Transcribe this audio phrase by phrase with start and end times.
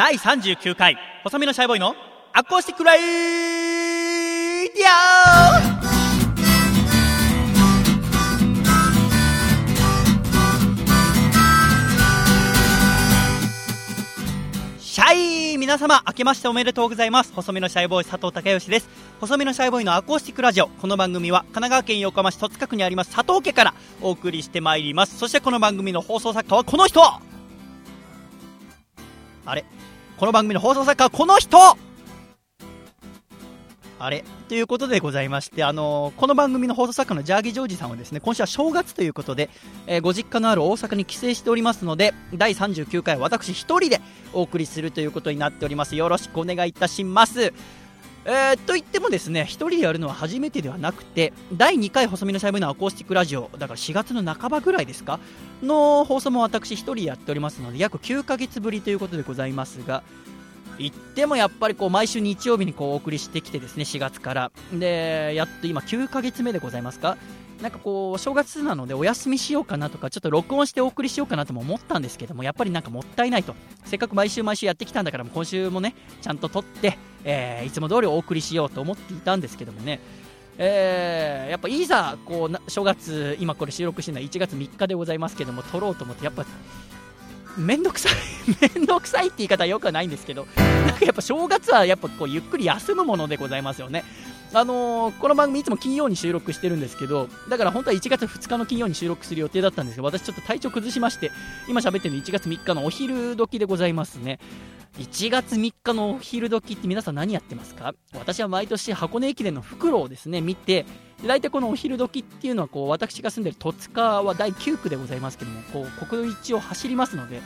[0.00, 1.94] 第39回細身のシャイボーイの
[2.32, 4.70] アコースティックライディ
[14.78, 15.14] オシャ
[15.52, 17.34] イ皆様明けましておめでとうございます。
[17.34, 18.88] 細身のシャイボーイ佐藤孝義です。
[19.20, 20.68] 細身のシャイボーイのアコースティックラジオ。
[20.68, 25.18] この番組は神奈川県横浜市戸塚区にあります佐藤家からお送りしてまいります。
[25.18, 27.02] そしてこの番組の放送作家はこの人。
[27.02, 27.20] あ
[29.54, 29.66] れ？
[30.20, 31.56] この番組の放送作家はこの人
[33.98, 34.22] あれ？
[34.50, 39.48] ということでございまして、あのーこの番組の放送作家のジャーギージョージさんはですね、今週は正月ということで、
[39.86, 44.02] えーご実家のある大阪に帰省しておりますので、第39回私一人で
[44.34, 45.96] お送りするということになっております。
[45.96, 47.54] よろしくお願いいたします。
[48.26, 55.18] えー、と言ってもですね、一人でやるのは初めてではなくて、第2回細身のシャイボーイのアコースティックラジオ、だから4月の半ばぐらいですか？
[55.62, 60.02] の放送も私一人やっておりますので、約9ヶ月ぶりということでございますが、
[60.80, 64.52] 言ってもやっぱりこう毎週日曜日にこうお送りしてきてですね4月から。
[64.72, 67.16] でやっと今9ヶ月目でございますか？
[67.60, 73.54] なんかこう正月なのでお休みしようかなとかちょっと録音してお送りしようかなとも思ったんですけどもやっぱりなんかもったいないと。
[73.84, 80.00] せっかく毎週毎週やってきたんだから今週もねちゃんと撮って、えーいつも通りお送りしようと思っていたんですけどもね。
[80.56, 86.44] えーやっぱいざこうな正月今これ収録してるのは1月3日でございますけども撮ろうと思ってやっぱ
[87.56, 88.12] めんどくさい
[88.74, 94.04] めんどくさいって言い方はよくはないんですけどなんかやっぱ正月はやっぱこうゆっくり休むものでございますよね。
[94.52, 101.30] あのーこの番組いつも金曜に収録してるんですけどだから本当は1月2日の金曜に収録する予定だったんですけど私ちょっと体調崩しまして
[101.68, 104.40] 今喋ってるの1月3日のお昼時でございますね。
[104.98, 107.94] 1月3日のお昼時って皆さん何やってますか？
[108.14, 110.84] 私は毎年箱根駅伝の袋をですね見て
[111.26, 117.40] 大体このお昼時っていうのはこう私が住んでる戸塚は第9区でございますけどもこう国道1を走りますので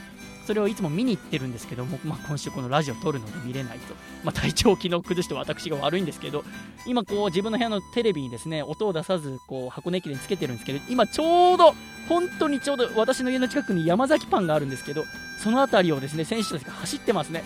[0.45, 6.43] それをいつも見に行ってるんですけども、まあ、今週このラジオ撮るので見れないと、まあ、体調を昨日崩して私が悪いんですけど
[6.85, 11.73] 今こう自分の部屋のテレビにですね音を出さずこう箱根駅伝つけてるんですけど今ちょうど
[12.07, 15.03] 本当にちょうど私の家の近くに山崎パンがあるんですけど
[15.41, 17.43] その辺りをですね選手たちが走ってますね。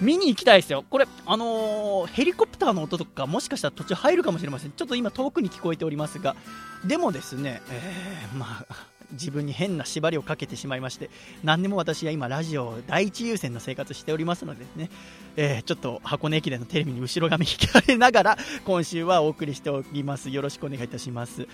[0.00, 6.34] 見に行きたいですよ、これ、あのーヘリコプターの音とか、もしかしたら途中入るかもしれません、ちょっと今、遠くに聞こえておりますが、
[6.84, 11.10] でもですね、えーまあ、自分に変な縛りをかけてしまいまして、
[11.44, 14.90] 何でも私は今、ラジオ第一優先の生活しておりますのでね、
[15.36, 20.30] えーちょっと箱根駅伝のテレビに後ろ髪引かれながら、今週はお送りしております。
[20.30, 21.46] よろしくお願いいたします。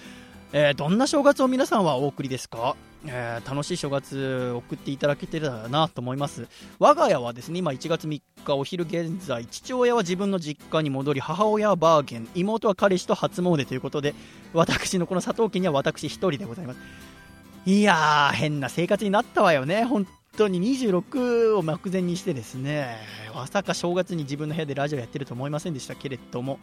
[0.52, 2.74] えーどんな正月を皆さんはお送りですか、
[3.06, 6.48] えー楽しい正月送っていただけてたらなと思います。
[6.78, 14.14] 我が家はですね今1月3日お昼現在父親は自分の実家に戻り母親はバーゲン妹は彼氏と初詣ということで
[14.54, 16.80] 私のこの佐藤家には私一人でございます。
[17.66, 19.84] いやー変な生活になったわよね。
[19.84, 20.06] 本
[20.38, 22.96] 当に26を目前にしてですね
[23.34, 26.58] まさか正月に自分の部屋でラジオやってると思いませんでしたけれども。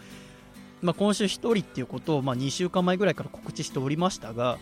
[0.82, 4.58] まあ、今週1人っていうことを、まあ、2週間前ぐらいから告知しておりましたが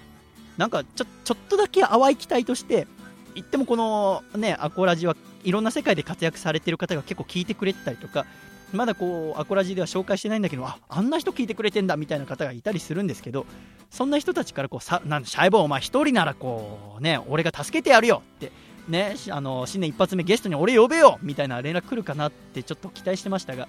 [0.57, 2.87] なんかちょちょっとだけ淡い期待として
[3.35, 8.25] 言ってもこのねアコラジはいろんな世界で活躍されてる方が結構聞いてくれてたりとか
[8.71, 13.45] まだこうアコラジでは紹介してないんだけどああんな人聞いてくれてんだみたいな方がいたりするんですけど
[13.89, 18.51] そんな人たちからこうさなんシャイボーお前一人ならこうね俺が助けてやるよって
[18.87, 23.67] ねあの新年一発目ゲストに俺呼べよみたいな連絡来るかなってちょっと期待してましたが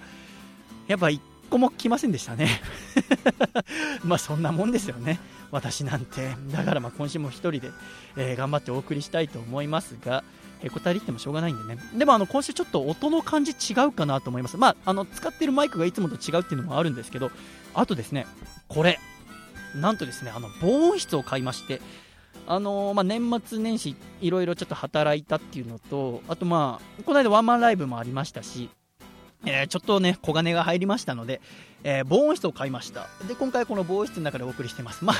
[0.87, 2.61] やっぱ一個も来ませんでしたね。
[4.03, 5.19] まあそんなもんですよね。
[5.51, 6.35] 私なんて。
[6.51, 7.71] だからまあ今週も一人で、
[8.17, 10.23] えー頑張ってお送りしたいと思いますが
[10.61, 11.81] へこたりってもしょうがないんでね。
[11.95, 14.57] でもあの今週ちょっと音の感じ違うかなと思います。
[14.57, 17.31] まああの使ってるマイクがいつもと違うっていうのもあるんですけど
[17.73, 18.27] あとですね
[18.67, 18.99] これ。
[19.75, 21.81] なんとですねあの防音室を買いまして
[22.47, 28.69] あのーまあ、年末年始いろいろちょっと働いたっていうのとあとまあこの間ワンマンライブもありましたし
[29.45, 31.41] えーちょっとね、小金が入りましたので、
[31.83, 33.07] えー防音室を買いました。
[33.27, 35.03] で、今回この防音室の中でお送りしてます。
[35.05, 35.15] まあ、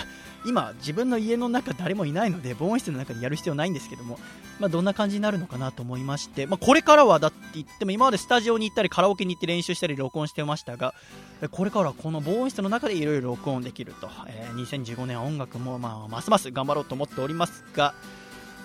[0.46, 4.20] 今、自分の家の中誰もいないので、防音室の中でやる必要ないんですけども、
[4.60, 10.94] まあ、どんな感じになるのかなと思いまして、まあ、これからはだって言っても、今までスタジオに行ったり、カラオケに行って練習したり、録音してましたが、
[11.52, 17.94] これからはこの防音室の中でいろいろ録音できると、えー2015年は音楽も、まあ、ますます頑張ろうと思っておりますが、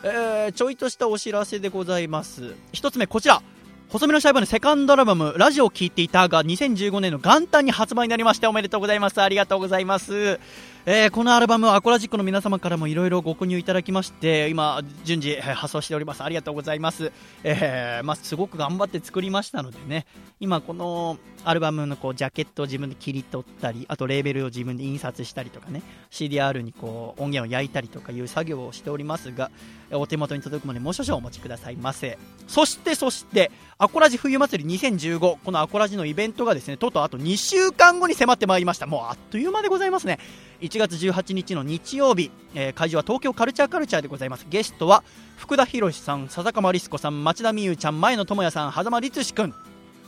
[0.05, 2.55] えーちょいとしたお知らせでございます。
[2.73, 3.43] 一つ目、こちら。
[3.91, 9.21] 細身のシャイボーイのセカンドアルバム、ラジオを聴いていたが、2015年の元旦に発売になりまして、おめでとうございます。
[9.21, 10.39] ありがとうございます。
[10.87, 17.13] えーこのアルバムはアコラジックの皆様からもいろいろご購入いただきまして今順次発送しておりますありがとうございます、
[17.45, 20.07] えーまあ、すごく頑張って作りましたのでね
[20.41, 29.51] 今このアルバムのこうジャケットを自分で切り取ったりあとレーベルを自分で印刷したりとかね CDR にこう音源を焼いたりとかいう作業をしておりますが
[29.93, 32.19] お手元に届くまでもう少々お待ちくださいませ。
[32.47, 38.87] そしてそしてアコラジ冬祭り2015このアコラジのイベントがですねとうとうあと2週間後に迫ってまいりました。
[38.87, 40.19] もうあっという間でございますね。
[40.61, 44.47] 1月18日の日曜日、えー会場は東京カルチャーカルチャーでございます。
[44.49, 45.03] ゲストは
[45.37, 49.55] 福田博さん笹川リス子さん町田美優ちゃん前野智也さん狭間律史くん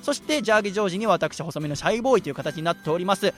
[0.03, 3.33] そしてジャーゲジョージに私細身のシャイボーイという形になっております。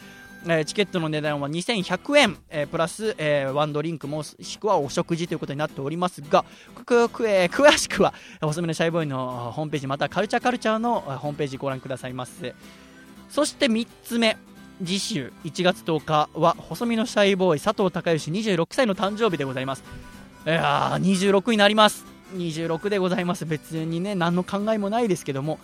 [0.47, 6.45] えーチケットの値段は2100円、えープラス、えーワンドリンクもしくはお食事ということになっておりますが
[6.85, 12.55] くくえー詳しくは細身のシャイボーイのホームページまたカルチャーカルチャーのホームページご覧くださいませ
[13.31, 14.37] そして3つ目。
[14.85, 19.85] 次週1月10日は細身のシャイボーイ佐藤孝義26歳の誕生日でございます。
[20.47, 22.05] いやー26になります。
[22.35, 23.47] 26でございます。
[23.47, 25.61] 別にね何の考えもないですけども。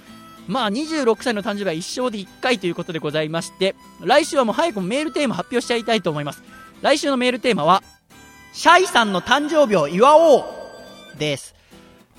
[0.48, 6.42] まあ26歳の誕生日は一生で1回ということでございまして来週はもう早くもメールテーマ発表しちゃいたいと思います
[6.82, 7.82] 来週のメールテーマは
[8.52, 10.44] シャイさんの誕生日を祝おう
[11.18, 11.60] です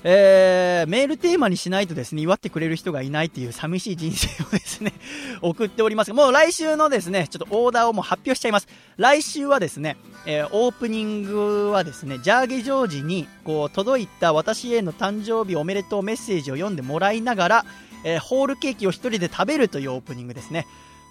[0.04, 4.92] えー、メールテーマにしないとですね、祝ってくれる人がいないっていう寂しい人生をですね、
[5.40, 8.66] 送っておりますがもう来週のですね、ちょっとオーダーをもう発表しちゃいます。
[8.96, 9.96] 来週はですね、
[10.26, 17.64] えーオープニングはですね、ジャーゲジョージに、こう、届いた私への誕生日おめでとうメッセージを読んでもらいながら、
[18.04, 20.66] えーホールケーキを一人で食べるというオープニングですね。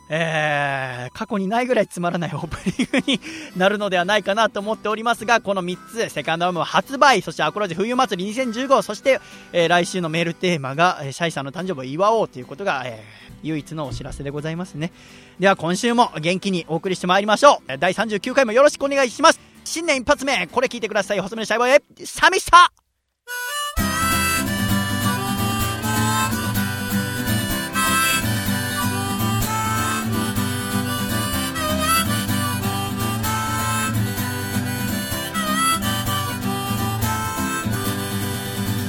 [0.09, 3.19] えー過去にないぐらいつまらないオープニングに
[3.57, 5.77] なるのではないかなと思っておりますが、この3
[6.07, 9.19] つ、セカンドアルバム発売、そしてアコラジ冬祭り2015、そして、
[9.53, 14.91] えー来週のメールテーマが、えーシャイさんの誕生日を祝おうということが、えー唯一のお知らせでございますね。
[15.39, 17.77] では今週も元気にお送りしてまいりましょう。
[17.79, 19.39] 第39回もよろしくお願いします。
[19.63, 21.19] 新年一発目、これ聞いてください。
[21.21, 22.71] 細めのシャイボーイ、寂しさ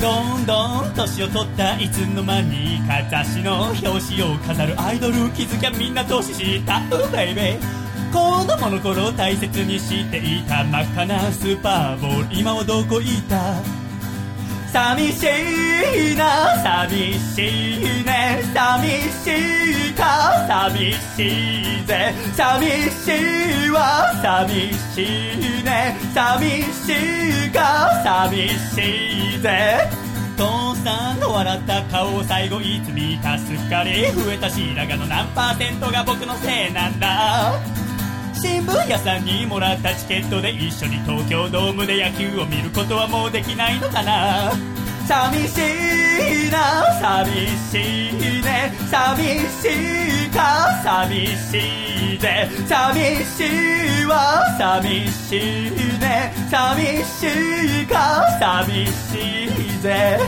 [0.03, 12.37] どんどん年を取ったいつの間にか雑誌の表紙を飾るアイドル気づきゃみんな年下うベイベー子供の頃大切にしていた真っ赤なスーパーボール。
[12.37, 13.82] 今はどこいた？
[14.73, 15.27] 寂し
[16.15, 29.91] いな寂しいね寂しいか寂しいぜ寂しいわ寂しいね寂しいか寂しいぜ。
[30.39, 37.61] 父さんの笑った顔を最後いつ見たすっかり増えた白髪の何パーセントが僕のせいなんだ。
[38.43, 44.51] 新聞屋さんにもらったチケットで一緒に東京ドームで野球を見ることはもうできないのかな？
[45.07, 45.59] 寂し
[46.49, 48.73] いな寂しいね。
[48.91, 53.45] 寂しいか寂しいぜ寂し
[54.03, 56.35] いわ寂しいね。
[56.51, 57.27] 寂し
[57.85, 60.19] いか寂しいぜ。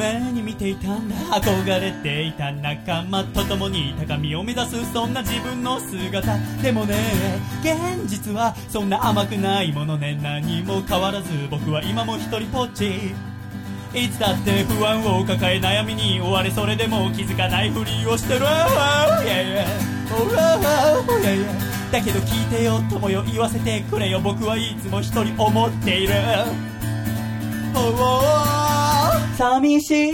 [0.00, 6.38] 夢に見ていたんだ憧れていた仲間と共に高みを目指すそんな自分の姿。
[6.62, 6.96] でもね
[7.60, 10.18] 現実はそんな甘くないものね。
[10.22, 13.12] 何も変わらず僕は今も一人ぽっち。
[13.92, 18.40] いつだって不安を抱え悩みに追われそれでも気づかないふりをしてる。
[18.40, 18.46] だ
[22.00, 24.18] けど聞いてよ友よ言わせてくれよ。
[24.20, 26.14] 僕はいつも一人思っている。
[27.72, 28.99] Oh, oh, oh.
[29.36, 30.12] 寂し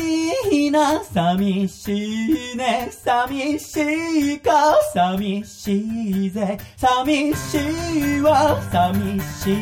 [0.50, 5.78] いな寂しいね寂しいか寂し
[6.26, 6.58] いぜ。
[6.76, 7.58] 寂し
[8.18, 9.56] いわ寂しい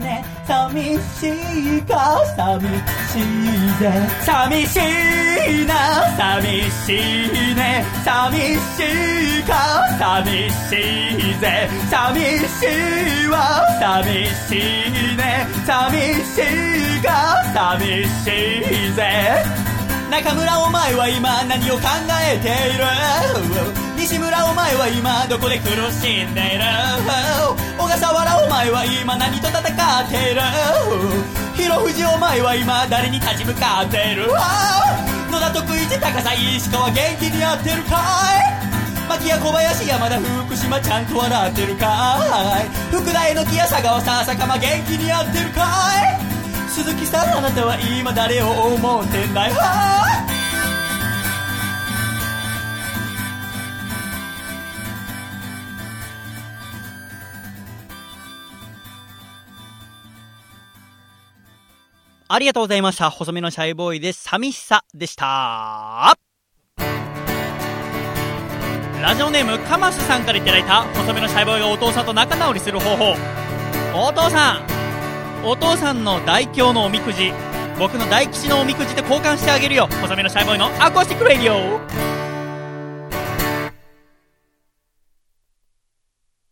[0.00, 0.24] ね。
[0.46, 3.92] 寂しいか寂しいぜ。
[4.24, 5.74] 寂しいな
[6.16, 6.92] 寂し
[7.52, 7.84] いね。
[8.04, 8.80] 寂し
[9.40, 9.52] いか
[9.98, 10.74] 寂し
[11.30, 11.68] いぜ。
[11.90, 12.66] 寂し
[13.24, 15.46] いわ寂しいね。
[15.66, 16.40] 寂し
[16.98, 18.28] いか寂し
[18.80, 19.44] いぜ。
[20.10, 21.88] 中村お前は今何を考
[22.22, 22.84] えている？
[23.96, 26.64] 西村お前は今どこで苦しんでいる？
[27.78, 29.64] 小笠原お前は今何と戦っ
[30.08, 30.42] ている？
[31.56, 34.28] 広藤お前は今誰に立ち向かっている？
[34.28, 37.96] 野田徳一高さ石川元気にやってるか
[38.38, 39.08] い？
[39.08, 42.18] 牧屋小林山田福島ちゃんと笑ってるか
[42.62, 42.68] い？
[42.94, 45.64] 福田榎木や佐川さ坂間元気にやってるか
[46.30, 46.33] い？
[46.74, 49.54] 鈴木さんあなたは今誰を思ってんだよ
[62.26, 63.10] ありがとうございました。
[63.10, 64.12] 細身のシャイボーイで。
[64.12, 66.18] 寂しさでした。
[69.00, 73.14] ラジオネーム、カマスさんからいただいた、細身のシャイボーイがお父さんと仲直りする方法。
[73.94, 74.83] お父さん
[75.46, 77.30] お父さんの大凶のおみくじ、
[77.78, 79.88] 僕の大吉のおみくじで交換してあげるよ。
[80.00, 81.80] 細身のシャイボーイのアコースティックレディオ。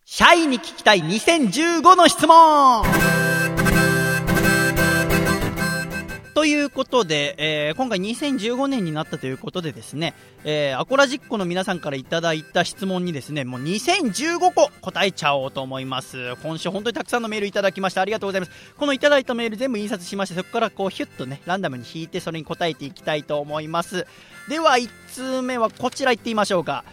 [0.04, 2.84] シャイに聞きたい2015の質問
[6.34, 16.34] ということで、えー今回2015年になったということでですね、えーアコラジッコの皆さんからいただいた質問にですね、もう2015個答えちゃおうと思います。
[16.42, 18.52] 今週本当にたくさんのメールいただきましてありがとうございます。
[18.78, 24.06] このいただいたメール全部印刷しまして、そこからこうヒュッとね、ランダムに引いてそれに答えていきたいと思います。
[24.48, 26.84] では、1通目はこちら行ってみましょうか。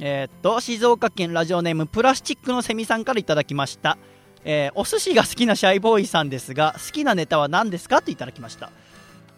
[0.00, 3.96] えーっと、静岡県ラジオネームプラスチックのセミさんからいただきました。
[4.44, 8.02] えーお寿司が好きなシャイボーイさんですが、好きなネタは何ですか？
[8.02, 8.70] といただきました。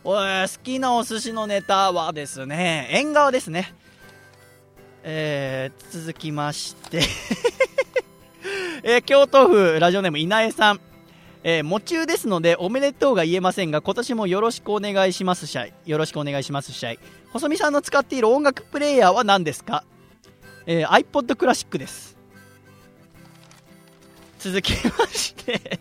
[0.07, 3.73] お好きなお寿司のネタはですね縁側ですね。
[5.03, 7.01] えー、続きまして。
[8.85, 10.81] えー京都府ラジオネーム稲江さん。
[11.43, 16.99] えー、夢中ですのでおめでとうが言えませんが今年もよろしくお願いしますシャイよろしくお願いしますシャイ
[17.35, 19.85] 細見さんの使っている音楽プレイヤーは何ですか、
[20.65, 22.17] えー、iPod クラシックです。
[24.39, 25.81] 続きまして。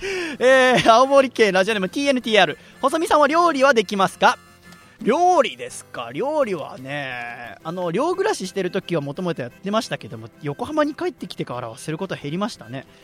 [0.38, 4.38] えー、青森県ラジオネーム TNTR 細見さんは料理はできますか？
[5.02, 6.10] 料理ですか？
[6.12, 12.86] 料理はねあの寮暮らししてる時はもともとやってましたけども横浜に帰ってきてからはすることは減りましたね。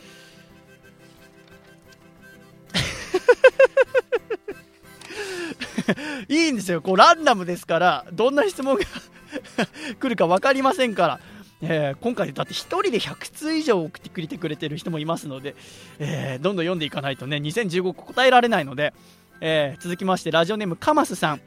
[6.27, 6.81] いいんですよ。
[6.81, 8.83] こうランダムですからどんな質問が
[9.99, 11.19] 来るか分かりませんから。
[11.61, 15.55] えー今回だって1人で100通以上送ってくれてくれてる人もいますので、
[15.99, 18.93] えーどんどん読んでいかないとね2015答えられないので、
[19.41, 21.41] えー続きましてラジオネームカマスさん。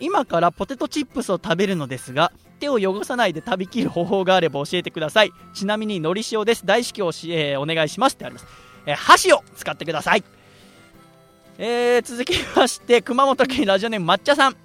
[0.00, 5.30] 今からポテトチップスを食べるのですが手を汚さないで食べきる方法があれば教えてください。
[5.54, 6.66] ちなみにのり塩です。
[6.66, 8.46] 大至急、えーお願いしますってあります、
[8.86, 10.24] えー箸を使ってください。
[11.58, 14.56] えー続きまして熊本県ラジオネーム抹茶さん。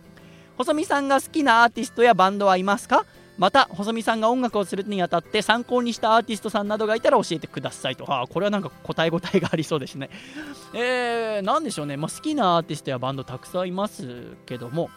[0.58, 3.06] 細見さんが好きなアーティストやバンドはいますか？
[3.39, 8.05] また細見さんが音楽をするにあたって参考にしたアーティストさんなどがいたら教えてくださいと。
[8.13, 10.10] あこれはなんか答え応えがありそうですね。
[10.75, 14.89] えー、なんでしょうね、まあ、好きなアーティストやバンドたくさんいますけども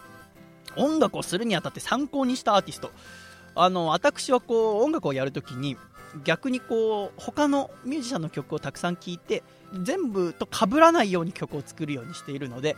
[0.75, 2.91] 音楽をするにあたって参考にしたアーティスト。
[3.55, 5.77] あの私はこう音楽をやるときに
[6.25, 9.43] 逆にこう他のミュージシャンの曲をたくさん聴いて
[9.83, 12.75] 全部と被らないように曲を作るようにしているので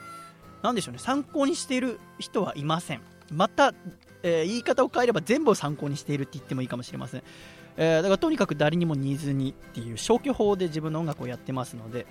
[0.62, 1.00] なんでしょうね。
[1.00, 3.02] 参考にしている人はいません。
[3.32, 3.74] また、
[4.26, 7.24] えー言い方を変えれば全部を参考にしているって言ってもいいかもしれません、
[7.78, 12.08] えーだからとにかく誰にも似ずにっていう消去法で自分の音楽をやってますので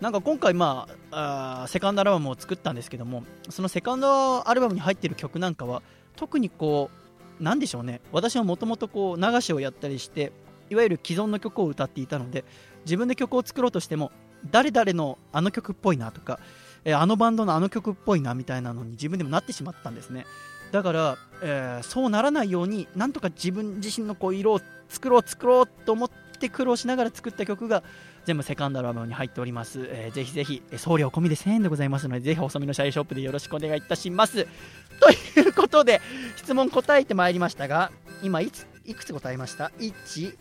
[0.00, 5.82] なんか今回、まあ、あセカンドアルバムを作ったんですけどもそのセカンドアルバムに入っている曲なんかは
[6.16, 6.90] 特にこ
[7.38, 8.00] うなんでしょうね。
[8.12, 10.32] 私はもともとこう流しをやったりして
[10.70, 12.44] いわゆる既存の曲を歌っていたので
[12.84, 14.10] 自分で曲を作ろうとしても
[14.50, 16.40] 誰々のあの曲っぽいなとか、
[16.84, 20.26] えあのバンドのあの曲っぽいなみたいなのに自分でもなってしまったんですね。
[20.72, 27.82] だから、えーそうならないようになんとか自分自身のこう色を作ろう作ろうと思って苦労しながら作った曲が
[28.24, 34.46] 全部セカンドアルバムに入っております、えーぜひぜひ送料込みで1000円でございますのでぜひ細身のシャイショップでよろしくお願いいたします。
[35.34, 36.00] ということで
[36.36, 40.36] 質問答えてまいりましたが今いついくつ答えました？1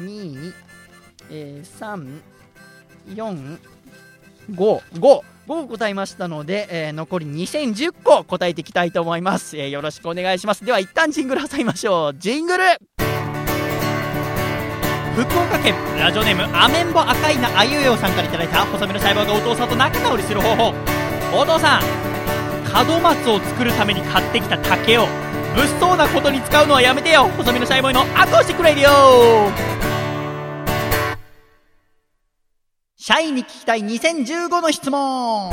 [0.00, 0.52] 2、
[1.30, 2.20] 3
[3.08, 3.58] 4
[4.50, 10.64] 5 5 5答えましたので、えー残り2010個答えていきたいと思います、えーよろしくお願いします。
[10.64, 12.14] では一旦ジングル挟みましょう。
[12.18, 12.64] ジングル。
[15.14, 15.74] 福岡県。
[15.98, 20.74] ラジオネームアメンボ赤いなあゆよさんからいただいた細身の細胞がお父さんと仲直りする方法。
[21.32, 21.82] お父さん
[22.88, 25.06] 門松を作るために買ってきた竹を
[25.54, 27.28] 物騒なことに使うのはやめてよ。
[27.36, 29.93] 細身のシャイボーイのアコースティッ
[33.06, 35.52] クレディオシャイに聞きたい2015の質問。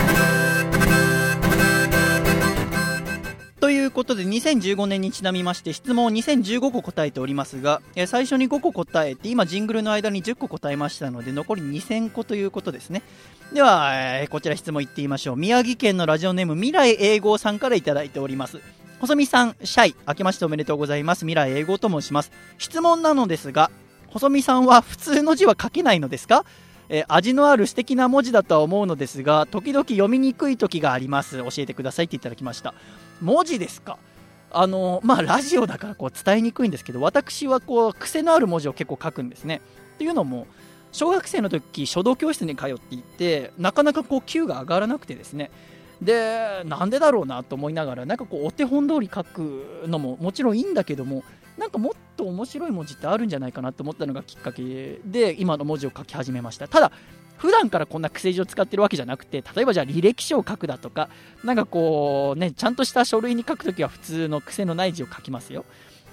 [3.60, 13.03] ということで2015年にちなみまして質問を2015個答えておりますが、え最初に5個答えて今ジングルの間に10個答えましたので残り2000個ということですね。
[13.53, 15.36] では、えこちら質問いってみましょう。
[15.36, 18.60] 宮城県のラジオネーム未来英語さんからいただいております。
[19.01, 21.20] 細見さん、シャイ、明けましておめでとうございます。
[21.25, 22.31] 未来英語と申します。
[22.58, 23.72] 質問なのですが、
[24.08, 26.46] 細見さんは普通の字は書けないのですか？
[26.93, 31.38] えー、味のある素敵な文字だとは思うのですが、時々読みにくい時があります。
[31.38, 32.74] 教えてくださいっていただきました。
[33.21, 33.98] 文字ですか？
[34.51, 39.62] あのまあ、ラジオだからこう伝えにくいんですけど、私はこう癖のある文字を結構書くんですね。
[39.95, 40.48] っていうのも、
[40.91, 45.50] 小学生の時書道教室に通っていて、なかなかこう Q が上がらなくてですね、
[46.01, 51.24] で、なんでだろうなと思いながら、なんかこうお手本通り書くのももちろんいいんだけども、
[51.62, 56.68] なんかもっと面白い文字ってあるんじゃないかなと思ったのがきっかけで、今の文字を書き始めました。
[56.68, 56.91] ただ、
[57.38, 61.10] 普段からこんな癖字を使ってるわけじゃなくて、例えばじゃあ履歴書を書くだとか、
[61.44, 65.65] なんかこうね、ちゃんとした書類に書くときは普通の癖のない字を書きますよ。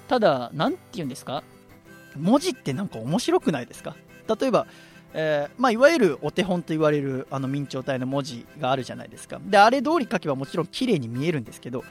[0.07, 1.41] ただ、なんて言うんですか？
[2.15, 3.95] 文字ってなんか面白くないですか？
[4.39, 4.67] 例えば、
[5.15, 9.41] えー、まあ、いわゆるお手本と言われるあの明朝体の文字があるじゃないですか。
[9.43, 11.83] で、あれ通り書けばもちろん綺麗に見えるんですけど、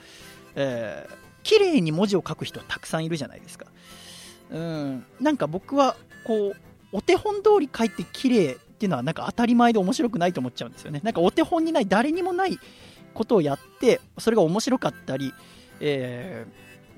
[0.54, 3.64] えー、綺麗に文字を書く人はたくさんいるじゃないですか。
[4.50, 6.56] うん、なんか僕はこう、
[6.92, 11.00] お手本通り書いて綺麗っていうのはなんか当たり前で面白くないと思っちゃうんですよね。
[11.02, 12.58] なんかお手本にない誰にもない
[13.14, 15.32] ことをやってそれが面白かったり、
[15.80, 16.46] え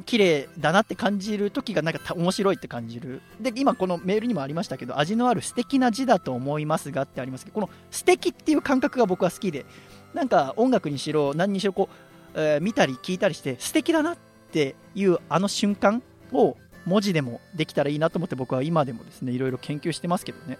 [0.00, 3.22] ー、綺麗だなって感じる時がなんか面白いって感じる。
[3.40, 9.64] で、今このメールにもありましたけど、味のある素敵な字だと思いますがってありますけど、この素敵っていう感覚が僕は好きで、
[10.12, 11.88] なんか音楽にしろ何にしろこ
[12.34, 16.02] う、えー、見たり聞いたりして素敵だなってていうあの瞬間
[16.32, 20.58] を文字でもできたらいいなと思って僕は今でもですね、いろいろ研究してますけどね。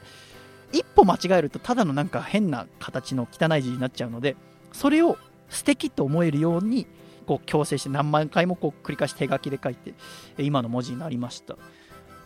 [0.73, 4.37] 一歩間違えるとただのなんか変な形の汚い字になっちゃうので
[4.73, 5.18] それを
[5.49, 6.87] 素敵と思えるように
[7.26, 9.94] こう強制して何万回もこう繰り返し手書きで書いて
[10.38, 11.56] 今の文字になりました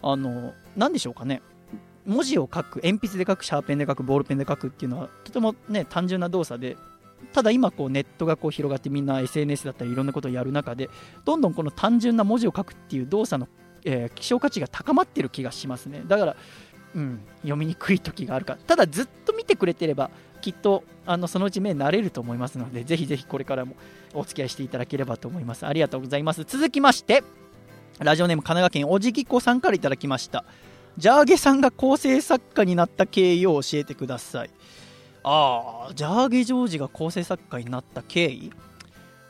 [0.02, 1.42] あの何でしょうかね
[2.06, 6.76] 文字を書く鉛筆で書くシャーペンで書くボールペンで書くっていうのはとてもね単純な動作で
[7.33, 10.88] ただ今こうネットがこう広がってみんな SNS だったりいろんなことをやる中で
[11.25, 13.49] どんどんこの単純な文字を書くっていう動作の、
[13.85, 16.02] えー、希少価値が高まってる気がしますね。
[16.07, 16.37] だから
[16.95, 18.57] うん、読みにくい時があるか。
[18.66, 23.75] ただずっと見てくれてればきっとあのそのうち目慣れると思いますのでぜひぜひこれからも
[24.14, 25.66] お付き合いしていただければと思います。
[25.66, 26.45] ありがとうございます。
[26.45, 27.23] 続きまして
[27.99, 30.45] ラジオネーム神奈川県おじぎこさんからいただきました。
[30.97, 34.50] ジャーゲさんが構成作家になった経緯を教えてください。
[35.25, 38.52] ああジャーゲジョージが構成作家になった経緯。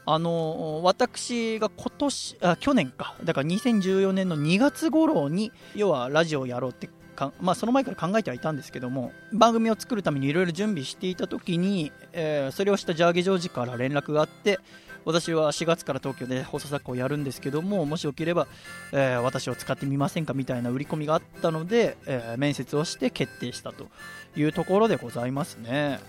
[0.07, 3.17] あの私が今年あ去年か。
[3.25, 14.59] だから2014年の2月頃に要はラジオをやろうってかまあ、その前から考えてはいたんですけども番組を作るためにいろいろ準備していた時に、えー、それをしたジャーゲジョージから連絡があって
[15.05, 18.47] 私は4月から東京で放送作家をやるんですけどももしよければ、
[18.93, 23.89] えー、私を使ってみませんかみたいな売り込みがあったので、えー、面接をして決定したと。
[24.37, 26.01] いうところでございますね、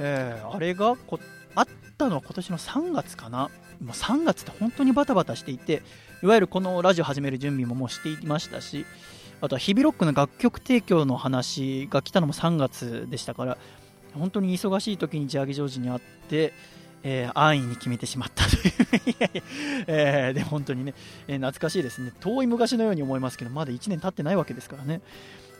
[0.00, 1.18] えあれがこ
[1.54, 3.50] あったのは今年の3月かな。
[3.82, 5.82] もう3月って本当にバタバタしていて
[6.22, 8.86] いわゆるこのラジオ始める準備ももうしていましたし
[9.40, 13.58] あとは日々ロックの楽曲提供の話が来たのも3月でしたから、
[14.14, 16.54] 本当に忙しい時にジャーギジョージに会って、
[17.02, 18.72] えー、安易に決めてしまったという。
[19.86, 20.94] えー、で本当にね、
[21.28, 22.12] えー、懐かしいですね。
[22.20, 25.02] 遠い昔のように思いますけどまだ1年経ってないわけですからね。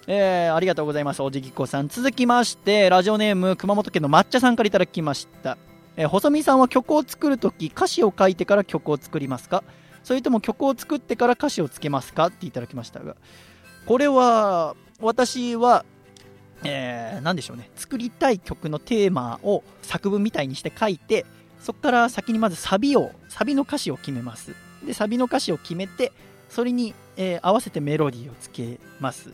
[0.08, 1.22] えー、ありがとうございます。
[1.22, 1.88] おじぎこさん。
[1.88, 5.58] 続きましてラジオネーム熊本県の抹茶さんからいただきました、
[5.96, 9.64] えー、細見さんは曲を作るとき歌詞を書いてから曲を作りますか？
[10.04, 12.26] それとも曲を作ってから歌詞をつけますか？
[12.26, 13.16] っていただきましたが。
[13.84, 15.84] これは、私は、
[16.62, 21.26] えー、なんでしょうね、作りたい曲のテーマを作文みたいにして書いて、
[21.60, 24.54] そこから先にまずサビを、サビの歌詞を決めます。
[24.84, 26.12] で、サビの歌詞を決めて、
[26.48, 29.32] それに、えー、合わせてメロディーをつけます。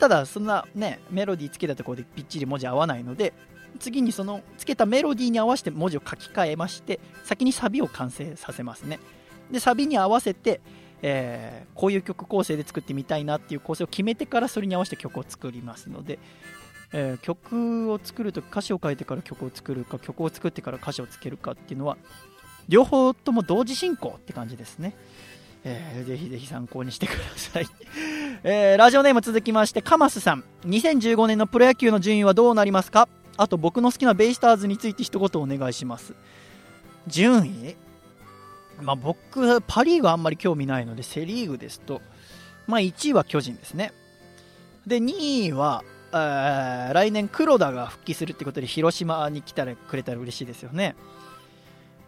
[0.00, 3.34] ただ、そんなね、メロディーつけたところでぴっちり文字合わないので、
[3.78, 8.98] 次にそのつけたメロディーに合わせて文字を書き換えまして、先にサビを完成させますね。
[9.50, 10.60] で、サビに合わせて、
[11.02, 16.18] えー、こういう曲構成で作ってみたいなっていう構成を決めてからそれに合わせて曲を作りますので、
[16.92, 21.96] えー、曲を作ると歌詞を書いてから曲を作るか曲を作ってから歌詞をつけるかっていうのは
[22.68, 24.94] 両方とも同時進行って感じですね、
[25.64, 27.66] えー、ぜひぜひ参考にしてください、
[28.44, 30.44] えー、ラジオネーム続きましてカマスさん。
[30.66, 33.08] 2015年のプロ野球の順位はどうなりますか？
[33.36, 36.14] あと僕の好きなベイスターズについて一言お願いします。
[37.06, 37.76] 順位？
[38.82, 42.00] まあ、僕、パ・リーグはあんまり興味ないので、セ・リーグですと、
[42.66, 43.92] まあ、1位は巨人ですね。
[44.86, 50.96] で、2位は、来年黒田が復帰するってことで広島に来たらくれたら嬉しいですよね。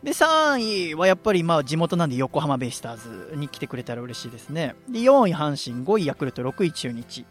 [0.03, 4.75] で、3位はやっぱりまあ地元なんで横浜ベイスターズに来てくれたら嬉しいですね。
[4.89, 7.25] で、4位阪神、5位ヤクルト、6位中日。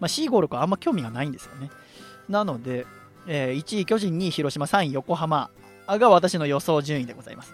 [0.00, 1.70] まあ、シーゴールかあんま興味がないんですよね。
[2.28, 2.86] なので、
[3.26, 5.50] えー、1位巨人、2位広島、3位横浜
[5.86, 7.52] が私の予想順位でございます。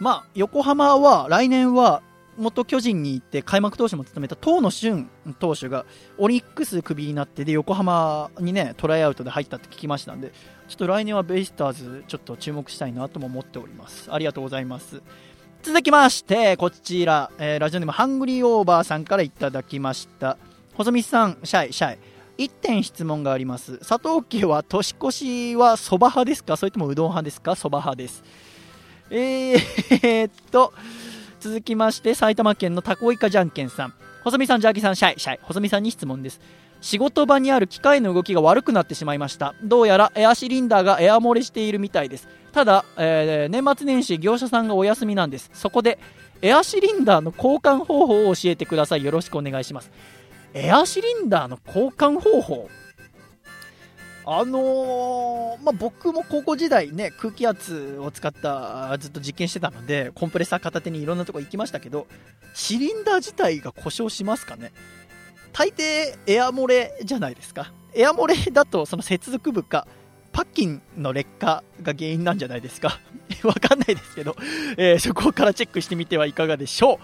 [0.00, 2.02] まあ、横浜は来年は
[2.38, 5.86] 元巨人に行って開幕投手も務めた東野俊投手が
[6.18, 10.32] オリックスクビになってで横浜にねトライアウトで入ったって聞きましたんで
[10.68, 14.12] ちょっと来年はベイスターズちょっと注目したいなとも思っております。
[14.12, 15.02] ありがとうございます。
[15.62, 20.36] 続きましてこちら、えー、ラジオネームハングリーオーバーさんからいただきました。
[20.74, 21.98] 細見さんシャイシャイ
[22.38, 23.78] 1点質問があります。
[23.78, 26.56] 佐藤家は年越しはそば派ですか？
[26.56, 27.56] それともうどん派ですか？
[27.56, 28.22] そば派です。
[29.08, 30.74] えー、っと
[31.40, 33.94] 続きまして埼玉県のたこいかじゃんけんさん。
[34.24, 35.38] 細見さんジャーキさんシャイシャイ。
[35.42, 36.40] 細見さんに質問です。
[36.80, 39.54] 仕事場にある機械の動きが悪くなってしまいました。
[39.62, 42.28] どうやらエアシリンダーがエア漏れしているみたいです。
[42.52, 45.50] ただ、えー、年末年始業者さんがお休みなんです。
[45.52, 45.98] そこで
[46.42, 49.04] エアシリンダーの交換方法を教えてください。
[49.04, 49.90] よろしくお願いします。
[50.54, 52.68] エアシリンダーの交換方法？
[54.28, 62.08] あのー、まあ、僕も高校時代ね、空気圧を使ったずっと実験してたので、コンプレッサー片手にいろんなとこ行きましたけど、
[62.52, 64.72] シリンダー自体が故障しますかね？
[65.52, 67.72] 大抵エア漏れじゃないですか？
[67.94, 69.86] エア漏れだとその接続部か、
[70.32, 72.98] パッキンの劣化が原因なんじゃないですか？
[73.44, 74.34] わかんないですけど、
[74.76, 76.98] えー、そこからチェックしてみてはいかがでしょう？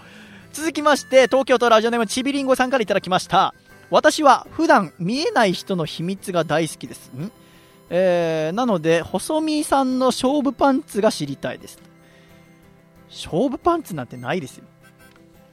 [0.51, 3.55] 続きまして、東京都ラジオネームちびりんごさんからいただきました。
[3.89, 7.11] 私は普段見えない人の秘密が大好きです。
[7.15, 7.31] ん？
[7.89, 11.79] えー、なので、細見さんの勝負パンツが知りたいです。
[13.09, 14.65] 勝負パンツなんてないですよ。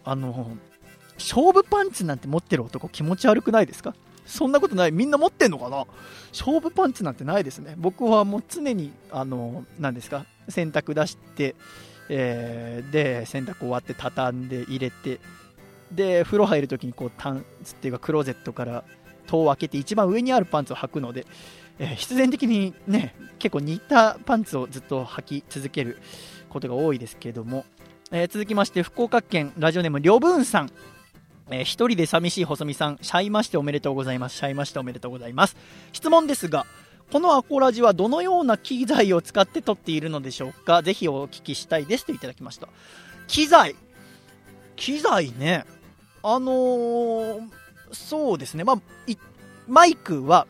[0.04, 0.56] あの、
[1.16, 3.94] 勝負パンツなんて持ってる男気持ち悪くないですか？
[4.24, 4.92] そんなことない。
[4.92, 5.86] みんな持ってんのかな？
[6.32, 7.74] 勝負パンツなんてないですね。
[7.76, 10.24] 僕はもう常に、あの、何ですか？
[10.48, 11.54] 洗濯出して、
[12.08, 15.20] えー、で、洗濯終わって畳んで入れて、
[15.92, 18.84] で風呂入るときにこうタンスっていうかクローゼットから
[19.26, 21.26] 戸を開けて一番上にあるパンツを履くので、
[21.78, 25.98] えー、必然的にね結構似たパンツをずっと履き続ける
[26.48, 27.64] ことが多いですけども、
[28.10, 30.70] えー、続きまして福岡県ラジオネームりょぶんさん
[31.52, 34.36] えー、一人で寂しい細見さん、シャイましておめでとうございます。
[34.36, 35.56] シャイましておめでとうございます。
[35.92, 36.64] 質問ですが、
[37.10, 40.84] このアコラジはどのような機材を使って撮っているのでしょうか？
[40.84, 42.68] ぜひお聞きしたいですといただきました。
[43.26, 43.74] 機材
[44.76, 45.64] 機材ね。
[46.22, 47.48] あのー、
[47.92, 48.82] そうですね、まあ、
[49.68, 50.46] マイクは、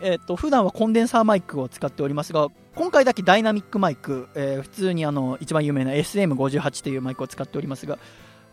[0.00, 7.98] えっ、ー、と、普段はコンデンサーマイクを使っておりますが、今回だけダイナミックマイク、えー、普通にあの、一番有名な SM58 というマイクを使っておりますが、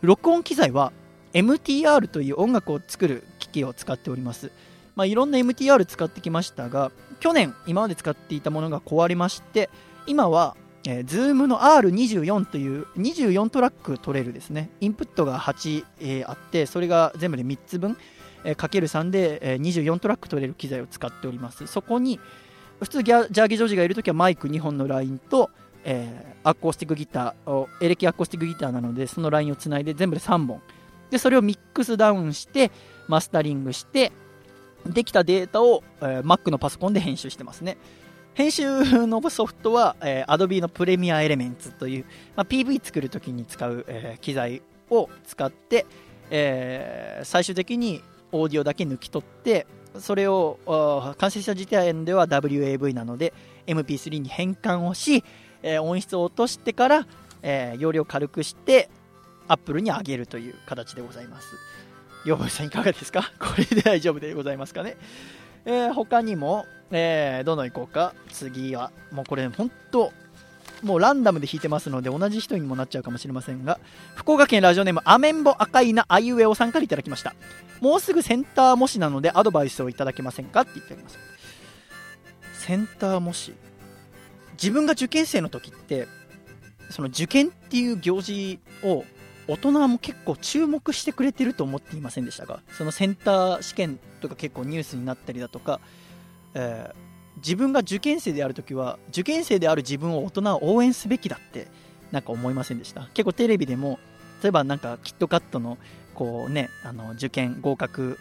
[0.00, 0.92] 録音機材は
[1.32, 4.50] MTR という音楽を作る機器を使っております。
[4.96, 9.70] まあ、いろんな MTR 使ってきましたが、去年、今まで使っていたものが壊れまして、
[10.06, 17.96] 今はえー、Zoom の R24 という24トラック取れるですね、インプットが8、えー、あって、それが全部で3つ分、
[18.44, 21.66] えー、かける3で、えー、24トラック取れる機材を使っております。
[21.66, 22.20] そこに、
[22.80, 25.50] 普通ギャ、ジャーギジョージがいるときはマイク2本のラインと、
[25.84, 30.62] えー、アコースティックギター、エレキアコースティックギターなので、そのラインをつないで全部で3本。
[31.10, 32.70] で、それをミックスダウンして、
[33.08, 34.12] マスタリングして、
[34.84, 37.76] できたデータを、えー、Mac のパソコンで編集してますね。
[38.36, 42.04] 編集のソフトは、えー、Adobe のプレミアエレメンツという、
[42.36, 45.86] まあ、PV 作るときに使う、えー、機材を使って、
[46.28, 49.66] えー、最終的にオーディオだけ抜き取って
[49.98, 50.58] それを
[51.16, 53.32] 完成した時点では WAV なので
[53.66, 55.24] MP3 に変換をし、
[55.62, 57.06] えー、音質を落としてから、
[57.40, 58.90] えー、容量を軽くして
[59.48, 61.54] Apple に上げるという形でございます。
[62.26, 63.32] ヨボさんいかがですか？
[63.38, 64.98] これで大丈夫でございますかね？
[65.64, 68.14] えー、他にも、えー、どの行こうか。
[68.32, 70.12] 次は、もうこれ、本当
[70.82, 73.80] もうランダムで弾いてますので、同じ人にもなっちゃうかもしれませんが、
[74.14, 77.34] 福岡県ラジオネーム、アメンボ赤いなあいうえおさんからいただきました。
[77.80, 81.18] もうすぐセンター模試なので、アドバイスをいただけませんかって言ってあります。
[82.52, 83.54] センター模試。
[84.52, 86.08] 自分が受験生の時って、
[86.90, 89.04] その受験っていう行事を
[89.48, 95.80] 大人も結構注目してくれてると思っていませんでしたが、そのセンター試験とか結構ニュースになったりだとか、
[96.58, 96.94] えー、
[97.36, 101.68] 自分が受験生であるときは、受験生である自分を大人は応援すべきだって
[102.10, 103.02] なんか思いませんでした？
[103.12, 103.98] 結構テレビでも、
[104.42, 105.76] 例えばなんかキットカットの
[106.14, 108.18] こうね、あの受験合格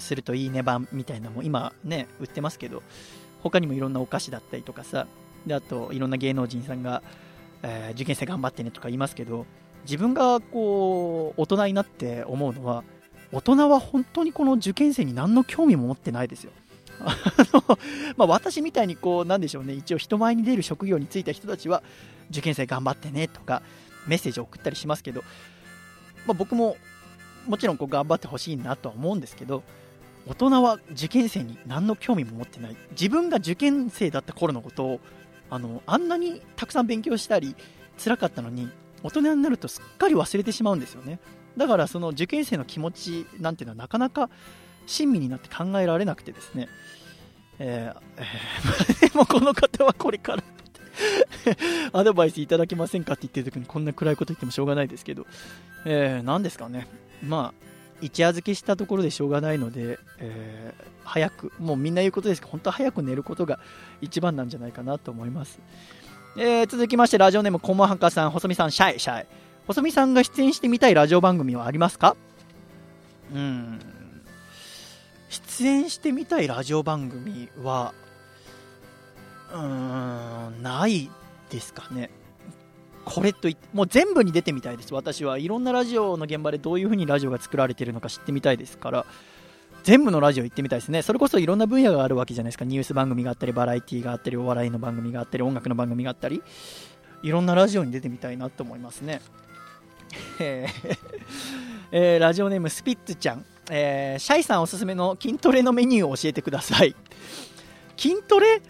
[0.00, 2.82] するといいね版みたいなのも今ね、売ってますけど、
[3.40, 5.06] 他にもいろんなお菓子だったりとかさ、
[5.46, 7.04] であといろんな芸能人さんが、
[7.62, 9.46] えー、受験生頑張ってねとか言いますけど、
[9.84, 12.82] 自分がこう大人になって思うのは
[13.30, 16.50] 大人は本当にこの受験生に何の興味も持ってないですよ。
[17.00, 17.14] あ
[17.52, 17.78] の
[18.16, 19.74] まあ、私みたいにこうなんでしょうね。
[19.74, 21.82] 一応人前に出る職業に就いた人たちは
[22.30, 23.62] 受験生頑張ってねとか
[24.06, 25.22] メッセージを送ったりしますけど、
[26.26, 26.76] まあ、僕も
[27.46, 29.62] もちろんこう頑張ってほしいなとは思うんですけど
[30.26, 32.76] 大人は受験生に何の興味も持ってない。
[32.90, 35.00] 自分が受験生だった頃のことを
[35.50, 37.54] あのあんなにたくさん勉強したり
[38.02, 38.68] 辛かったのに
[39.04, 41.20] 大人になるとすっかり忘れてしまうんですよね。
[41.56, 44.28] だからその受験生の気持ちなんていうのはなかなか
[44.86, 46.68] 親身になって考えられなくてですね、
[47.58, 50.42] えーえーで もこの方はこれから。
[51.92, 55.26] アドバイスいただけませんかって言ってる時にこんな暗いこと言ってもしょうがないですけど、
[55.84, 56.88] えー、何ですかね。
[57.22, 57.66] まあ
[58.00, 63.58] 一夜漬けしたところでしょうがないので、えー、早くもうみんな言うことですけど本当は早く寝ることが
[64.00, 65.60] 一番なんじゃないかなと思います。
[66.38, 69.26] えー、続きましてラジオネームこもはかさん細見さんシャイシャイ。
[69.66, 72.16] 細見さんが出演してみたいラジオ番組はありますか？
[73.34, 73.80] うん。
[75.28, 77.94] 出演してみたいラジオ番組は
[79.52, 81.10] うーんない
[81.50, 82.10] ですかね。
[83.04, 84.92] これと言ってもう全部に出てみたいです。
[84.92, 85.38] 私は。
[85.38, 89.06] いろんなラジオの現場でどういう風にラジオが作られてるのか知ってみたいですから
[89.84, 91.02] 全部のラジオ行ってみたいですね。
[91.02, 92.64] それこそいろんな分野があるわけじゃないですか。
[92.64, 96.42] ニュース番組があったりバラエティーがあったりお笑いの番組があったり音楽の番組があったり
[97.22, 99.20] いろんなラジオに出てみたいなと思いますね。
[100.40, 100.66] え
[101.92, 106.94] えーラジオネームスピッツちゃん、えーシャイさんおすすめの筋トレのメニューを教えてください。
[107.96, 108.60] 筋トレ？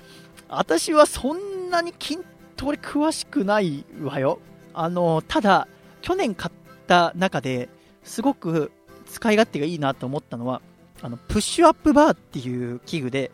[0.48, 2.18] 私はそんなに筋
[2.56, 4.38] トレ詳しくないわよ。
[4.74, 5.68] あのただ
[6.02, 6.52] 去年買っ
[6.86, 7.68] た中で
[8.04, 8.70] すごく
[9.06, 10.60] 使い勝手がいいなと思ったのは
[11.02, 13.30] あのプッシュアップバーっていう器具で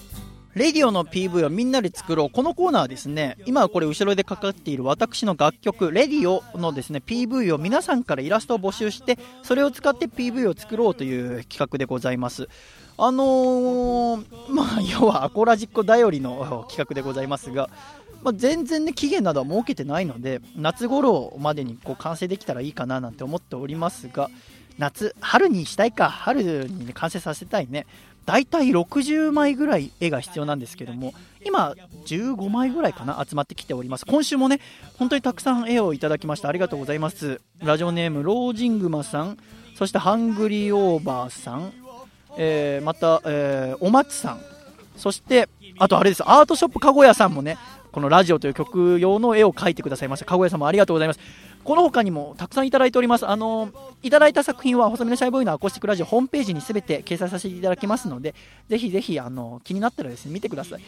[0.57, 2.29] レディオの PV をみんなで作ろう。
[2.31, 12.49] このコーナーはですね、今これ後ろでかかっている私の楽曲、レディオのですね、PV を皆さんからイラストを募集して、それを使って PV を作ろうという企画でございます。
[12.97, 17.69] あのー、 まあ、要はアコラジッコ頼りの企画でございますが、
[18.23, 24.31] まあ、全然ね、期限などは設けてないので、夏頃までにこう完成できたらいいかななんて思っておりますが、
[24.77, 27.85] 夏、春にしたいか、春に、ね、完成させたいね。
[28.27, 31.13] 大体60枚ぐらい絵が必要なんですけども
[31.45, 31.73] 今
[32.05, 34.05] 15枚ぐらいかな集まってきております。
[34.05, 34.59] 今週もね
[34.99, 36.49] 本当にたくさん絵をいただきました。
[36.49, 37.39] ありがとうございます。
[37.63, 39.37] ラジオネームロージングマさん。
[39.75, 41.71] そしてハングリーオーバーさん、
[42.37, 44.41] えーまた、えーお松さん。
[44.97, 45.47] そして
[45.79, 46.23] あとあれです。
[46.29, 47.57] アートショップかごやさんもね
[47.93, 50.25] このラジオという曲用の絵を描いてくださいました。
[50.25, 51.19] かごやさんもありがとうございます。
[51.67, 53.27] この他にもたくさんいただいております。
[53.27, 58.35] あのいただいた作品は細身のシャイボーイのアコースティックラジオホームページにすべて掲載させていただきますので、
[58.69, 60.81] ぜひぜひあの気になったらですね見てください。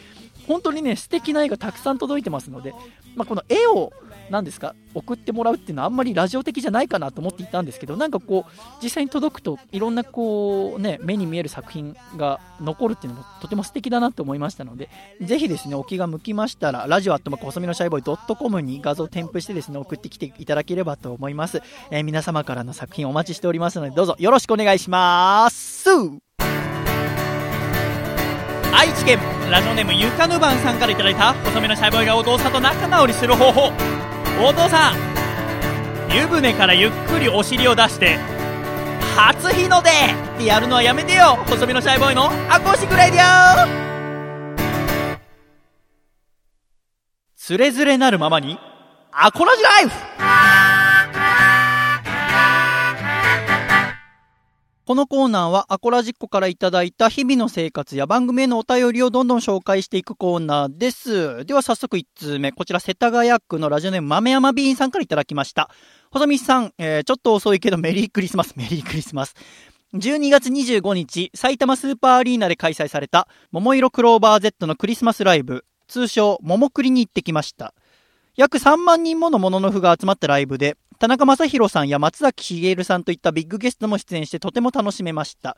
[0.50, 2.74] 本当にね素敵な絵がたくさん届いてますので、
[3.14, 3.92] まあ、この絵を
[4.30, 8.50] 何ですか送ってもらうっていうのはあんまりラジオ的じゃないかなと思っていたんですけど、なんかこう
[8.82, 14.88] 実際に届くといろんなこうね目に見える作品が残るっていうのもとても素敵だなと思いましたので、
[15.20, 21.62] ぜひですねお気が向きましたらラジオアットマーク細身のシャイボーイドットコムに画像を添付してですね送ってきていただければと思います。
[21.90, 25.88] えー皆様からの作品お待ちしておりますのでどうぞよろしくお願いします。
[28.72, 29.18] 愛知県
[29.50, 33.72] ラジオネームゆかぬばんさんからいただいた細身のシャイボーイがお父さんと仲直りする方法。
[34.40, 34.94] お父さん
[36.14, 38.16] 湯船からゆっくりお尻を出して
[39.16, 41.36] 初日の出ってやるのはやめてよ。
[41.48, 43.80] 細身のシャイボーイのアコースティックレディオ。
[47.36, 48.56] つれづれなるままに
[49.10, 49.90] アコラジライフ。
[54.90, 61.44] このコーナーはアコラジッコからいただいた日々の生活や番組へのお便りをどんどん紹介していくコーナーです。
[61.44, 62.50] では早速1通目。
[62.50, 65.70] こちら世田谷区のラジオネーム豆山ビーンさんからいただきました。
[66.10, 69.36] 細見さん、えー、ちょっと遅いけどメリークリスマス、メリークリスマス。
[69.94, 77.74] 12月25日、埼玉スーパーアリーナで開催された、桃色クローバー Z のクリスマスライブ、通称、桃クリに行ってきました。
[78.34, 85.56] 約3万人ものモノノフが集まったライブで、田中正宏さんや松崎しげるさんといったビッグゲストも出演してとても楽しめました。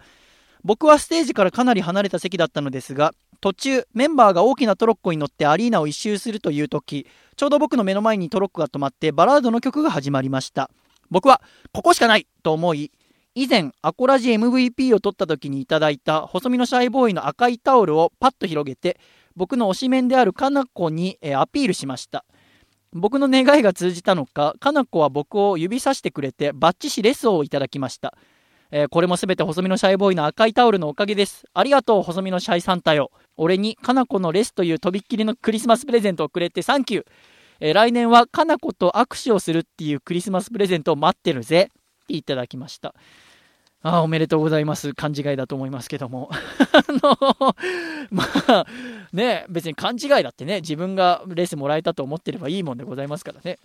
[0.62, 10.70] 僕はステージからかなり離れた席だったのですが、途中、メンバーが大きなトロッコに乗ってアリーナを一周するという時、ちょうど僕の目の前にトロッコが止まってバラードの曲が始まりました。
[11.10, 12.92] 僕は、ここしかないと思い、
[13.34, 19.00] 以前、アコラジ MVP を取った時にいただいた細身のシャイボーイの赤いタオルをパッと広げて、
[19.34, 22.24] 僕の推しメンであるかなこに、アピールしました。
[22.92, 28.14] 僕の願いが通じたのか、かなこは僕を指さしてくれて、バッチシレスをいただきました。
[28.70, 31.44] えーこれもすべて細身のシャイボーイの赤いタオルのおかげです。
[31.54, 33.10] ありがとう、細身のシャイサンタよ。
[33.36, 37.06] 俺に、かなこのレスというとびっきりのクリスマスプレゼントをくれてサンキュー。
[37.60, 41.70] えー来年はかなこと握手をするっていうクリスマスプレゼントを待ってるぜ。
[42.04, 42.94] っていただきました。
[43.82, 44.94] ああ、おめでとうございます。
[44.94, 46.30] 勘違いだと思いますけども。
[46.72, 47.56] あの、
[48.10, 48.66] まあ、
[49.12, 53.58] ね、別に勘違いだってね、自分がレースもらえたと思ってればいいもんでございますからね。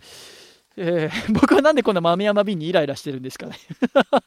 [0.76, 3.56] えー 僕はなんでこんな豆山瓶にイライラしてるんですかね。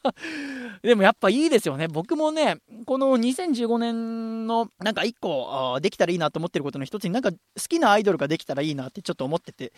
[0.82, 1.88] でもやっぱいいですよね。
[1.88, 7.36] 僕もね、この2015年のなんか一個できたらいいなと思ってることの一つになんか好
[7.68, 9.72] きなアイドルができたらいいなってちょっと思ってて、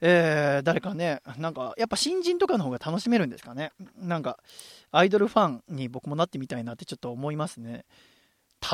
[0.00, 3.72] えー誰かね、なんかやっぱ新人とかの方が楽しめるんですかね。
[3.98, 4.38] なんか
[4.90, 7.84] アイドルファンに僕もなってみたいなってちょっと思いますね。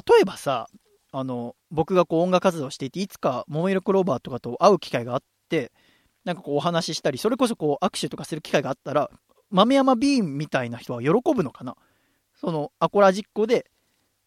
[0.08, 0.68] 例えばさ、
[1.12, 5.72] あの、僕がこう音楽活動していて、いつか桃色クローバーとかと会う機会があって、
[6.24, 9.10] なんかこうお話ししたり、それこそこう握手とかする機会があったら、
[9.50, 11.76] 豆山ビーンみたいな人は喜ぶのかな
[12.34, 13.70] そのアコラジッコで、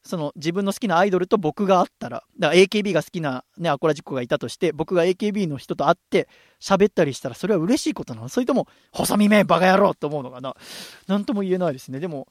[0.03, 6.27] その自分の好きなアイドルと僕が会ったら、だから AKB が好きな、ね、アコラジッコがいたとして、僕が AKB の人と会って
[6.61, 8.29] 喋ったりしたら、それは嬉しいことなの？
[8.29, 10.55] それとも、細身めバカ野郎と思うのかな？
[11.07, 11.99] なんとも言えないですね。
[11.99, 12.27] でも、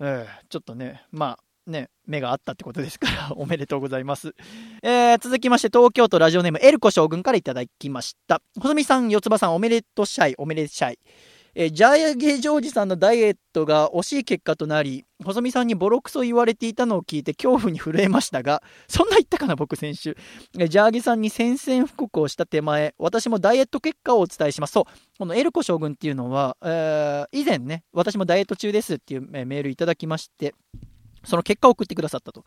[0.00, 4.34] えーちょっとね、まあ、ね、目があったってことですから、 おめでとうございます。
[4.82, 8.40] えー続きまして、東京都ラジオネーム、エルコ将軍からいただきました。
[8.58, 10.98] 細見さん、四つ葉さん、おめでとうシャイ、おめでシャイ。
[11.60, 20.16] えジャーゲジョージさんのダイエットが惜しい結果となり、細見さんにボロクソ言われていたのを聞いて恐怖に震えましたが、そんな言ったかな、僕先週。
[20.56, 24.70] えジャーゲさんに宣戦布告をした手前、私もダイエット結果をお伝えします。
[24.70, 24.84] そう、
[25.18, 30.54] このエルコ将軍っていうのは、えー以前ね、私もダイエット中ですっていうメールいただきまして、
[31.24, 32.44] その結果を送ってくださったと。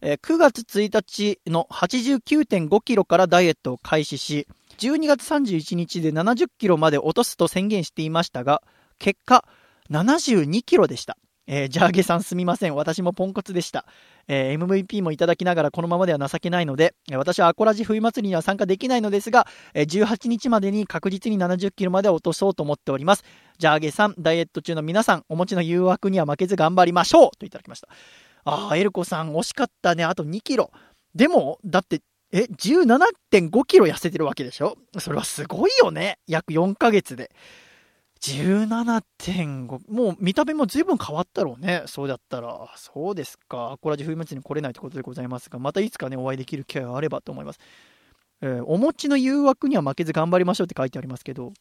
[0.00, 4.48] え9月1日の89.5キロからダイエットを開始し、
[4.80, 8.62] 12月31日で70キロまで落とすと宣言していましたが、
[8.98, 9.44] 結果、
[9.90, 11.18] 72キロでした。
[11.46, 12.74] えージャーゲさんすみません。
[12.74, 13.84] 私もポンコツでした。
[14.26, 23.24] えー MVP もいただきながらこのままでは情けないので、私はアコラジ冬祭りには参加できないのですが、え18日までに確実に70キロまで落とそうと思っております。
[23.58, 27.88] ジャーゲさん、ダイエット中の皆さん、お持ちの誘惑には負けず頑張りましょうといただきました。
[28.44, 30.04] ああ、エルコさん惜しかったね。
[30.04, 30.70] あと2キロ。
[31.14, 32.00] でも、だって、
[32.32, 34.76] え、17.5キロ痩せてるわけでしょ？
[34.98, 36.18] それはすごいよね。
[36.26, 37.30] 約4ヶ月で。
[38.20, 41.84] 17.5、もう見た目も随分変わったろうね。
[41.86, 42.72] そうだったら。
[42.76, 43.72] そうですか。
[43.72, 47.58] アコラジ冬祭りに来れないということでございますが、またいつかね、お会いできる機会があればと思います。
[48.42, 51.52] えーお餅の誘惑には負けず頑張りましょうって書いてありますけど、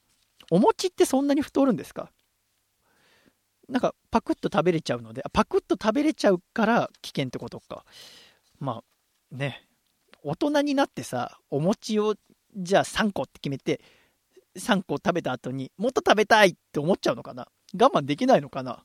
[0.51, 2.11] お餅ってそんなに太るんですか？
[3.69, 7.85] なんかパクッと食べれちゃうので、パクッと食べれちゃうから危険ってことか。
[8.59, 9.65] まあね、
[10.29, 12.15] 大人になってさ、お餅を
[12.55, 13.81] じゃあ3個って決めて、
[14.57, 17.47] 3個食べた後にもっと食べたいって思っちゃうのかな？
[17.79, 18.83] 我慢できないのかな？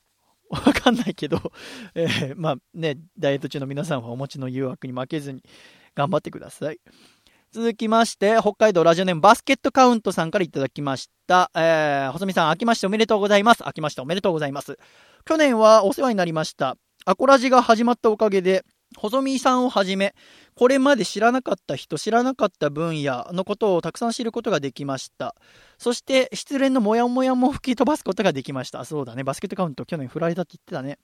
[0.49, 1.51] わかんないけど、
[1.95, 5.43] えーまあね、ダイエット中の皆さんはお餅の誘惑に負けずに
[5.95, 6.79] 頑張ってください。
[7.51, 11.51] 続きまして、北海道ラジオネームバスケットカウントさんからいただきました。
[11.55, 13.63] えー、細見さん、明けましておめでとうございます。
[13.65, 14.77] 明けましておめでとうございます。
[15.25, 16.75] 去年はお世話になりました。
[17.05, 18.65] アコラジが始まったおかげで、
[18.97, 20.15] 細見さんをはじめ、
[20.55, 25.35] これまで知らなかった人、知らなかった分野のことをたくさん知ることができました。
[25.77, 28.85] そして、失恋のモヤモヤも吹き飛ばすことができました。
[28.85, 30.99] そうだね、バスケットカウント去年振られたって言ってたね。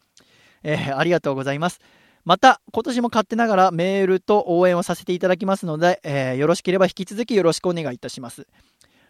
[0.63, 1.79] えーありがとうございます。
[2.23, 8.47] また、今年も勝手ながらメールと応援をさせていただきますので、えーよろしければ引き続きよろしくお願いいたします。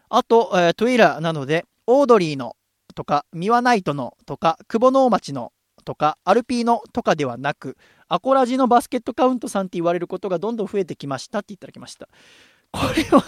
[0.09, 2.55] あと、えー、トゥイラーなので、オードリーの
[2.95, 5.51] とか、ミワナイトのとか、久保能町の
[5.85, 7.77] とか、アルピーのとかではなく、
[8.13, 12.07] アコラジのバスケットカウントさんって言われることがどんどん増えてきましたっていただきました。
[12.71, 13.23] これは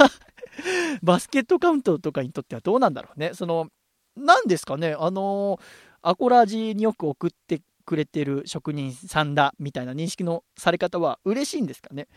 [1.02, 3.32] バスケットカウントとかにとってはどうなんだろうね。
[3.34, 3.70] その、
[4.16, 12.08] 何ですかね、あのーアコラジによく送ってくれてる職人さんだみたいな認識のされ方は嬉しいんですかね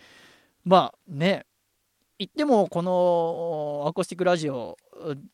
[0.64, 1.46] まあね
[2.18, 4.76] 言ってもこのアコースティックラジオ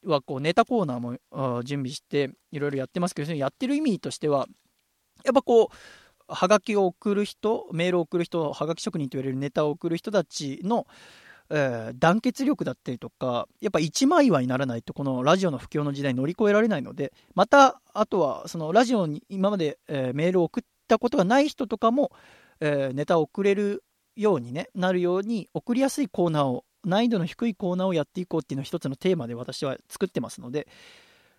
[0.05, 4.47] はこうネタコーナーも準備していろいろやってますけどやってる意味としては
[5.25, 5.77] やっぱこう
[6.29, 10.87] はがきを送る人メールを送る人はがき職人と言われるネタを送る人たちの、
[11.51, 22.13] えー、団結力だったりとかやっぱ一枚岩にならないとこのラジオの不況の時代乗り越えられないのでまたあとはそのラジオに今まで、えー、メールを送ったことがない人とかも、
[22.61, 23.85] えー、ネタを送れる
[24.17, 30.67] ように、ね、なるように送りやすいコーナーを難易度の低いコーナーをやっていこうっていうのを一つのテーマで私は作ってますので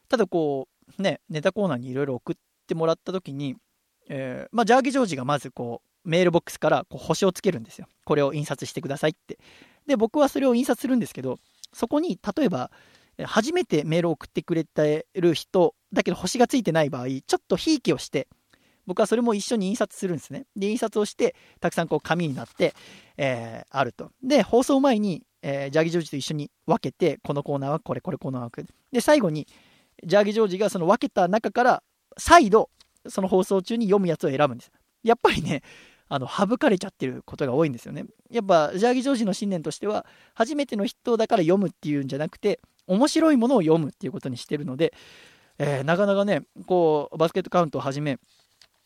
[0.10, 0.68] ただこ
[0.98, 2.36] うねネタコーナーにいろいろ送っ
[2.68, 3.56] てもらった時に、
[4.10, 7.88] えー、まあ、ジャーギジョージがまずこうメールボックスからこう星をつけるんですよ。
[8.06, 9.40] これを印刷してくださいって。
[9.88, 11.40] で僕はそれを印刷するんですけど
[11.74, 12.72] そこに例えば
[13.26, 18.30] 初めてメールを送ってくれてる人だけど星がついてない場合ちょっとひいきをして
[18.86, 20.46] 僕はそれも一緒に印刷するんですね。
[20.56, 22.74] で印刷をしてたくさんこう紙になって、
[23.18, 24.12] えー、あると。
[24.24, 29.46] で放送前にえー、ジャーギジョージと一緒に分けて、このコーナーはこれ、これ、この枠で、最後に、
[30.04, 31.84] ジャーギジョージがその分けた中から、
[32.18, 32.70] 再度、
[33.08, 34.72] その放送中に読むやつを選ぶんです。
[35.04, 35.62] やっぱりね、
[36.10, 38.06] あの省かれちゃってることが多いんですよね。
[38.30, 44.94] やっぱジャーギジョージの信念としては初めての人だから読むっていうんじゃなくて面白いものを読むっていうことにしてるので、
[45.58, 48.20] えー、なかなかねこうバスケットカウントをはじめ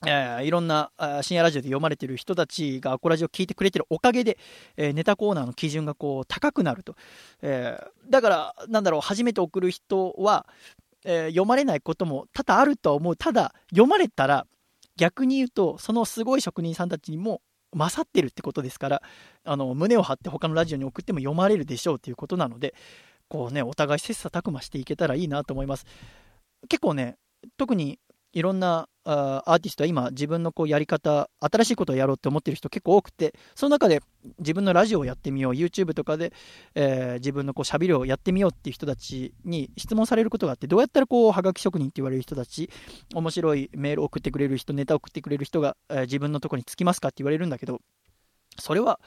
[0.06, 0.92] えー、いろんな
[1.24, 4.38] 深夜ラジオで読まれてる人たちがアコラジを聞いてくれてるおかげで、
[4.76, 6.96] えー、ネタコーナーの基準がこう高くなると、
[7.42, 10.46] えー、だからなんだろう初めて送る人は、
[11.10, 13.16] え読まれないことも多々あると思う。
[13.16, 14.46] ただ読まれたら
[14.98, 17.42] 逆に言うとそのすごい職人さんたちにも
[17.74, 19.02] 勝ってるってことですから
[19.44, 22.74] あの胸を張って他のラジオに送っても読まれるでしょうということなので
[23.30, 25.86] こうねお互い切磋琢磨していけたらいいなと思います。
[26.70, 27.18] 結構ね
[27.58, 28.00] 特に
[28.34, 34.02] いろんなアーティストは今自分のこうやり方新しいことをやろうって思ってる人結構多くてその中で
[34.40, 36.34] 自分のラジオをやってみよう YouTube とかで、
[36.76, 42.70] えー、自分のこうしゃべりをやってみようっていう人たちに質問されることがあってどうやったらこうはがき職人って言われる人たち
[43.16, 47.80] 面白いメールを送ってくれる人ネタを送ってくれる人が、えー、自分のとこにつきますかって言われるんだけど
[48.60, 49.00] それは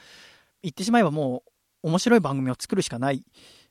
[0.63, 1.51] 言ってしまえばもう
[1.83, 3.25] 面白い番組を作るしかない。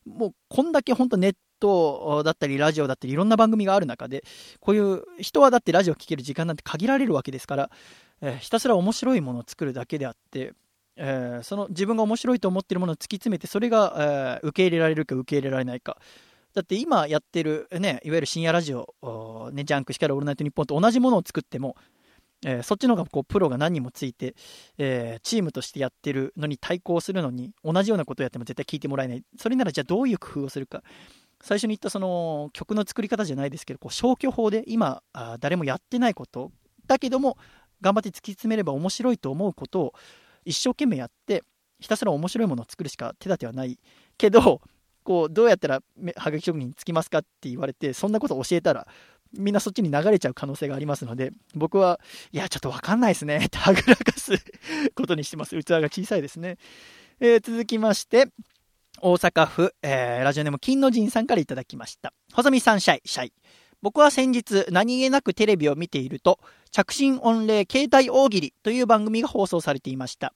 [0.10, 4.24] もうこんだけ本当ネットだったりラジオだったりいろんな番組がある中で
[4.60, 7.70] こういう人はだってラジオ聴ける時間なんて限られるわけですから、
[8.22, 10.53] えー、ひたすら面白いものを作るだけであって、
[10.95, 15.97] えー、その自分が面白いと思ってるものを突き詰めてそれが、えー、受け入れられるか受け入れられないか。
[16.53, 21.76] だって今やってる、ね、いわゆる深夜ラジオ、ね、ジャンクしかりオールナイトニッポンと同じものを作っても
[22.46, 24.36] えー、そっちの方がこうプロが何人もついて、
[24.78, 29.24] えー、チームとしてやってるのに対抗するのに同じようなことをやっても絶対聞いてもらえない。
[29.38, 30.84] それならじゃあどういう工夫をするか。
[31.42, 36.52] 最初に言ったその曲の作り方じゃないですけどこう消去法で今あ誰もやってないこと。
[36.88, 37.38] だけども
[37.82, 39.94] 頑張って突き詰めれば面白いと思うことを
[40.44, 41.44] 一生懸命やって
[41.80, 43.78] ひたすら面白いものを作るしか手立てはない。
[44.18, 44.62] けど
[45.04, 45.82] こうどうやったら
[46.18, 48.88] はがき職人につきますかって言われてそんなこと教えたら
[49.38, 52.00] みんなそっちに流れちゃう可能性がありますので、僕は、
[52.32, 53.46] いや、ちょっとわかんないですね。
[53.46, 54.34] ってはぐらかす
[54.96, 55.58] ことにしてます。
[55.62, 56.58] 器が小さいですね。
[57.20, 58.28] えー、続きまして、
[59.02, 62.14] 大阪府、えー、ラジオネーム金の神さんからいただきました。
[62.34, 63.34] 細見さん、シャイ、シャイ。
[63.82, 66.40] 僕は先日、何気なくテレビを見ていると、
[66.72, 70.34] 着信御礼携帯大喜利という番組が放送されていました。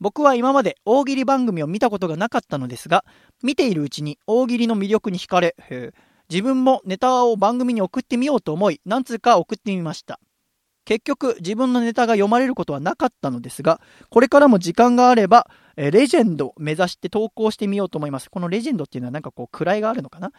[0.00, 3.04] 僕は今まで大喜利番組を見たことがなかったのですが、
[3.42, 5.56] 見ているうちに大喜利の魅力に惹かれ、
[6.30, 10.20] 自分もネタを番組に送ってみようと思い、何通か送ってみました。
[10.84, 18.30] 結局、自分のネタが読まれることはなかったのですが、これからも時間があれば、レジェンド目指して投稿してみようと思います。
[18.30, 20.32] このレジェンドっていうのはなんかこう、位があるのかな？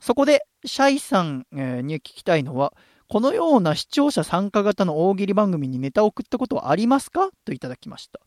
[0.00, 2.74] そこで、シャイさん、に聞きたいのは、
[3.08, 7.30] このような視聴者参加型の大喜利番組にネタを送ったことはありますか？
[7.46, 8.20] といただきました。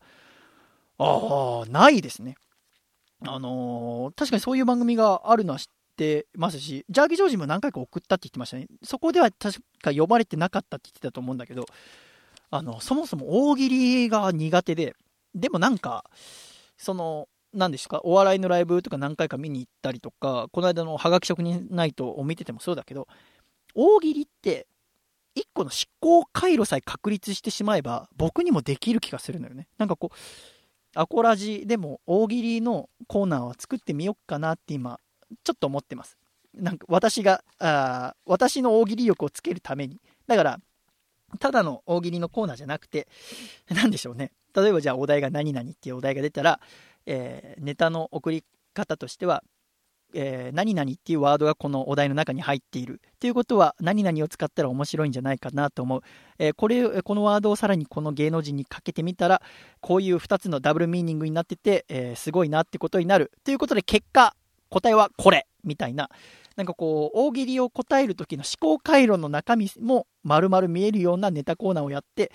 [0.98, 2.34] ああ、ないですね。
[3.24, 5.66] あのー、確かにそういう番組があるのは知っ
[5.96, 8.66] てますし、ジャーギー・ジョージも何回か送ったって言ってましたね。
[8.82, 11.66] そこでは確か呼ばれてなかったって言ってたと思うんだけど、
[12.50, 14.94] あの、そもそも大喜利が苦手で、
[15.34, 16.04] でもなんか、
[16.76, 23.08] その、何ですか、お笑いのライブとか何回か見に行ったりとか、この間のハガキ職人ナイトを見ててもそうだけど、
[23.74, 24.66] 大喜利って、
[25.34, 29.66] 一個の思考回路さえ確立してしまえば、僕にもできる気がするのよね。
[29.78, 30.16] なんかこう、
[30.94, 34.98] アコラジでも大喜利のコーナーは作ってみよっかなって今
[35.44, 36.18] ちょっと思ってます。
[36.54, 40.00] なんか私が、あ私の大喜利力をつけるために。
[40.26, 40.60] だから、
[41.38, 43.08] ただの大喜利のコーナーじゃなくて、
[43.70, 44.32] なんでしょうね。
[44.54, 46.60] 例えばじゃあお題が何々っていうお題が出たら、
[47.06, 49.42] えー、ネタの送り方としては、
[50.14, 53.00] えー、何々っていうワードがこのお題の中に入っている。
[53.18, 56.02] ということは、何々を使ったら面白いんじゃないかなと思う。
[56.38, 59.42] えー、これ、このワードをさらにこの芸能人にかけてみたら、
[59.80, 63.32] こういう2つのダブルミーニングになってて、えー、すごいなってことになる。
[63.44, 64.36] ということで、結果、
[64.72, 66.08] 答えはこれみたいな。
[66.56, 72.32] なんかこう、大喜利を答える時の思考回路の中身も丸々見えるようなネタコーナーをやって、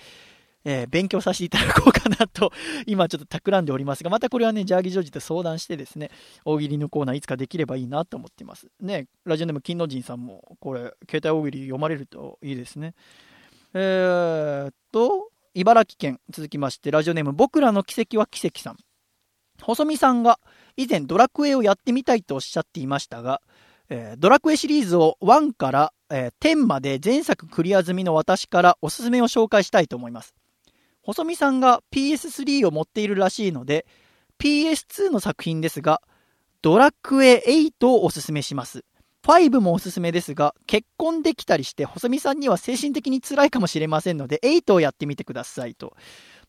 [0.64, 2.52] えー、勉強させていただこうかなと、
[2.86, 6.10] 今ちょっと企んでおりますが、またこれはね、ジャーギジョージと相談してですね、
[6.44, 8.68] 大喜利のコーナーいつかできればいいなと思ってます。
[8.80, 12.94] ね、ラジオネーム金の神さんも、これ、携帯大喜利読まれるといいですね。
[13.72, 18.76] えー、っと、茨城県、続きまして、ラジオネーム、僕らの奇跡は奇跡さん。
[19.62, 20.38] 細見さんが
[20.78, 23.42] 以前ドラクエをやってみたいとおっしゃっていましたが、
[23.90, 30.34] えー、ドラクエシリーズを1から、えー、10まで前作クリア済みの私からおすすめを紹介したいと思います。
[31.02, 33.86] 細見さんが PS3 を持っているらしいので、
[34.38, 36.00] PS2 の作品ですが、
[36.62, 38.84] ドラクエ8をおすすめします。
[39.24, 45.96] 5もおすすめですが、結婚できたりして、細見さんには精神的に辛いかもしれませんので、8をやってみてくださいと。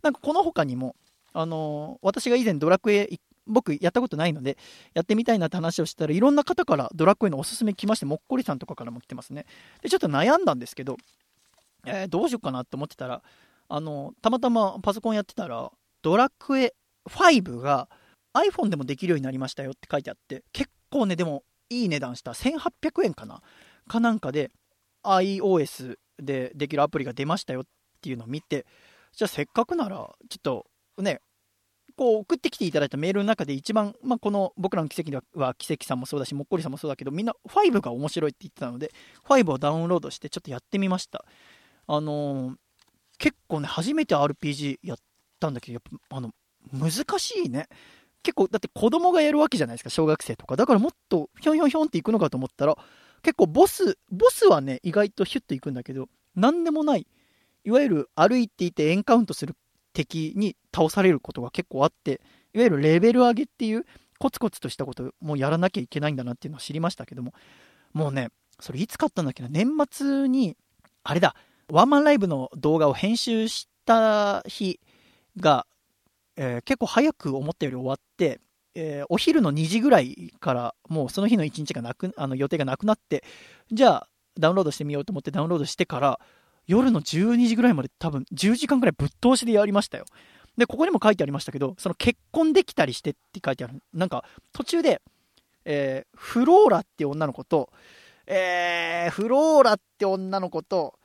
[0.03, 0.95] なんかこの他にも、
[1.33, 3.09] あのー、私が以前ドラクエ、
[3.49, 4.57] 僕やったことないので、
[4.93, 9.45] やってみたいなって話をしたらいろんな方からドラクエのおすすめ来まして、もっこりさんとかからも来てますね。
[9.81, 10.97] で、ちょっと悩んだんですけど、
[11.85, 13.21] えー、どうしようかなって思ってたら、
[13.67, 15.71] あの、たまたまパソコンやってたら、
[16.01, 16.73] ドラクエ
[17.07, 17.89] 5が
[18.33, 22.31] iPhone でもできるようになりましたよって書いてあって、結構ね、でもいい値段した。
[22.31, 23.41] 1800円かな？
[23.87, 24.51] かなんかで
[25.03, 27.63] iOS でできるアプリが出ましたよっ
[28.01, 28.65] ていうのを見て、
[29.13, 30.65] じゃあせっかくなら、ちょっと
[31.01, 31.21] ね、
[31.99, 38.93] こう送ってきていただいたメールの中で一番、まあ、この僕らの奇跡では奇跡さんもそうだし、もっこりさんもそうだけど、みんな5が面白いって言ってたので、
[39.25, 41.25] 5をダウンロードしてちょっとやってみました。
[41.87, 42.55] あのー、
[43.17, 44.97] 結構ね、初めて RPG やっ
[45.41, 46.31] たんだけど、やっぱ、あの、
[46.71, 47.67] 難しいね。
[48.23, 50.55] 結構、だって子供がやるわけじゃないですか、小学生とか。
[50.55, 52.77] だからもっと、ひょんひょんひょんっていくのかと思ったら、
[53.23, 57.05] 結構ボス、ボスはね、意外とヒュッといくんだけど、なんでもない、
[57.65, 59.57] いわゆる歩いていてエンカウントする
[59.93, 62.21] 敵に倒されることが結構あって、
[62.53, 63.85] いわゆるレベル上げっていう、
[64.19, 67.33] コツコツとしたこともやらなきゃいけないんだなっていうのを知りましたけども、
[67.93, 68.29] もうね、
[68.59, 70.57] それいつ買ったんだっけな、年末に、
[71.03, 71.35] あれだ、
[71.71, 74.79] ワンマンライブの動画を編集した日
[75.37, 75.65] が、
[76.35, 78.39] えー、結構早く思ったより終わって、
[78.75, 83.23] えー、お昼の2時ぐらいからもうその日の1日がなくあの予定がなくなって
[83.71, 86.19] じゃあダウンロードしてみようと思ってダウンロードしてから
[86.69, 90.05] 夜の12時ぐらいまで多分10時間ぐらいぶっ通しでやりましたよ
[90.57, 95.01] でここにも書いてありましたけどその結婚できたりしてって書いてあるなんか途中で、
[95.65, 97.69] えー、フローラって女の子と、
[98.27, 100.99] えー、フローラって女の子と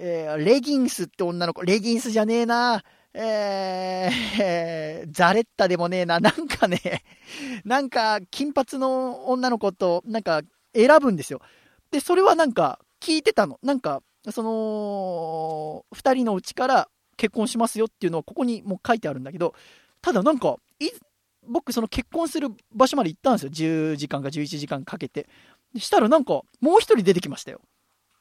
[0.00, 2.84] えー、レギンスって女の子、レギンスじゃねえな。
[3.12, 6.20] えー、 ザレッタでもねえな。
[6.20, 7.02] なんかね、
[7.64, 10.42] なんか、金髪の女の子と、なんか、
[10.74, 11.40] 選ぶんですよ。
[11.90, 13.58] で、それはなんか、聞いてたの。
[13.62, 19.54] なんか、その、二人のうちから結婚しますよっていうのをここにもう書いてあるんだけど、
[20.02, 20.56] ただなんか、
[21.46, 23.50] 僕、その結婚する場所まで行ったんですよ。
[23.50, 25.28] 10時間か11時間かけて。
[25.76, 27.60] したらなんか、もう一人出てきましたよ。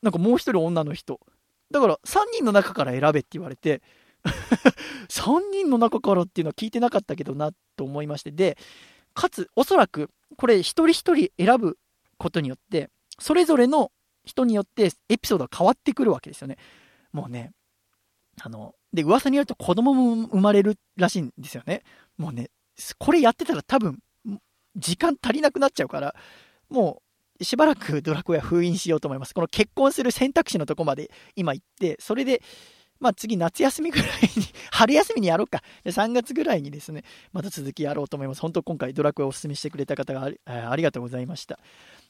[0.01, 1.19] なんかもう一人女の人。
[1.71, 3.81] だから3人の中から選べって言われて
[5.09, 8.57] 3人の中からっていうのは聞いてなかったけどなと思いましてで
[9.13, 11.77] かつおそらくこれ一人一人選ぶ
[12.17, 12.89] ことによって
[13.19, 13.91] それぞれの
[14.28, 16.57] 人によってエピソードが変わってくるわけですよね
[17.11, 17.51] もうね
[18.41, 21.84] あので噂によると子供も生まれるらしいんですよね
[22.17, 22.49] もうね
[22.99, 23.99] これやってたら多分
[24.75, 26.13] 時間足りなくなっちゃうから
[26.69, 27.07] もう
[27.43, 29.34] しばらくドラクエは封印しようと思います。
[29.34, 32.41] この結婚する選択肢のとこまで今行って、それで、
[32.99, 35.63] まあ次夏休みぐらいに 春休みにやろうか。
[35.85, 38.41] 3月ぐらいにですね、また続きやろうと思います。
[38.41, 41.59] 本当今回ドラクエをお勧めしてくれた方がありありがとうございました。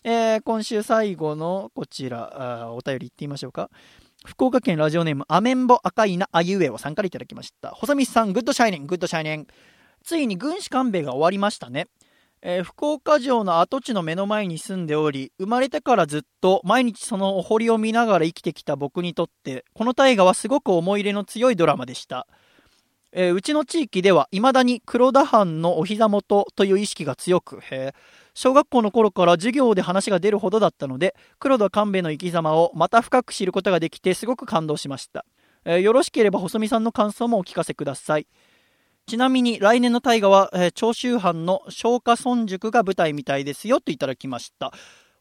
[0.03, 3.69] えー、今週最後のこちら、お便りいってみましょうか。
[4.25, 7.69] 福岡県ラジオネームアメンボ赤いなあいうえおさんからいただきました。
[7.69, 9.47] 細身さん、グッドシャイニング、グッドシャイニング。
[10.03, 11.87] ついに軍師官兵衛が終わりましたね。
[12.41, 22.27] えー、福岡城の跡地の目の前に住んでおり、生まれてからずっと毎日そのお堀を見ながら生きてきた僕にとって、この大河はすごく思い入れの強いドラマでした。
[23.11, 27.59] えー、うちの地域では未だに黒田藩のお膝元という意識が強く、
[28.35, 35.25] 小学校の頃から授業で話が出るほどだったので、黒田官兵衛の生き様をまた深く知ることができてすごく感動しました。
[35.65, 38.27] えー、よろしければ細見さんの感想もお聞かせください。
[39.07, 44.73] ちなみに来年の大河は、えー、長州藩の松下村塾が舞台みたいですよといただきました。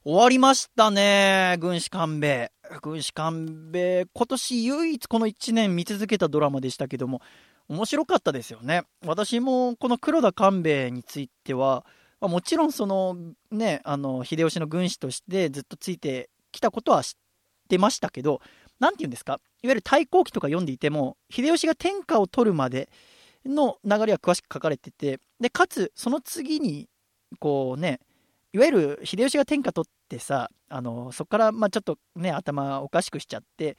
[0.03, 2.53] 終わりましたね、軍師官兵衛。
[2.83, 7.23] 軍師官兵衛、今年唯一この1年見続けたドラマでしたけども、
[7.69, 8.83] 面白かったですよね。
[9.05, 11.87] 私もこの黒田官兵衛については、
[12.21, 13.17] まあ、もちろんその
[13.53, 17.15] ねあの秀吉の軍師としてずっとついてきたことは知っ
[17.69, 18.41] てましたけど
[18.81, 19.35] 何て言うんですか？
[19.63, 22.89] いわゆる太閤記とか読んでいても秀吉が天下を取るまで
[23.47, 26.89] の流れは詳しく書かれててでかつその次に
[27.39, 28.01] こうね
[28.53, 33.77] いわゆる秀吉が天下取ってさあのそこからまあちょっとね頭おかしくしちゃって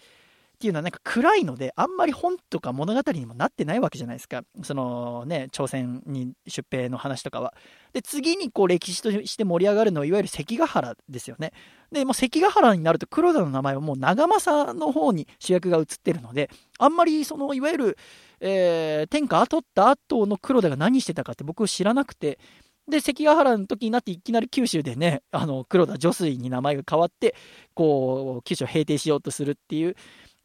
[0.57, 4.41] っていうのはなんか暗いのであんまり本とか物語にもなってないわけじゃないですか。
[4.63, 7.53] そのね朝鮮に出兵の話とかは。
[7.93, 11.53] で次にこう歴史として盛り上がるのはいわゆる関ヶ原ですよね。
[11.91, 16.49] でもう関ヶ原になると黒田の名前はもう長政の方に主役が移ってるので
[16.79, 17.97] あんまりそのいわゆる、
[18.39, 22.39] えー、天下取った後の黒田が何してたかって僕知らなくて
[22.87, 27.35] で、関ヶ原の時になっていきなり九州でね、 あの、黒田女水に名前が変わって、
[27.73, 29.95] こう、九州を平定しようとするっていう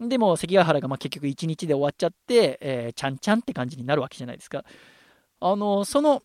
[0.09, 4.65] でも関ヶ原がま結局1日で終わっちゃって、えー、ちゃんちゃんって感じになるわけじゃないですか。
[5.41, 6.23] あのその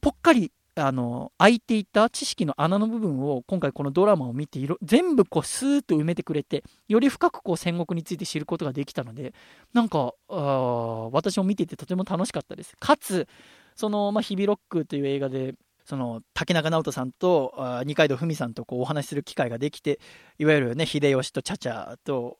[0.00, 9.32] ぽっかりあの空いていた知識の穴の部分を今回このドラマを見て全部こうスーッと埋めてくれてより深くこう戦国について知ることができたので
[9.72, 12.76] なんかあ私も見ていてとても楽しかったです。
[12.78, 13.26] かつ
[13.74, 15.54] その、まあ、ヒビロックという映画で
[15.86, 17.54] その竹中直人さんと
[17.86, 20.00] 二階堂ふみさんとこうお話しする機会ができて
[20.38, 22.38] いわゆるね秀吉と茶々と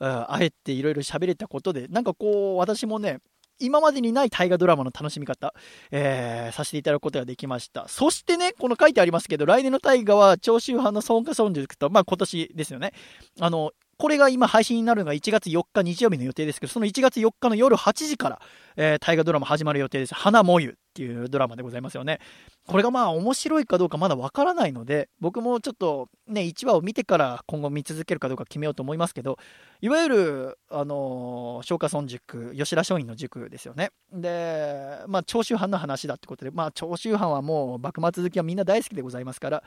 [0.00, 3.20] あえていろいろ喋れたことでなんかこう私もね
[3.58, 5.54] 今までにない大河ドラマの楽しみ方、
[5.90, 7.88] えー、させていただくことができました。
[7.88, 12.92] そしてね、この書いてありますけど、来年の大河は長州藩の孫家孫塾と、まあ今年ですよね。
[13.40, 18.40] あの、これが今配信になるのが1月4日日曜日の予定ですけど、その1月4日の夜8時から、
[18.76, 20.14] えー、大河ドラマ始まる予定です。
[20.14, 22.18] 花もゆっていうドラマでございますよね。
[22.66, 29.38] これがまあ面白いかどうかまだわからないので、僕もちょっとね、1話を見てから今後見続けるかどうか決めようと思いますけど、
[29.80, 33.90] いわゆる、あの、松下村塾、吉田松陰の塾ですよね。
[34.12, 39.62] で、まあ長州藩の話だってことで、まあ長州藩はもう幕末好きはみんな大好きでございますから、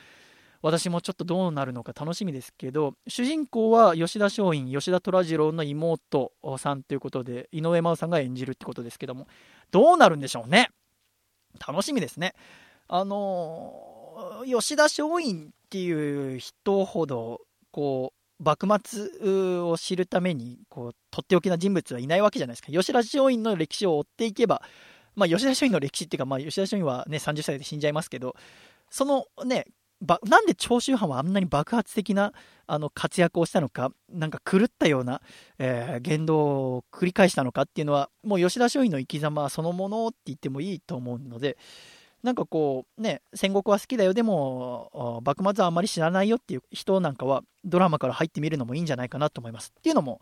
[0.61, 9.27] 私もちょっとどうなるのか楽しみですけど主人公は吉田松陰吉田虎次郎の妹さんということで井上真央さんが演じるってことですけども
[9.71, 10.69] どうなるんでしょうね
[11.65, 12.33] 楽しみですね。
[12.87, 17.41] あの吉田松陰っていう人ほど
[17.71, 22.71] こう幕末を知るためにこうとっておきな人物はいないわけじゃないですか。
[22.71, 24.61] 吉田松陰の歴史を追っていけば
[25.15, 28.35] まあ、吉田松陰の歴史っていうか、まあ、吉田松陰はね、30歳で死んじゃいますけど、
[28.89, 29.65] そのね、
[30.23, 32.33] なんで長州藩はあんなに爆発的な
[32.73, 35.21] あの活躍をしたのか、なんか狂ったような、
[35.59, 36.37] えー、言動
[36.77, 41.57] を繰り返したのかっていうのは、もう吉田松陰の生き様そのものって言ってもいいと思うので、
[42.23, 49.73] なんかこう、ね、戦国は好きだよ、でも、幕末はあまり知らないよっていう人なんかは、ドラマから入ってみるのもいいんじゃないかなと思います。
[49.77, 50.21] っていうのも、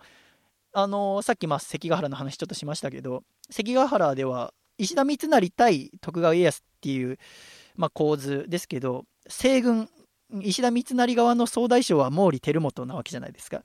[0.73, 3.21] あのー、さっき、まあ、関ヶ原の話ちょっとしましたけど、
[3.51, 7.19] 関ヶ原では、石田三成対徳川家康っていう、
[7.75, 9.87] まあ、構図ですけど、西軍、
[10.41, 13.63] 石田三成側の総大将は毛利輝元なわけじゃないですか。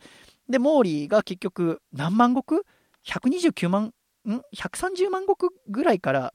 [0.49, 2.63] で、毛利が結局何万石
[3.07, 3.93] ?129 万、
[4.27, 5.35] ん ?130 万石
[5.69, 6.35] ぐらいから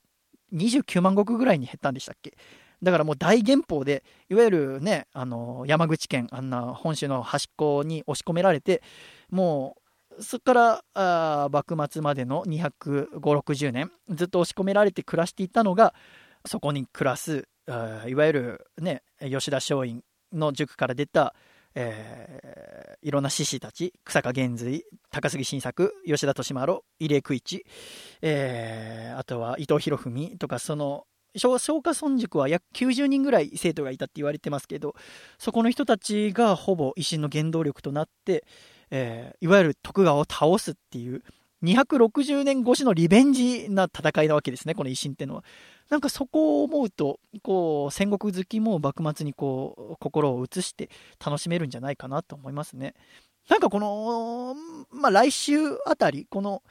[0.54, 2.38] 29万石ぐらいに減ったんでしたっけ？
[2.82, 8.82] だからもう大減法で、いわゆるね、あの山口県、あんな本州の端っこに押し込められて、
[9.30, 9.76] も
[10.18, 15.94] うそこからあ幕末までの250、60年、ずっと押し込められて暮らしていたのが、
[16.46, 17.48] そこに暮らす
[18.08, 20.02] いわゆる、ね、吉田松陰
[20.34, 21.34] の塾から出た、
[21.76, 27.66] えー、いろんな志士たち草加玄瑞高杉晋作吉田利麿入江久一、
[28.22, 31.06] えー、あとは伊藤博文とかその
[31.36, 34.96] 松下村塾は約90人ぐらい生徒がいたって言われてますけど
[35.38, 38.46] そこの人たちがほぼ維新の原動力となって、
[38.90, 41.24] えー、いわゆる徳川を倒すっていう
[41.64, 45.44] 260年越しのリベンジな戦いなわけですねこの維新っていうのは。
[45.90, 50.90] なんかそこを思うと、こう、戦国好きも幕末にこう、心を移して
[51.24, 52.94] 楽しめるんじゃないかなと思いますね。
[53.50, 54.56] なんかこの、
[54.92, 55.58] まあ、来週
[55.88, 56.62] あたり、この、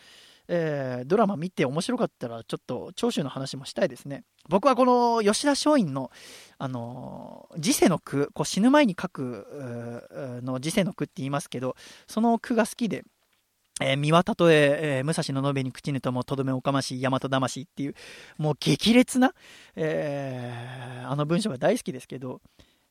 [0.47, 4.23] えー、ドラマ見て面白かったら、ちょっと長州の話もしたいですね。
[4.49, 6.11] 僕はこの吉田松陰の、
[6.57, 11.77] あのー、時世の句、こう死ぬ前に書くの時世の句って言いますけど、
[12.07, 13.05] その句が好きで、
[13.81, 17.95] えー、見渡とえー、武蔵の延べに口にともとどめおかましい大和魂っていう、
[18.37, 19.35] もう激烈な、
[19.77, 22.41] えー、あの文章が大好きですけど、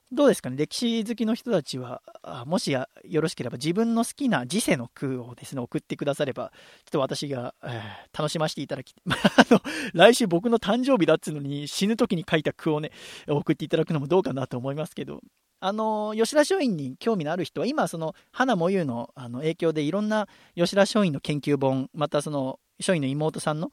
[0.09, 2.01] どうですかね、歴史好きの人たちは、
[2.45, 6.53] もしやよろしければ自分の好きな時世の句をですね、送ってくだされば、
[6.85, 9.61] ちょっと私が、えー、楽しませていただき、 あの、
[9.93, 12.91] 来週僕の誕生日だっつうのに死ぬ時に書いた句をね、
[13.27, 15.19] 送っていただくのもどうかなと思いますけど、
[15.59, 23.71] あの吉田松陰に興味のある人は今その花もゆのあの影響でいろんな吉田松陰の研究本またその松陰の妹さんの、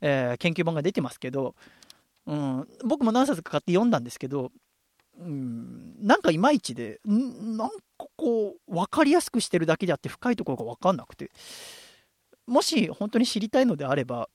[0.00, 1.54] えー、研究本が出てますけど
[2.26, 4.50] うん、僕も何冊か買って読んだんですけど、
[5.18, 7.74] うん、なんかいまいちで、んなんか
[8.16, 11.30] こう、分かりやすくしてるだけであって深いところが分かんなくて、
[12.46, 14.28] もし本当に知りたいのであれば、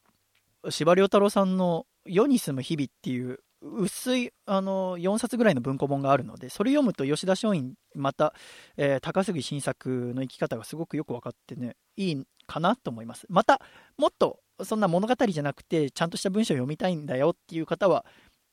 [0.70, 8.34] 司馬太郎さんの世に住む日々っていう薄いあの4冊ぐらいの文庫本があるのでそれ読むと吉田松陰また、
[8.78, 13.26] えー、高杉晋作の生き方がすごくよく分かってねいいかなと思います。
[13.30, 13.62] また
[13.98, 18.06] もっとそんな物語じゃなくてちゃんとした文章を読みたいんだよっていう方は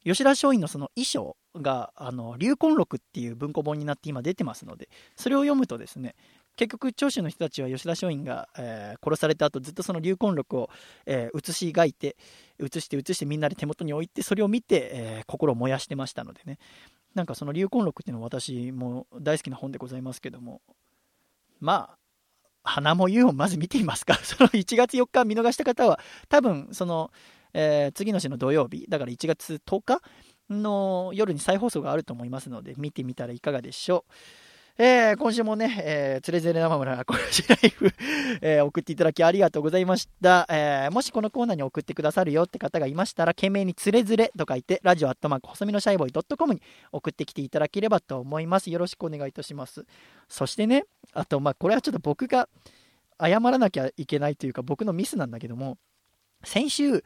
[0.05, 6.15] 吉田松陰のその遺書があの流魂録っていう文庫本になって今出てますのでそれを読むとですね
[6.57, 10.71] 結局長州の人たちは吉田松陰が、えー、殺された後ずっとその流魂録を、
[11.07, 12.17] えー、写し描いて
[12.59, 16.59] 写して写してみんなで手元に置いてそれを見て、えー、心を燃やしてましたのでね
[17.15, 20.61] なんかその流魂録っていうのは私も大好きな本でございますけども
[21.61, 21.99] まあ
[22.63, 24.15] 花も湯をまず見てみますか？
[24.25, 27.11] その1月4日見逃した方は多分その
[27.59, 30.03] えー、次の週の土曜日、だから1月10日
[30.51, 34.13] の夜に再放送があると思いますので、見てみたらいかがでしょう。
[34.79, 37.91] えー、今週もね、えー、つれづれ生村こちライフ、
[38.43, 40.47] えー、送っていただきありがとうございました。
[40.51, 46.61] えー、もしこのコーナーに送ってくださるよって方がいましたら、懸命につれづれと書いて、ラジオアットマーク細身のシャイボーイ .com に
[46.93, 48.71] 送ってきていただければと思います。
[48.71, 49.87] よろしくお願いいたします。
[50.29, 52.47] そしてね、あと、まあ、これはちょっと僕が
[53.19, 55.79] 謝らなきゃいけないというか、僕のミスなんだけども、
[56.45, 57.03] 先週、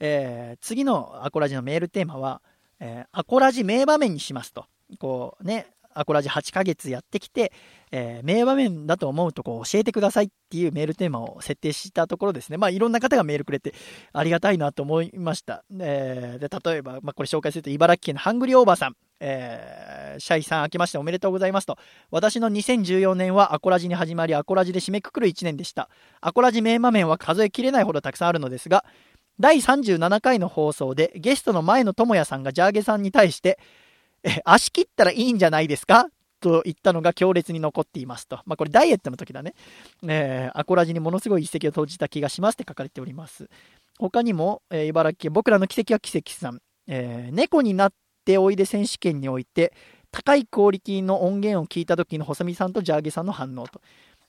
[0.00, 2.42] えー、次のアコラジのメールテーマは、
[2.80, 4.66] えー、アコラジ名場面にしますと。
[4.98, 7.52] こうね、アコラジ8ヶ月やってきて、
[7.90, 12.56] えー、名場面だと思うとこ教えてくださいっていうメールテーマを設定したところですね。
[12.56, 13.74] まあいろんな方がメールくれて
[14.12, 15.64] ありがたいなと思いました。
[15.78, 18.96] えー、で例えば、まあ、これ紹介すると茨城県のハングリーオーバーさん。
[19.24, 21.78] えー、シャイさん明けましておめでとうございますと。
[22.10, 25.88] 私の2014年はアコラジに始まり、アコラジで締めくくる1年でした。
[26.20, 28.84] アコラジ名場面は数えきれないほどたくさんあるのですが、
[29.38, 33.60] 第37回の放送でゲストの前野智也さんがジャーゲさんに対して、
[34.44, 36.08] 足切ったらいいんじゃないですか？
[36.40, 38.40] と言ったのが強烈に残っていますと。
[38.46, 39.54] まあ、これダイエットの時だね。
[40.06, 43.48] えー、アコラジにものすごい一石を投じた気がしますって書かれております。
[43.98, 46.58] 他にも、えー、茨城県僕らの奇跡は奇跡さん、
[46.88, 47.92] えー、猫になっ
[48.24, 49.72] ておいで選手権において、
[50.10, 53.80] 高いクオリティの音源を聞いた時の細見さんとジャーゲさんの反応と。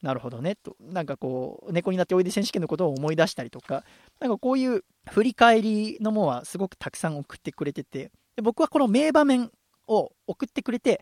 [0.04, 0.76] なるほどねと。
[0.80, 3.84] なんかこう、猫になっておいで選手権のことを思い出したりとか、
[4.20, 9.50] なんかこういう振り返りのものはすごくたくさん送ってくれてて、で僕はこの名場面
[9.88, 11.02] を送ってくれて、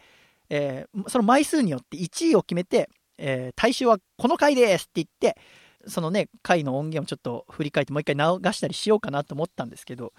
[0.49, 5.39] えー、その枚数によって1位を決めて、えー、大衆はこの回ですって言って、
[5.87, 8.21] そのね、回の音源をちょっと振り返ってもう一回流
[8.51, 10.13] したりしようかなと思ったんですけど、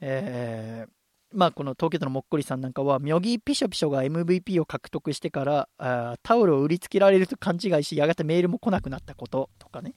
[0.00, 0.90] えー、
[1.32, 9.94] まあ、この東京都のもっこりさんなんかは、ミョギピショピショが MVP を獲得してからあ、タオルを売りつけられると勘違いし、やがてメールも来なくなったこととかね、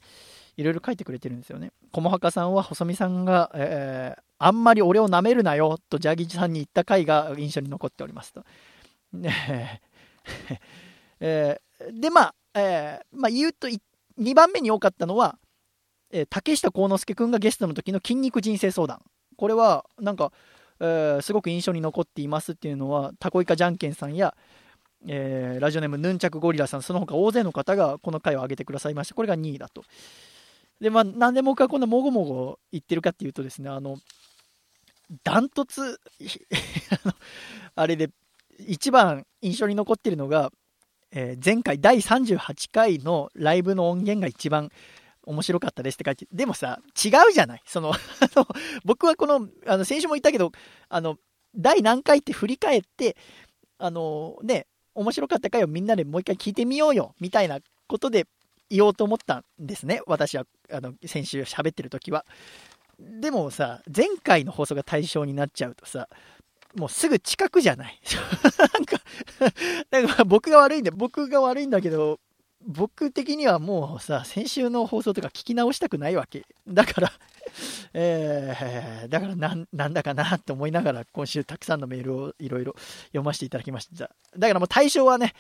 [0.62, 1.72] いろいろ書いてくれてるんですよね。
[1.92, 8.44] こもはかさんは、細見さんが、えー、あんまり俺を舐めるなよとジャギジさんに言った回が印象に残っておりますと。
[9.14, 9.82] ね
[11.20, 15.38] えー、で、まあ、えー、まあ、言うと、2番目に多かったのは、
[16.12, 19.02] えー、竹下幸之助君がゲストの時の筋肉人生相談。
[19.38, 20.32] これは、なんか、
[20.80, 24.36] えー、すごく印象に残っていますっていうのは、タコイカじゃんけんさんや、
[25.08, 29.84] えー、ラジオネームヌンチャクゴリラさん、その他大勢の方がこの回を挙げてくださいまして、これが2位だと。
[30.82, 33.98] で、まあ、なんで僕はこんなもごもご言ってるかっていうとですね、あの、
[35.24, 36.02] ダントツ
[37.76, 38.10] あれで、
[38.60, 40.52] 一番印象に残ってるのが、
[41.12, 44.72] えー、前回第38回のライブの音源が一番
[45.24, 47.62] 面白かったですって書いて、でもさ、違うじゃない。
[47.66, 47.94] その、
[48.84, 50.52] 僕はこの、あの、先週も言ったけど、
[50.90, 51.18] あの、
[51.56, 53.18] 第何回って振り返って、
[53.78, 58.26] あの、ね、面白かった回をみんなでもう一回聞いてみようよ、みたいなことで
[58.72, 60.02] 言おうと思ったんですね。
[60.08, 62.26] 私は、あの、先週喋ってる時は。
[63.00, 66.08] でもさ、前回の放送が対象になっちゃうとさ、
[66.76, 68.00] もうすぐ近くじゃない。
[68.58, 69.02] なんか、
[69.92, 72.20] なんか僕が悪いんだ僕が悪いんだけど、
[72.66, 76.46] 僕的にはもうさ、先週の放送とか聞き直したくないわけ。
[76.68, 77.12] だから
[77.94, 82.76] えー、だからなんなんだかなと思いながら今週たくさんのメールをいろいろ
[83.08, 84.10] 読ませていただきました。
[84.38, 85.34] だからもう対象はね、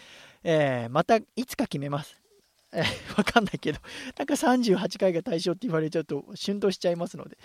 [0.44, 2.21] えー、またいつか決めます。
[2.74, 3.80] えー、わかんないけど、
[4.18, 7.38] なんか38回が対象って言われちゃうと、春としちゃいますので。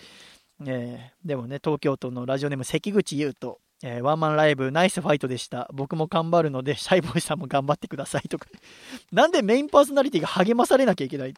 [0.65, 5.69] えー、でもね、東京都のラジオネーム関口優斗、えー、ワンマンライブ、ナイスファイトでした。
[5.75, 8.47] 僕も頑張るので、シャイボーイさんも頑張ってくださいとか。
[9.13, 11.35] なんでメインパーソナリティが励まされなきゃいけない、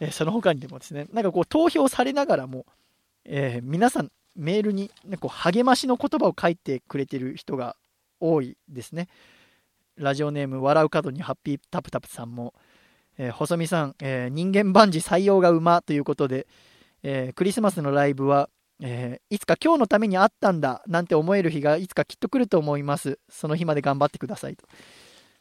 [0.00, 2.66] えー、その他にでもですね、なんかこう投票されながらも、
[3.24, 7.76] えー、皆さんメールになんか励ましの言葉を書いてくれてる人が
[8.20, 9.08] 多いですね。
[9.96, 12.54] ラジオネーム、笑う角にハッピータプタプさんも、
[13.18, 16.46] えー、細見さん、えー、人間万事採用が馬ということで、
[17.02, 18.48] えー、クリスマスのライブは、
[18.80, 23.20] えいつか今日のためにあったんだなんて思える日がいつかきっと来ると思います。
[23.28, 24.66] その日まで頑張ってくださいと。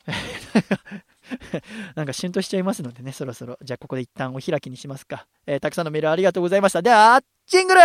[1.96, 3.58] なんかシュンとしちゃいますのでね、そろそろ。
[3.64, 5.26] じゃあここで一旦お開きにしますか。
[5.48, 6.82] えたくさんのメールありがとうございました。
[6.84, 7.82] では、ジングル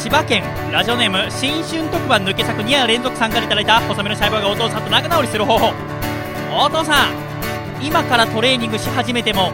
[0.00, 0.42] 千葉県
[0.72, 5.74] ラジオネーム新春特番抜け作2夜連続参加でいただいた細身のシャイボーイがお父さんと仲直りする方法
[6.50, 7.29] お父さん
[7.82, 9.52] 今からトレーニングし始めても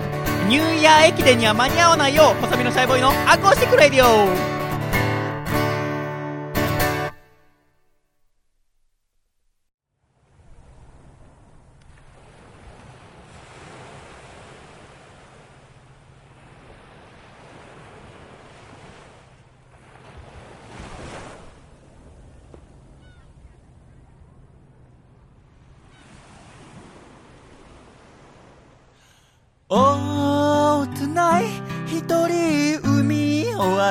[0.48, 4.65] ニューイヤー駅伝には間に合わないよ細身のシャイボーイのアコースティックレディオ。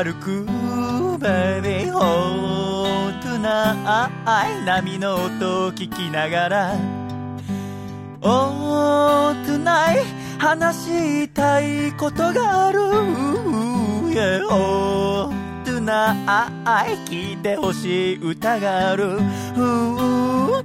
[0.04, 0.44] 歩く
[1.20, 6.76] ベビーオートナイ波の音を聞きながら
[8.22, 10.04] オートナイ
[10.38, 10.76] 話
[11.24, 19.18] したいことがある Yeah オートナイ聞いてほしい歌がある。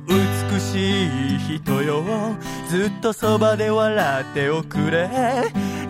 [0.09, 2.03] 美しい人よ。
[2.69, 5.09] ずっとそばで笑っておくれ。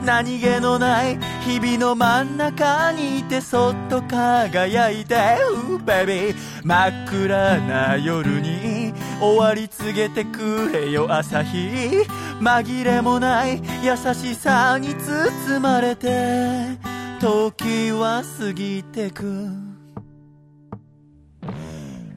[0.04, 5.38] 何気のない日々の真ん中にいてそっと輝いて。
[5.84, 6.34] Baby
[6.64, 12.04] 真っ暗な夜に終わり告げてくれよ朝日。
[12.40, 16.78] 紛れもない優しさに包まれて。
[17.20, 19.70] 時は過ぎてく。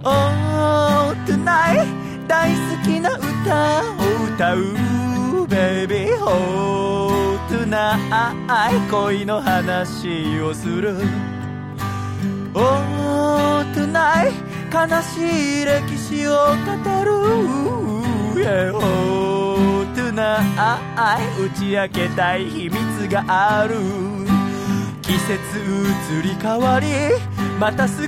[0.05, 1.87] Oh tonight
[2.27, 5.12] 大好きな歌を歌う。
[5.47, 7.99] Baby Oh tonight.
[8.89, 10.97] 恋の話をする。
[12.53, 14.31] Oh tonight
[14.71, 16.71] 悲しい歴史を語
[17.03, 17.11] る。
[18.35, 20.95] Yeah Oh tonight
[21.39, 22.77] 打ち明けたい秘密
[23.09, 23.75] がある。
[25.01, 25.37] 季節
[26.19, 26.87] 移り変わり
[27.59, 27.99] また少し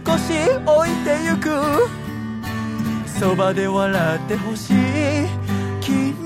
[0.66, 1.50] 置いてゆく。
[3.20, 4.76] そばで笑ってほしい。
[5.82, 6.25] 君、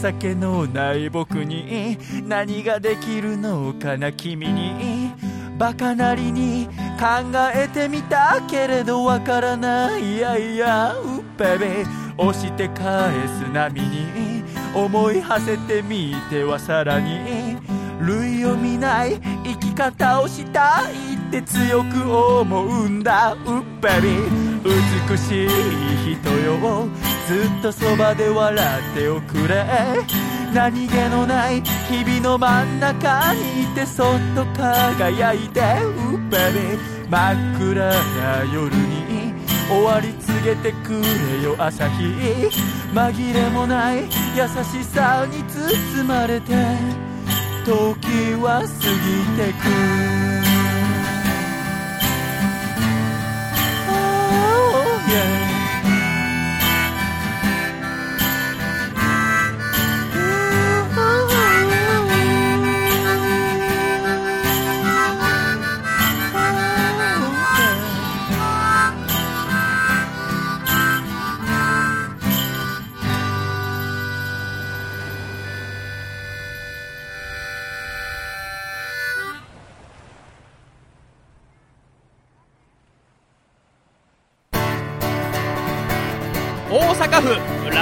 [0.00, 5.12] 情けのない僕に何ができるのかな君に
[5.56, 6.66] バカなりに
[6.98, 10.16] 考えてみたけれどわからない。
[10.16, 11.84] いやいやうっべべ。
[12.16, 14.42] 押して返す波に。
[14.74, 17.56] 思い馳せてみてはさらに。
[18.00, 24.47] 類を見ない生き方をしたいって強く思うんだうっべ。
[24.68, 26.88] 美しい人よ。
[27.26, 29.64] ずっとそばで笑っておくれ。
[30.52, 36.78] 何気のない日々の真ん中にいてそっと輝いてうっべび
[37.10, 37.94] 真っ暗な
[38.52, 39.34] 夜に
[39.68, 42.04] 終わり告げてくれよ朝日。
[42.94, 46.54] 紛れもない優しさに包まれて
[47.64, 48.72] 時は過ぎ
[49.36, 49.52] て
[50.24, 50.27] く。
[55.08, 55.37] Yeah.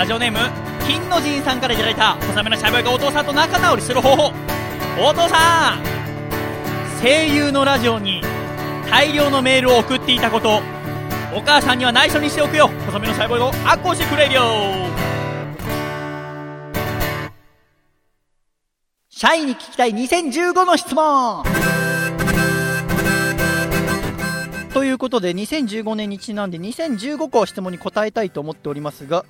[0.06, 0.38] ジオネーム
[0.86, 4.32] 金の神さんからいただいた細めのシャイボーイがお父さんと仲直りする方法。
[4.98, 5.82] お父さん
[7.02, 8.22] 声優のラジオに
[8.88, 10.62] 大量のメールを送っていたこと
[11.34, 12.68] お母さんには内緒にしておくよ。
[12.86, 14.42] 細めのシャボーイをアッコしてくれるよ。
[19.08, 21.42] シャイに聞きたい2015の質問
[24.72, 29.24] ということで2015年にちなんで2015個質問に答えたいと思っておりますが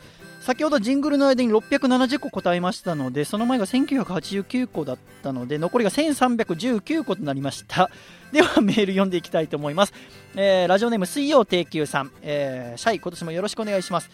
[0.46, 7.90] 先ほどジングルの間に670個答えましたのでその前が1989個だったので残りが1319個となりました。
[8.30, 9.92] ではメール読んでいきたいと思います、
[10.36, 14.08] えーラジオネーム水曜定休さん、えーシャイ今年もよろしくお願いします。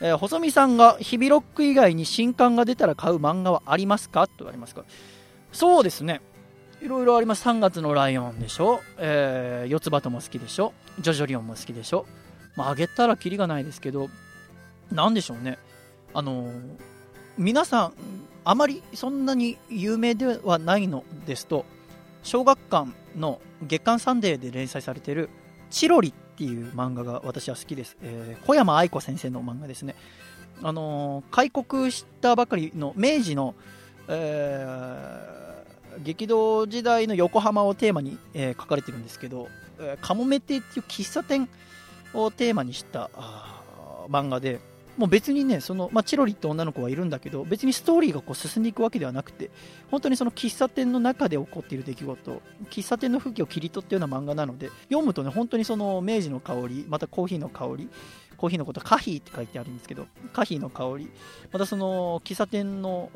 [0.00, 4.26] えー細見さんが日々ロック以外に新刊が出たら買う漫画はありますか？
[4.26, 4.84] とありますか
[5.52, 6.22] そうですね。
[6.80, 7.46] いろいろあります。
[7.46, 10.72] 3月のライオンでしょ、えー、四つ葉とも好きでしょ。
[10.98, 12.06] ジョジョリオンも好きでしょ。
[12.56, 14.08] まああげたらキリがないですけど。
[14.92, 15.58] なんでしょうね。
[16.14, 16.50] あの
[17.36, 17.92] 皆さん
[18.44, 21.64] あまりそんなに有名ではないのですと
[22.22, 25.28] 小学館の月刊サンデーで連載されている
[25.70, 29.94] 「チロリ」っていう漫画が私は好きです、えー小山愛子先生の漫画ですね。
[30.62, 33.54] あの開国したばかりの明治の、
[34.08, 35.38] えー
[36.04, 41.48] 激動時代の横浜をテーマに、えー書かれてるんですけど、えーカモメ亭っていう喫茶店
[42.14, 43.10] をテーマにした
[44.08, 44.60] 漫画で
[44.98, 49.50] もう別にねその、まあ、チロリって女の子はいるんだけど別にストーリーがこう進んでいくわけではなくて
[49.92, 57.88] 本当にその喫茶店の中で起こっている出来事喫茶店の風景を切り取ったような漫画なので読むとね本当にその明治の香りまたコーヒーの香り
[58.36, 61.10] コーヒーのことカヒーって書いてあるんですけどカヒーの香り
[61.52, 63.10] またその喫茶店の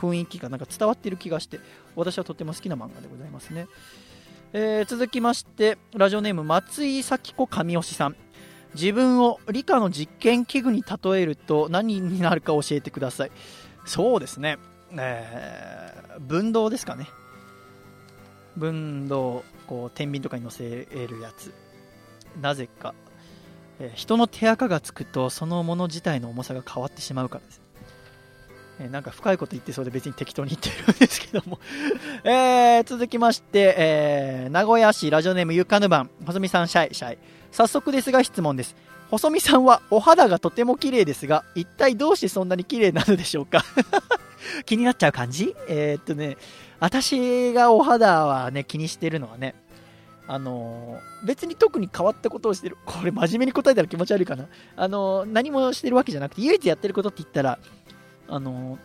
[0.00, 1.58] 雰囲気がなんか伝わっている気がして
[1.96, 3.66] 私はとても好きな漫画でございますね、
[4.52, 8.25] えー続きましてラジオネーム松井咲子神吉さん。
[8.76, 13.32] 自分を理科の実験器具に例えると何になるか教えてください。
[13.84, 14.58] そうですね、
[14.92, 17.08] えー分動ですかね。
[18.56, 21.52] 分動こう天秤とかに乗せるやつ。
[22.40, 22.94] なぜか、
[23.80, 27.65] えー人の手垢がつくとそのもの自体の重さが変わってしまうからです。
[28.78, 31.58] えなんか深いこと言ってそうで別に適当に言ってるんですけども、
[32.24, 36.10] えー続きまして、えー名古屋市ラジオネームゆかぬばん。
[36.26, 37.18] 細見さんシャイシャイ。
[37.52, 38.76] 早速ですが質問です。
[39.10, 43.64] 細見さんはお肌がとても綺麗ですが一体どうしてそんなに綺麗なのでしょうか？
[44.66, 45.54] 気になっちゃう感じ？
[45.68, 46.36] えーっとね
[46.80, 49.54] 私がお肌はね気にしてるのはね
[50.28, 52.76] あのー別に特に変わったことをしてる。
[52.84, 54.46] これ真面目に答えたら気持ち悪いかな。
[54.76, 57.58] あのー何もしてるわけじゃなくて唯一やってることって言ったら
[58.28, 58.78] あの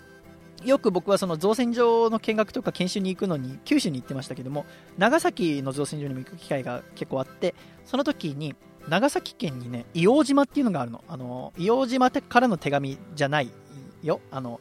[0.64, 4.66] よく僕はその造船所の見学とか研修に行くのに九州に行ってましたけども
[4.98, 8.56] 長崎の造船所にも行く機会が結構あってその時に
[8.88, 11.04] 長崎県にね硫黄島っていうのがあるの。
[11.08, 13.52] あの硫黄島からの手紙じゃない
[14.02, 14.22] よ。
[14.32, 14.60] あの、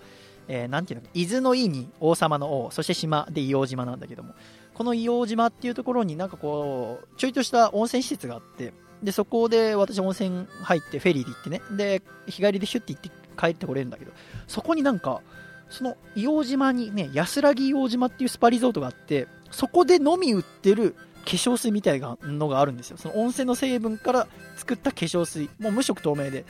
[0.48, 4.34] えーていうの伊豆の「伊」に王様の「王」そして島で硫黄島なんだけども。
[4.74, 8.72] この硫黄島っていうところになんかこうちょいとした温泉施設があって
[9.02, 11.60] でそこで私温泉入ってフェリーで行ってね。
[11.76, 14.12] で日帰りでシュッて行って帰ってこれるんだけど。
[14.50, 15.22] そこになんか
[15.68, 22.96] その硫黄島にね安らぎ硫黄島っていうスパリゾートがあってそこでのみ売ってる化粧水みたいなのがあるんですよ。
[22.96, 24.26] その温泉の成分から
[24.56, 25.48] 作った化粧水。
[25.60, 26.44] もう無色透明で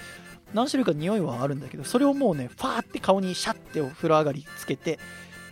[0.55, 4.98] 何種類か匂いはあるんだけどそれをもうねファーって顔にシャッてお風呂上がりつけて、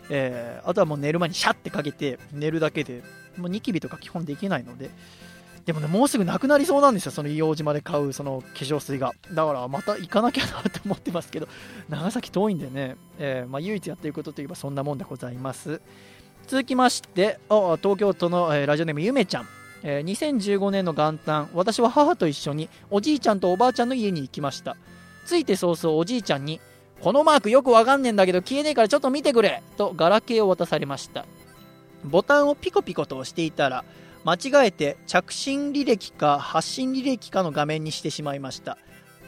[0.09, 3.03] えーあとはもう寝る前にシャッてかけて寝るだけで
[3.37, 4.91] もうニキビとか基本できないので
[5.69, 9.13] でもねもうすぐなくなりそうなんですよその硫黄島で買うその化粧水が。
[9.35, 11.49] だからまた行かなきゃなって思ってますけど
[11.91, 15.83] 長崎遠いんでね、 えーまあ、唯一やってることといえばそんなもんでございます。
[16.47, 19.49] 続きましてあ東京都の、えーラジオネームゆめちゃん、
[19.83, 24.75] えー2015年の元旦私は母と一緒におじいちゃんとおばあちゃんの家に行きました。
[25.27, 26.63] 着いて早々おじいちゃんに
[27.03, 31.27] このマークよくわかんねえんだけど消えねえからちょっと見てくれとガラケーを渡されました。
[32.05, 33.85] ボタンをピコピコと押していたら
[34.29, 38.77] 間違えて着信履歴か発信履歴かの画面にしてしまいました。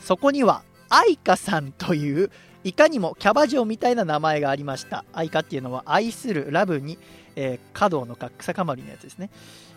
[0.00, 2.30] そこには愛花さんという
[2.64, 5.06] いかにもキャバ嬢みたいな名前がありました。
[5.14, 6.98] 愛花っていうのは愛するラブに、
[7.36, 9.30] えー、華道のか草かまりのやつですね、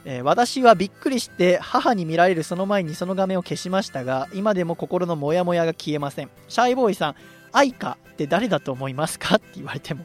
[0.04, 6.30] えー私はびっくりして母に見られるその前にその画面を消しましたが今でも心のモヤモヤが消えません。
[6.50, 7.16] シャイボーイさん
[7.54, 9.36] 愛花って誰だと思いますか？
[9.36, 10.04] って言われても。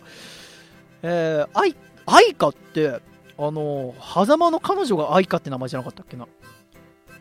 [1.02, 1.74] えー、愛
[2.06, 3.00] 愛花って
[3.38, 6.26] あの狭間の彼女が愛花って名前じゃなかったっけな？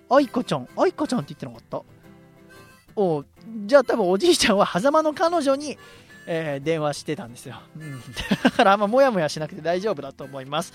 [0.10, 0.68] 愛花ちゃん。
[0.78, 1.84] 愛花ちゃんって言ってなかった？
[3.00, 3.24] お
[3.66, 5.78] じゃあ多分おじいちゃんは狭間の彼女に、
[6.26, 8.02] えー電話してたんですよ、うん、
[8.44, 10.74] だからあんまモヤモヤしなくて大丈夫だと思います、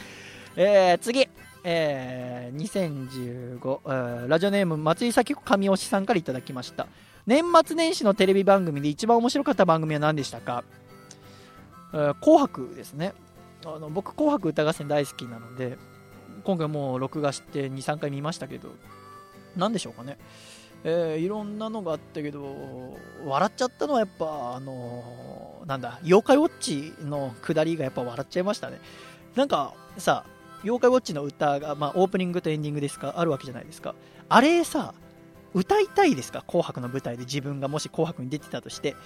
[0.55, 1.29] えー次、
[1.65, 6.87] えー2015、ラジオネーム松井咲子神吉さんからいただきました。
[7.27, 10.63] 年末年始のテレビ番組で一番面白かった番組は何でしたか、
[11.93, 13.15] えー紅白ですね。
[13.65, 15.79] あの僕「紅白歌合戦」大好きなので
[16.45, 18.71] 今回もう録画して23回見ましたけど
[19.57, 20.19] 何でしょうかね、
[20.85, 28.81] えーいろんなのがあったけど笑っちゃったのはやっぱあのーなんだ妖怪ウォッチの下りがやっぱ笑っちゃいましたね。
[29.37, 30.25] なんかさ
[30.65, 33.95] 妖怪ウォッチの歌が、まあ、オープニングとエンディングですかあるわけじゃないですか。
[34.29, 34.95] あれさ
[35.55, 36.43] 歌いたいですか？
[36.43, 38.97] 紅白の舞台で自分がもし紅白に出てたとして。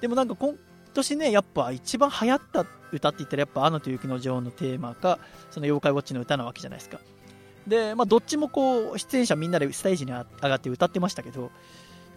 [0.00, 0.54] でもなんか今
[0.96, 5.18] 年ねやっぱ一番流行った歌って言ったらやっぱ「アナと雪の女王」のテーマか
[5.50, 6.98] その妖怪ウォッチの歌なわけじゃないですか。
[7.66, 11.50] でまあどっちもこう出演者みんなでステージに上がって歌ってましたけど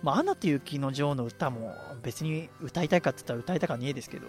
[0.01, 4.27] まあ、アナと雪の女王の歌も別に歌いたいかって言ったら歌いたかねえですけど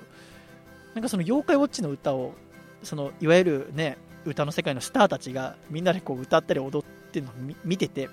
[0.95, 2.35] なんかその妖怪ウォッチの歌を
[2.83, 7.35] そのいわゆるね歌の世界のスターたちがみんなでこう歌ったり踊ってるのを
[7.65, 8.09] 見てて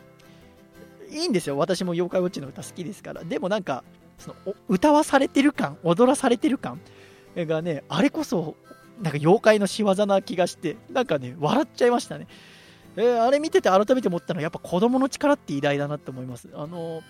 [1.10, 1.58] いいんですよ。
[1.58, 3.24] 私も妖怪ウォッチの歌好きですから。
[3.24, 3.84] でもなんか
[4.18, 6.80] その歌わされてる感踊らされてる感
[7.36, 8.56] がねあれこそ
[9.02, 12.28] なんか妖怪の仕業な気がしてなんかね笑っちゃいましたね、
[12.96, 16.50] えーあれ見てて改めて思ったのはやっぱ子供の力って偉大だなって思います。
[16.56, 17.02] あの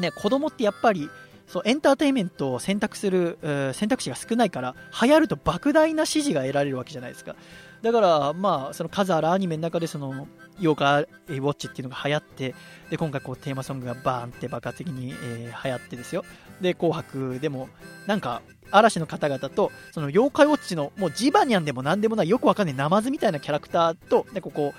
[0.00, 1.08] ね子供ってやっぱり
[1.46, 7.36] そうエンターテインメントを選択する、えー選択肢が少ないから流行ると莫大な支持が得られるわけじゃないですか。
[7.82, 10.26] だからまあその数あるアニメの中でその
[10.60, 12.54] 妖怪ウォッチっていうのが流行って
[12.90, 16.24] で今回こうテーマソングがバーンって爆発的に、えー流行ってですよ。
[16.60, 17.68] で紅白でも
[18.06, 24.74] なんか嵐の方々とその妖怪ウォッチのもうジバニャンでも何でもないよくわかんないナマズみたいなキャラクターとでここ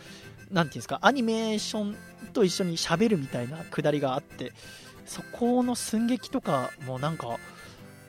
[0.52, 1.98] なんていうんですかアニメーション
[2.34, 4.52] と一緒に喋るみたいなくだりがあって
[5.06, 7.38] そこの寸劇とかもなんか、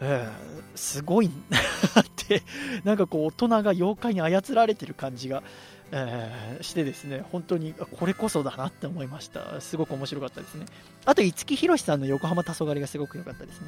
[0.01, 2.43] えーすごいなって
[2.85, 5.43] なんかこう大人が妖怪に操られてる感じが、
[5.93, 9.61] えーしてですね本当にこれこそだなって思いました。
[9.61, 10.67] すごく面白かったですね。
[11.05, 13.67] あと五木ひろしさんの横浜黄昏がすごく良かったですね。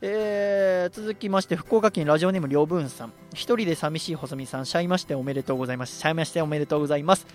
[0.00, 3.12] えー続きまして福岡県ラジオネームりょうぶんさん。
[3.32, 6.00] 一人で寂しい細見さんシャイましておめでとうございます。
[6.00, 7.26] シャイましておめでとうございます。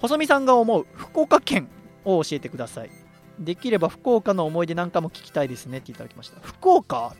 [0.00, 1.68] 細見さんが思う福岡県
[2.04, 2.90] を教えてください。
[3.38, 6.40] できれば福岡の思い出なんかも聞きたいですねっていただきました。
[6.40, 7.14] 福岡？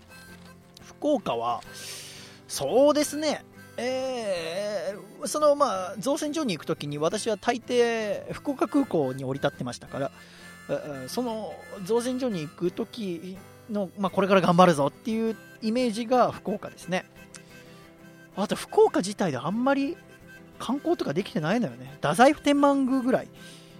[0.83, 1.61] 福岡は
[2.49, 3.45] そうですね。
[3.77, 10.11] えーそのまあ造船所に行くときに私は大抵福岡空港に降り立ってましたから
[11.09, 11.55] その
[11.85, 13.37] 造船所に行くとき
[13.71, 17.05] の、まあ、これから頑張るぞっていうイメージが福岡ですね。
[18.37, 19.97] あと福岡自体であんまり
[20.59, 21.91] 観光とかできてないのよね。
[21.95, 23.29] 太宰府天満宮ぐらい。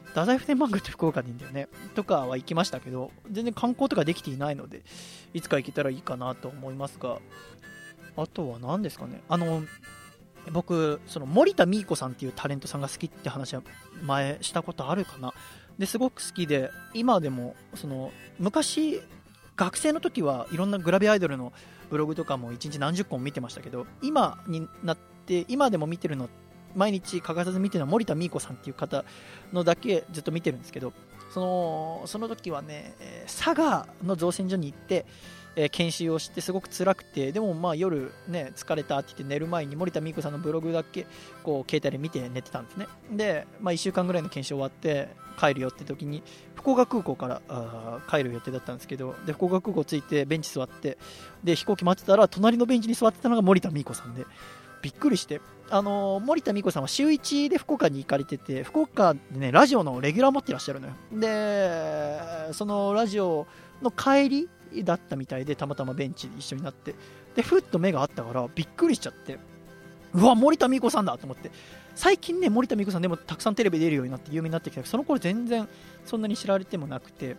[0.07, 1.69] 太宰府天満宮って福岡にいるんだよね。
[1.95, 4.83] とかは行きましたけど全然観光とかできていないので
[5.35, 7.19] いつか行けたらいいかなと思いますが
[8.17, 9.23] あとは何ですかね。
[9.29, 9.63] あの
[10.53, 13.63] 僕その森田美子さんっていうタレントさんが好きって話は
[14.03, 15.35] 前したことあるかな。
[15.79, 19.01] ですごく好きで今でもその昔
[19.57, 21.53] 学生の時はいろんなグラビアアイドルの
[21.91, 24.97] ブログとかも1日何十個も見てましたけど今になっ
[25.27, 26.29] て今でも見てるの
[26.75, 29.05] 毎日欠かさず見てるのは森田美子さんっていう方
[29.53, 30.93] のだけずっと見てるんですけど
[31.31, 32.95] そのその時はね
[33.27, 35.07] 佐賀の造船所に行って、
[35.57, 41.07] え研修をしてすごく辛くてでもまあ夜ね疲れたって言って寝る前に森田美子さんのブログだけ
[41.43, 42.87] こう携帯で見て寝てたんですね。
[43.11, 45.09] で、まあ、1週間ぐらいの研修終わって
[45.41, 46.23] 帰るよって時に
[46.55, 50.99] 福岡空港からあ帰る予定だったんですけどで福岡空港着いてベンチ座って
[51.43, 54.25] で飛行機待ってたら隣のベンチに座ってたのが森田美子さんで
[54.83, 55.41] びっくりして。
[55.69, 60.93] あのー森田美子さんは週1で福岡に行かれてて福岡でねラジオのレギュラー持ってらっしゃるのよ。
[61.13, 63.49] でそのラジオ
[63.83, 64.49] の帰り
[64.85, 66.95] だったみたいでたまたまベンチで一緒になって。
[67.35, 69.39] でふっと目があったからびっくりしちゃって。
[70.15, 71.51] うわ森田美子さんだと思って。
[71.95, 75.69] 最近ね森田美子さんでもたくさんテレビ出るようになって有名になってきたけどその頃全然
[76.05, 77.37] そんなに知られてもなくて。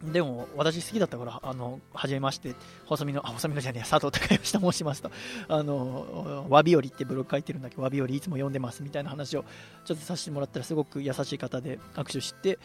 [0.00, 2.54] でも私好きだったからあの初めまして。
[2.86, 5.10] 細身のあ細身のじゃねえ佐藤孝義と申しますと。
[5.48, 9.44] あのわびよりってブログ書いてるんだけどわびよりいつも読んでますみたいな話を
[9.84, 12.58] ちょっとさせてもらったらすごく優しい方で握手して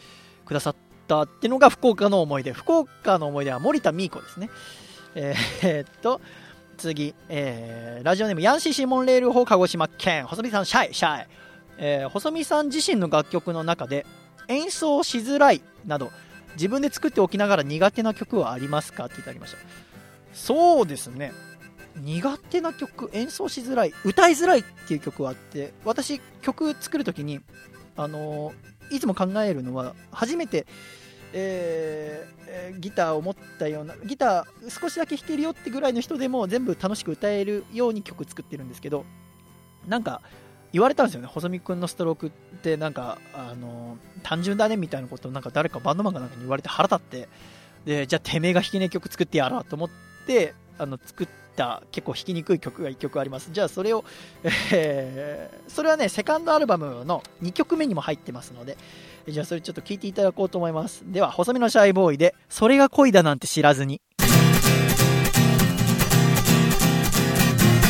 [0.46, 2.52] くださってたっていうのが福岡の思い出。
[2.52, 4.50] 福岡の思い出は森田美子ですね。
[5.14, 6.20] えっと
[6.76, 10.26] 次、えーラジオネームヤンシーシモンレール法鹿児島県。
[10.26, 11.26] 細見さんシャイシャイ、
[11.78, 14.04] えー細見さん自身の楽曲の中で
[14.48, 16.10] 演奏しづらいなど
[16.54, 19.58] 自分で作っておきながら苦手な曲はありますかっていただきました。
[20.34, 21.32] そうですね。
[21.96, 27.40] 苦手な曲演奏しづらい歌いづらいっていう曲はあって私曲作るときに
[27.96, 30.66] あのーいつも考えるのは初めて
[31.32, 32.36] えー
[32.78, 39.04] ギターを持ったようなギター少しだけ弾けるよってぐらいの人でも全部楽しく歌えるように曲作ってるんですけど
[39.86, 40.22] なんか
[40.72, 41.28] 言われたんですよね。
[41.28, 42.30] 細見くんのストロークっ
[42.60, 47.28] てなんかあの単純だねみたいなことをなんか誰かバンドマンかなんかに言われて腹立って
[47.84, 49.90] でじゃあてめえが弾けねえ曲作ってやろうと思っ
[50.26, 53.50] てあの作ってた結構弾きにくい曲が1曲あります。
[53.52, 54.04] じゃあそれを、
[54.72, 58.78] えーそれはねセカンドアルバムの2曲目にも入ってますので
[59.28, 61.02] じゃあそれちょっと聞いていただこうと思います。
[61.06, 64.00] では細身のシャイボーイでそれが恋だなんて知らずに。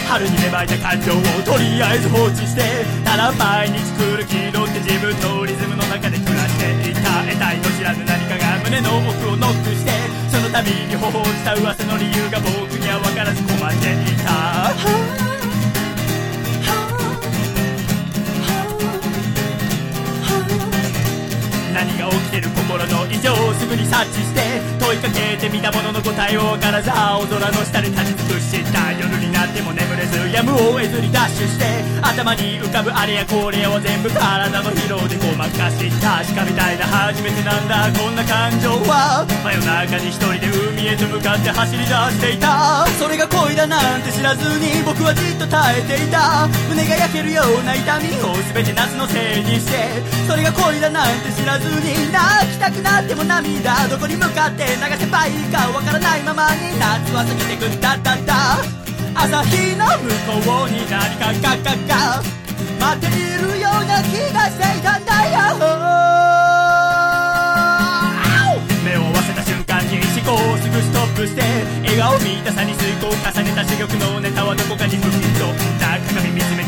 [0.08, 2.62] 春に芽生えた感情をとりあえず放置して
[3.04, 7.06] ただ毎日来る気取って自分のリズムの中で暮らしていた。
[7.26, 10.05] 得体の知らぬ何かが胸の奥をノックして
[10.46, 15.35] その度に頬をした噂の理由が僕には分からず困っていた。
[21.76, 24.40] 何が起きてる心の異常をすぐに察知して
[24.80, 31.68] 問いかけてみたものの答えを分からず青空の下で立ち尽くした夜になっても眠れずやむを得ずにダッシュして
[32.00, 42.86] 頭に浮かぶあれやこれやを全部体の疲労でごまかし確かみたいな初めてなんだこんな感情は真夜中に一人で海へと向かって走り出していた。
[42.96, 46.48] それが恋だなんて知らずに僕はじっと耐えていた。
[46.68, 58.58] 胸が焼けるような痛みを全て夏のせいにしてそれが恋だなんて知らずに泣きたくなっても涙どこに向かって流せばいいかわからないままに夏は過ぎてくんだっただ。
[59.14, 62.22] 朝日の向こうに何かガガガ
[62.78, 65.56] 待っているような気がしていたんだよ。
[68.84, 71.42] 目を合わせた瞬間に思考をすぐストップして
[71.82, 75.40] 笑顔見たさに遂行を重ねた珠玉のネタはどこかに不 fit
[75.80, 76.65] な鏡見つめ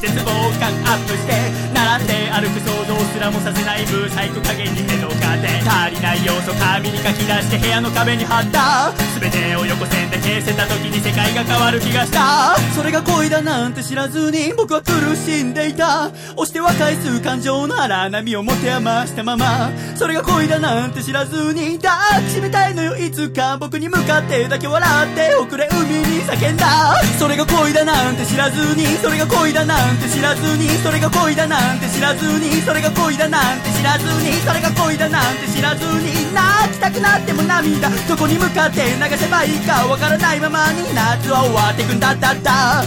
[0.00, 0.24] 絶望
[0.58, 1.32] 感アップして
[1.74, 5.46] 並んで歩く想像すらもさせないブサイク加減に目の風。
[5.60, 8.92] 足りない要素紙に書き出して部屋の壁に貼った。
[9.20, 12.56] 全てを横線で消せた時に世界が変わる気がした。
[12.74, 16.10] それが恋だなんて知らずに僕は苦しんでいた。
[16.36, 19.70] 押しては返す感情の荒波を持て余したまま。
[19.96, 26.94] それが恋だなんて知らずに抱きしめたいのよいつか僕に向かってだけ笑って遅れ海に叫んだ。
[27.18, 28.86] それが恋だなんて知らずに。
[29.02, 42.84] それが恋だなんてんて知らずにそれが恋だなんて知らずにそれが恋だなんて知らずにそれが恋だなんて知らずに泣きたくなっても涙どこに向かって流せばいいかわからないままに夏は終わってくんだったった。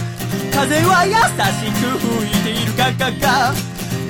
[0.54, 3.54] 風は優しく吹いているかかか。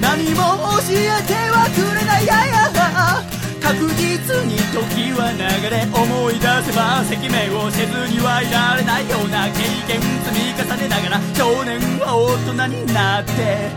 [0.00, 3.43] 何も教えてはくれないやや。
[3.64, 13.70] 確実に時は流れ思い出せば赤面をせずにはいられないような経験積み重ねながら少年は大人になって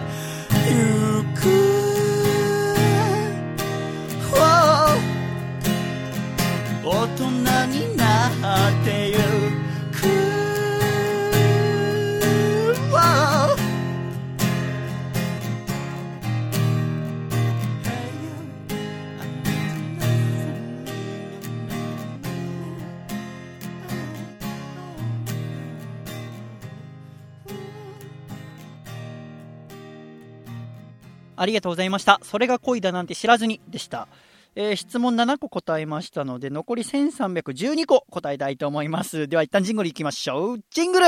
[0.70, 1.78] ゆく。
[6.90, 7.26] 大人
[7.68, 8.30] にな
[8.70, 9.07] って
[31.38, 32.20] ありがとうございました。
[32.24, 34.08] それが恋だなんて知らずにでした。
[34.56, 39.28] えー質問7個答えましたので、残り1312個答えたいと思います。
[39.28, 40.60] では一旦ジングルいきましょう。
[40.72, 41.06] ジングル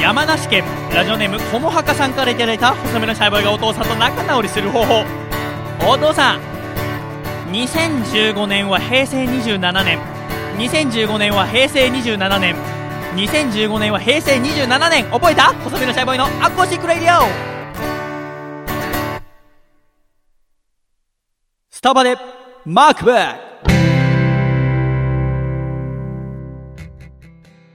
[0.00, 5.04] 山梨県ラジオネームこもはかさんからいただいた細身のシャイボーイがお父さんと仲直りする方法
[5.86, 6.40] お父さん
[7.52, 9.98] 2015年は平成27年
[10.56, 12.56] 2015年は平成27年
[13.14, 15.52] 2015年は平成27年覚えた？
[15.64, 17.22] 細身のシャイボーイのアコースティックレディオ。
[21.70, 22.16] スタバで
[22.64, 23.40] マークブック。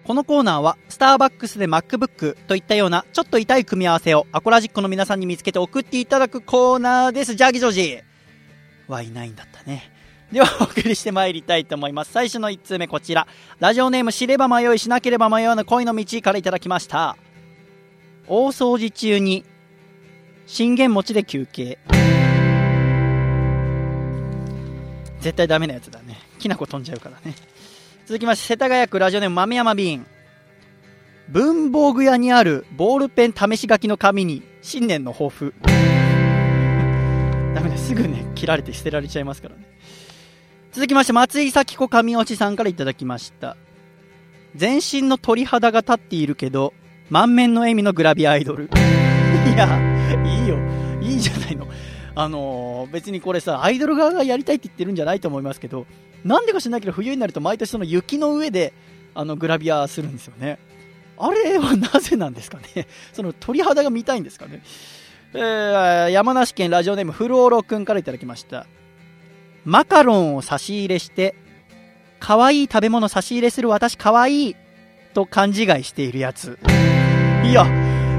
[0.05, 7.35] このコーナーはスターバックスで MacBook といったようなちょっと痛い組み合わせをアコラジックの皆さんに見つけて送っていただくコーナーです。
[7.35, 7.99] ジャーギジョージ。
[8.87, 9.91] はいないんだったね。
[10.31, 12.11] ではお送りしてまいりたいと思います。
[12.11, 13.27] 最初の1通目こちら。
[13.59, 17.15] ラジオネーム知れば迷いしなければ迷わぬ恋の道からいただきました。
[18.27, 19.45] 大掃除中に
[20.47, 21.77] 信玄餅で休憩。
[25.19, 26.19] 絶対ダメなやつだね。
[26.37, 27.35] きな粉飛んじゃうからね。
[28.05, 30.05] 続きまして、世田谷区ラジオネーム豆山瓶。
[31.29, 35.55] 文房具屋にあるボールペン試し書きの紙に新年の抱負。
[35.63, 39.74] ダメだ、すぐね、切られて捨てられちゃいますからね。
[40.75, 43.55] 続きまして、松井咲子神落さんからいただきました。
[44.55, 46.73] 全身の鳥肌が立っているけど、
[47.09, 48.65] 満面の笑みのグラビアアイドル。
[49.55, 49.79] いや、
[50.25, 50.57] いいよ。
[51.01, 51.65] いいじゃないの。
[52.13, 55.85] あのー別にこれさ、アイドル側がやりたいって言ってるんじゃないと思いますけど、
[56.25, 58.73] なんでか知らないけど、冬になると毎年その雪の上で、
[59.13, 60.59] あの、グラビアするんですよね。
[61.17, 62.85] あれはなぜなんですかね。
[63.13, 64.61] その鳥肌が見たいんですかね。
[65.33, 68.67] えー、山梨県ラジオネームフルオロくんからいただきました。
[69.65, 71.35] マカロンを差し入れして、
[72.19, 74.55] 可愛い食べ物差し入れする私可愛い
[75.13, 76.59] と勘違いしているやつ。
[77.43, 77.65] いや、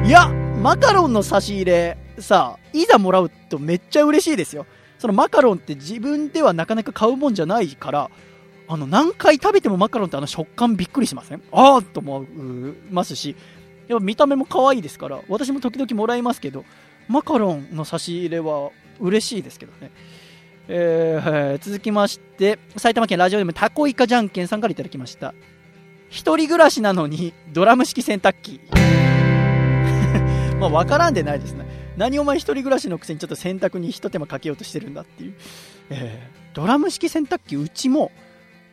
[0.04, 4.66] いや、マカロンの差し入れ、さあ、いざもらうとめっちゃ嬉しいですよ。
[4.98, 8.10] そのマカロンって自分ではなかなか買うもんじゃないから、
[8.68, 11.42] あの、何回食べてもマカロンってあの食感びっくりしません？
[11.52, 12.26] あーと思い
[12.90, 13.36] ますし、
[13.86, 16.64] や見た目も可愛いですから、私も時々もらいますけど、
[17.06, 19.92] マカロンの差し入れは嬉しいですけどね。
[20.68, 25.34] えー続きまして、埼玉県ラジオネームタコイカじゃんけんさんからいただきました。
[26.08, 28.60] 一人暮らしなのにドラム式洗濯機。
[30.58, 31.66] まあ、わからんでないですね。
[31.96, 35.34] 何お前一人暮らしのくせにちょっと洗濯に一手間かけようとしてるんだっていう。
[35.90, 38.10] えー、ドラム式洗濯機、うちも、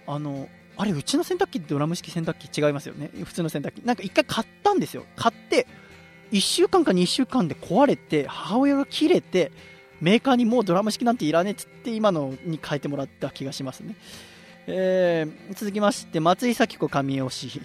[0.07, 3.11] あの、あれ、うちの洗濯機ってドラム式洗濯機違いますよね。
[3.23, 3.85] 普通の洗濯機。
[3.85, 5.05] なんか一回買ったんですよ。
[5.15, 5.67] 買って、
[6.31, 9.51] 1週間か2週間で壊れて、母親が切れて、
[10.01, 13.95] メーカーにもうドラム式なんていらねえっつって今のに変えてもらった気がしますね。
[14.67, 17.61] えー、続きまして、松井咲子神尾氏。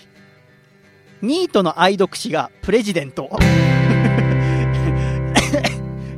[1.23, 3.31] ニートの愛読誌がプレジデント。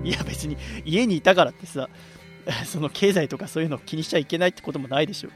[0.02, 1.88] いや別に家にいたからってさ、
[2.64, 5.30] その経済とかそういうの気にしちゃいけないってこともないでしょ。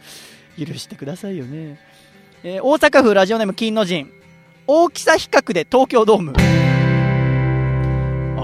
[0.59, 1.79] 許してくださいよね。
[2.43, 4.11] えー、大阪府ラジオネーム金の陣。
[4.67, 6.64] 大きさ比較で東京ドーム。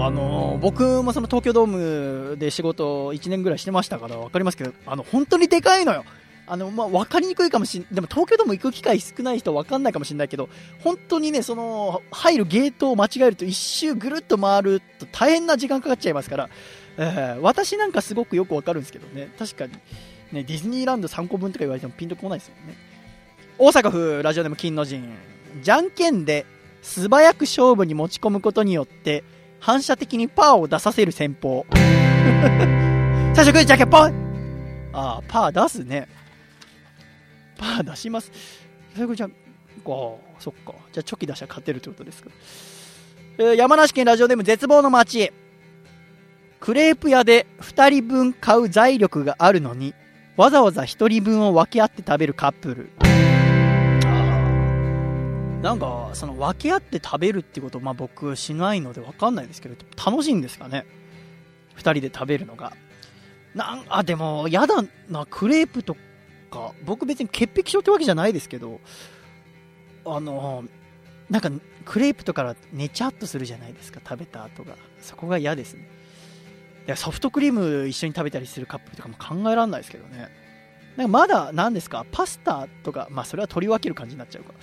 [0.03, 6.05] あの、僕もその東京ドームで仕事1年ぐらいしてましたから分かりますけど、あの、本当にでかいのよ。
[6.47, 10.49] あの、まあ、分かりにくいかもしん、でも東京ドーム行く機会少ない人分かんないかもしれないけど、
[10.83, 16.49] 本当にね、その、入るゲートを間違えると一周ぐるっと回ると大変な時間かかっちゃいますから、
[16.97, 19.73] えー、私なんかすごくよく分かるんですけどね、確かに、
[20.31, 22.75] ね、ディズニーランド3個分とか言われてもピンとこないですよね。
[23.59, 25.07] 大阪府ラジオネーム金の陣、
[25.61, 26.45] じゃんけんで
[26.81, 29.23] 素早く勝負に持ち込むことによって、
[29.61, 31.65] 反射的にパーを出させる戦法。
[33.33, 36.07] 最初グーじゃけポンああ、パー出すね。
[37.57, 38.31] パー出します。
[38.95, 39.29] それじゃあ、
[39.85, 40.73] そっか。
[40.91, 42.31] じゃあチョキ出しゃ勝てるってことですか。
[43.37, 45.31] えー、山梨県ラジオネーム絶望の街。
[46.59, 49.93] クレープ屋で2人分買う財力があるのに、
[50.37, 52.89] わざわざ1人分を分け合って食べるカップル。
[55.61, 60.85] なんか、その分け合って食べるってこと、まあ僕しないので分かんないですけど、楽しいんですかね
[61.77, 62.73] ？2人で食べるのが。
[63.53, 65.95] なん、あ、でも、やだな、クレープと
[66.49, 68.79] か、僕別に潔癖症ってわけじゃないですけど、
[70.05, 70.63] あの、
[71.29, 71.51] なんか、
[71.85, 74.75] クレープとか寝ちゃっとするじゃないですか、食べた後が。
[74.99, 75.87] そこが嫌ですね。
[76.87, 80.29] いや、ソフトクリーム一緒に食べたりするカップとかも考えられないですけどね。
[80.97, 84.59] なんかまだ、何ですか、パスタとか、まあそれは取り分ける感じになっちゃうから。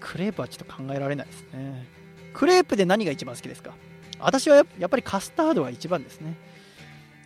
[0.00, 1.86] クレープはちょっと考えられないですね。
[2.34, 3.74] クレープで何が一番好きですか？
[4.20, 6.34] 私はやっぱりカスタードが一番ですね。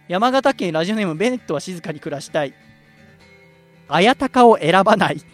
[0.09, 2.55] 山形県ラジオネームベネットは静かに暮らしたい。
[3.89, 5.21] 綾鷹を選ばない。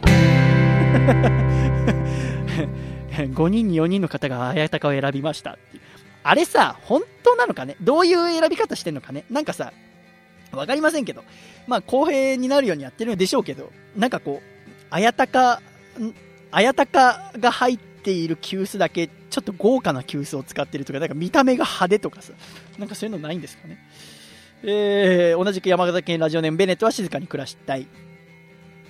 [3.19, 5.57] 5人に4人の方が綾鷹を選びました。
[6.23, 7.75] あれさ本当なのかね？
[7.81, 9.25] どういう選び方してんのかね？
[9.29, 9.73] なんかさ
[10.51, 11.23] わかりませんけど。
[11.67, 13.71] まあ公平になるようにやってるんでしょうけど。
[13.95, 14.47] なんかこう
[14.89, 15.61] 綾鷹
[16.51, 22.33] 綾鷹が入っている急須だけちょっと豪華な急須を使ってるとかなんか見た目が派手とかさ。
[22.77, 23.77] なんかそういうのないんですかね。
[24.63, 27.87] えー、同じく山形県ラジオネームベネットは静かに暮らしたい。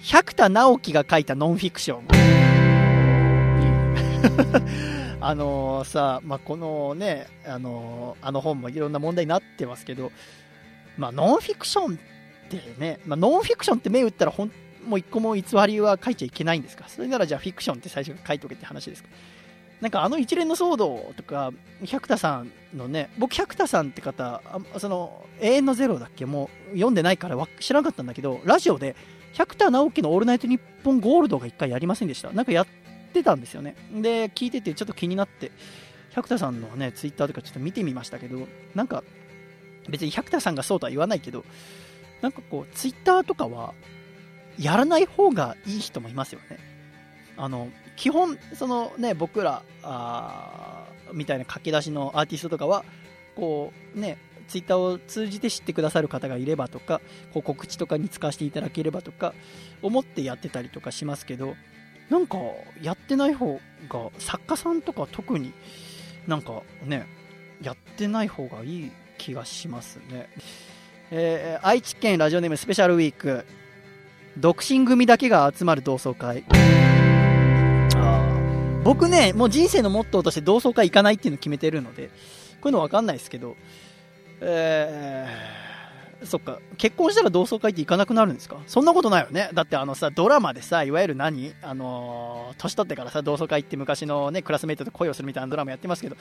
[0.01, 2.07] 百田直樹が書いたノンフィクション。
[5.21, 10.11] あのさ、まあ、このね、あのあの本もいろんな問題になってますけど、
[10.97, 11.97] まあ、ノンフィクションっ
[12.49, 14.51] てね、まあ、ノンフィクションって目打ったらほん、
[14.85, 16.85] もう一個も偽りは書いちゃいけないんですか？
[16.87, 19.09] それならじゃあフィクションって最初書いとけって話ですか？
[19.81, 21.51] なんかあの一連の騒動とか、
[21.85, 24.41] 百田さんのね、僕百田さんって方、
[24.77, 26.25] その永遠のゼロだっけ？
[26.25, 28.95] もう読んでないから知らなかったんだけど、ラジオで
[29.33, 32.31] 百田直樹のオールナイトニッポンゴールドが一回やりませんでした。
[32.31, 32.67] なんかやっ
[33.13, 33.75] てたんですよね。
[33.93, 35.51] で、聞いててちょっと気になって、
[36.11, 39.03] 百田さんのね、ツイッターとかちょっと見てみましたけど、なんか、
[39.87, 41.45] 別に百田さんがそうとは言わないけど、
[42.21, 43.73] なんかこう、ツイッターとかは、
[44.59, 46.59] やらない方がいい人もいますよね。
[47.37, 52.83] あの、基本、そのね、僕ら、あみたいな書き出しのアーティストとかは、
[53.35, 54.17] こう、ね、
[54.47, 57.01] ツイッターを通じて知ってくださる方がいればとか、
[57.33, 59.33] こう告知とかに使わせていただければとか、
[59.81, 61.55] 思ってやってたりとかしますけど、
[62.09, 62.37] なんか、
[62.81, 63.59] やってない方
[63.89, 65.53] が、作家さんとか特に
[66.27, 67.07] なんかね、
[67.61, 70.29] やってない方がいい気がしますね。
[71.11, 73.45] えー、愛知県ラジオネームスペシャルウィーク、
[74.39, 76.45] 独身組だけが集まる同窓会。
[78.83, 82.13] 僕ね、もう人生のモットーとして同窓会行かないっていうの決めてるので、こ
[82.63, 83.57] ういうの分かんないですけど、
[84.39, 88.57] えー、そっか、結婚したら同窓会って行かなくなるんですか？
[88.67, 89.49] そんなことないよね。
[89.53, 91.53] だってあのさ、ドラマでさ、いわゆる何？
[91.61, 96.15] あのー、年取ってからさ、同窓会行って昔のね、クラスメイトと恋をするみたいなドラマやってますけど、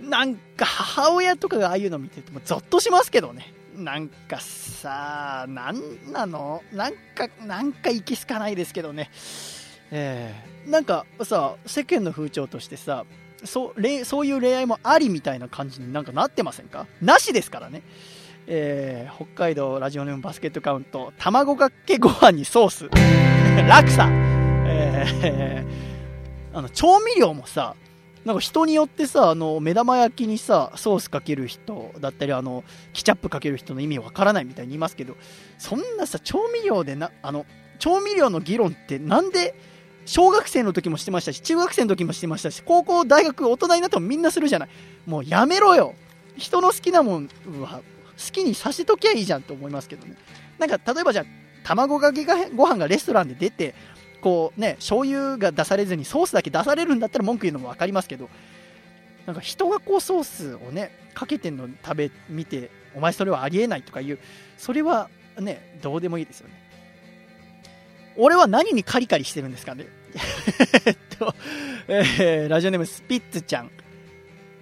[0.00, 3.54] なんか母親とかがああいうの見ててもゾッとしますけどね。
[3.76, 6.62] なんかさ、なんなの？
[6.72, 9.10] なんか、なんかいきすかないですけどね。
[9.90, 13.04] えー、なんかさ、世間の風潮としてさ、
[13.44, 16.86] そうそういう恋愛もありみたいな感じになんかなってませんか？
[17.00, 17.82] なしですからね。
[18.46, 22.88] えー、北海道ラジオネームバスケットカウント、卵かけご飯にソース、
[23.68, 27.76] 落差、えー、あの、調味料もさ、
[28.24, 35.16] なんか人によってさ、あの、目玉焼きにさ、ソースかける人だったり、あの、ケチャップかける人の意味わからないみたいに言いますけど、
[35.58, 37.46] そんなさ、調味料でな、あの、
[37.78, 39.54] 調味料の議論ってなんで、
[40.04, 44.68] 小学生の時もしてましたし、中学生の時もしてましたし、高校、大学、大人になってもみんなするじゃない。
[45.06, 45.94] もうやめろよ
[46.36, 47.28] 人の好きなもん
[47.60, 47.80] は、
[48.18, 50.16] 好きにさせときゃいいじゃんと思いますけどね。
[50.58, 51.24] なんか、例えばじゃあ、
[51.64, 52.24] 卵かけ
[52.54, 53.74] ご飯がレストランで出て、
[54.20, 58.28] こうね、醤油が出されずにソースだけ出されるんだったら文句言うのも分かりますけど、
[59.26, 64.18] なんか人がこうソースをね、かけてんの食べ、見て、お前それはありえないとかいう、
[64.58, 66.54] それはね、どうでもいいですよね。
[68.16, 69.86] 俺は何にカリカリしてるんですかね
[70.84, 71.34] えっと、
[71.88, 73.70] えー、ラジオネームスピッツちゃん。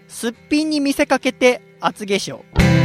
[0.07, 2.78] すっぴんに見せかけて厚化粧。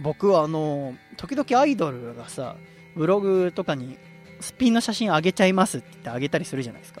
[0.00, 2.56] 僕はあの、時々アイドルがさ、
[2.96, 3.98] ブログとかに
[4.40, 7.00] すっぴんの写真あげちゃいますって言ってあげたりするじゃないですか。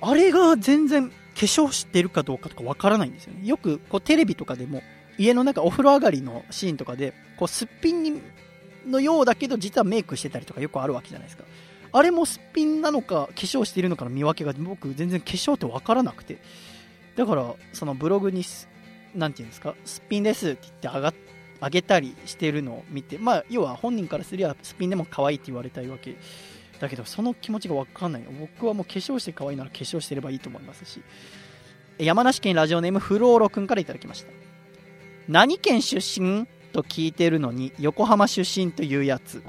[0.00, 3.46] あれが全然化粧してるかどうかとかわからないんですよね。
[3.46, 4.82] よくこうテレビとかでも
[5.18, 8.20] 家の中お風呂上がりのシーンとかでこうすっぴんに
[8.86, 11.44] のようだけど実はメイクしてたりとかよくあるわけじゃないですか。
[11.94, 16.38] あれもすっぴんなのか化粧しているのかの見分けが僕全然化粧ってわからなくて。
[17.14, 18.42] だからそのブログに
[19.14, 21.14] なんていうんですか、すっぴんですって言って上がっ
[21.62, 26.16] 上げたりしてるのを見て、まあ要は本人からすりゃすっぴんでも可愛いって言われたいわけ。
[26.80, 31.00] だけどその気持ちがわかんない僕はもう化粧して可愛いなら化粧してればいいと思いますし。
[31.98, 34.32] 山梨県ラジオネームフローロ君からいただきました。
[35.28, 36.46] 何県出身？
[36.72, 39.42] と聞いてるのに横浜出身というやつ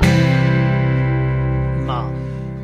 [1.87, 2.11] まあ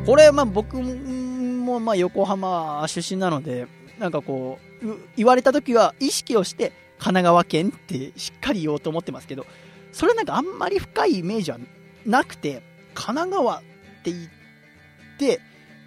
[0.04, 3.68] これまあ僕もまあ横浜出身なので
[3.98, 9.46] なんかこう言われた時は意識をして神奈川県ってしっかり言おうと思ってますけど
[9.92, 11.58] それなんかあんまり深いイメージは
[12.06, 12.62] なくて
[12.94, 13.62] 神奈川っ
[14.04, 15.40] て言って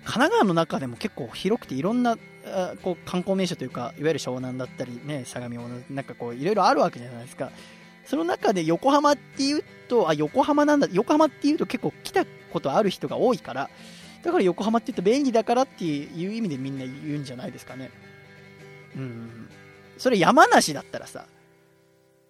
[0.04, 2.18] 神奈川の中でも結構広くていろんな
[2.82, 7.52] こう観光名所というかいわゆる湘南だったりね相模なんかこういろいろあるわけじゃないですか
[8.06, 13.70] その中で横浜っていうと、あ、横浜なんだ、横浜っていうと結構来たことある人が多いから、
[14.24, 17.92] だから横浜って言うと便利だからっていう意味でみんな言うんじゃないですかね。
[18.96, 19.50] うん。
[19.98, 21.26] それ山梨だったらさ、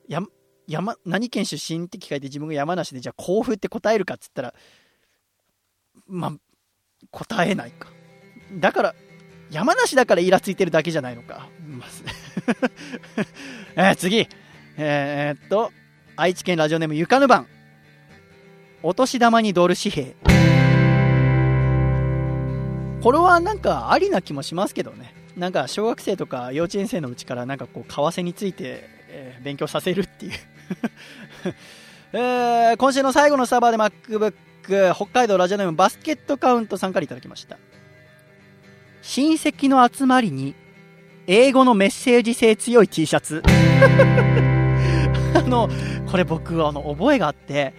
[0.07, 0.21] や、
[0.67, 4.53] 山、何県出身って聞かれて自分が山梨でじゃあ甲府って答えるかっつったら、
[6.07, 6.33] まあ、
[7.11, 7.89] 答えないか。
[8.53, 8.95] だから、
[9.51, 11.47] 山梨だからイラついてるだけじゃないのか。
[11.67, 11.85] ま
[13.91, 14.27] え、次。
[14.77, 15.71] えー、っと、
[16.15, 17.47] 愛知県ラジオネームゆかぬばん。
[18.81, 20.15] お年玉にドル紙幣。
[23.01, 25.22] これはなんかありな気もしますけどね。
[25.35, 30.31] なんか小学生とか幼稚園生のうちからなんかこう為替について、えー、勉強させるっていう。
[32.15, 37.57] えー、今週の最後のサーバーで MacBook 北海道ラジオネームバスケットカウントさんからいただきました。
[39.01, 40.55] 親戚の集まりに
[41.27, 43.43] 英語のメッセージ性強い T シャツ。
[45.35, 45.69] あの、
[46.09, 47.73] これ僕、あの、覚えがあって、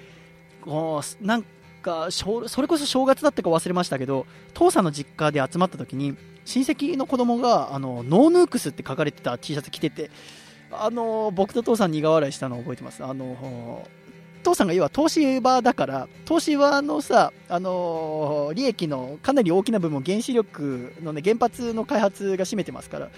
[0.62, 1.44] こう、なん
[1.82, 10.10] か、それこそ正月だったか忘れましたけど、父さんの実家で集まった時に、親戚の子供が、あの、ノーヌークスって書かれてた T シャツ着てて、
[10.70, 13.04] あの、僕と父さん苦笑いしたのを覚えてます。
[13.04, 13.86] あの、
[14.44, 23.10] 父さんが要は東芝だから、東芝のさ、あの利益のかなり大きな部分を原子力のね、原発の開発が占めてますから、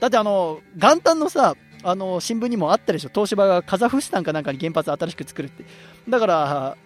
[0.00, 1.54] だってあの、元旦のさ、
[1.84, 3.10] あの、新聞にもあったでしょ。
[3.12, 5.64] 東芝がカザフスタンかなんかに原発新しく作るって。
[6.08, 6.76] だから、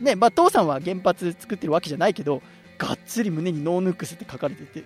[0.00, 2.42] ね、まあ、父さんは原発作ってるわけじゃないけど、
[2.78, 4.84] がっつり胸にノーヌックスって書かれてて、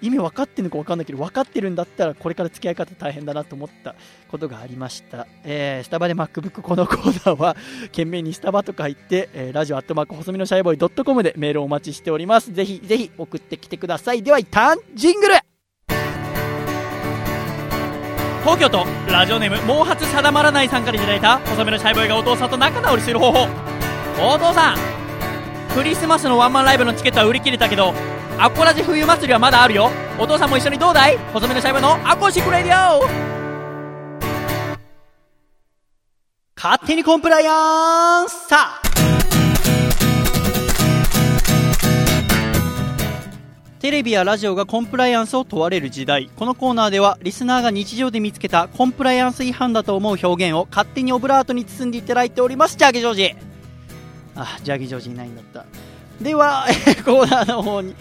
[0.00, 3.94] 意味分かってるのか分かんないけど、分かってるんだったら、これから付き合い方大変だなと思った
[4.28, 5.26] ことがありました。
[5.44, 7.56] えー、スタバで MacBook このコーナーは、
[7.86, 12.52] 懸命にスタバとか言って、えー、ラジオアットマーク細身のシャイボーイ .com でメールをお待ちしております。
[12.52, 14.22] ぜひ、ぜひ送ってきてください。
[14.22, 15.34] では、一旦、ジングル
[18.48, 23.46] 東京都ラジオネーム毛髪定まらないさんからいただいた細めのシャイボーイがお父さんと仲直りする方法
[24.18, 24.76] お父さん
[25.74, 27.92] クリスマスのワンマンライブのチケットは売り切れたけど
[28.40, 29.90] アコラジ冬祭りはまだあるよ。
[30.16, 31.18] お父さんも一緒にどうだい？
[31.32, 33.02] 細めのシャイボーイのアコシクレディオ。
[36.56, 38.46] 勝手にコンプライアンス。
[38.46, 38.88] さあ。
[43.80, 46.30] テレビやラジオがコンプライアンスを問われる時代。
[46.36, 52.76] このコーナーではリスナーが日常で見つけたコンプライアンス違反だと思う表現を勝手にオブラートに包んでいただいております。
[52.76, 53.34] ジャーギジョージ。
[54.36, 55.64] あジャーギジョージいないんだった。
[56.22, 56.66] では
[57.04, 57.94] コーナーの方に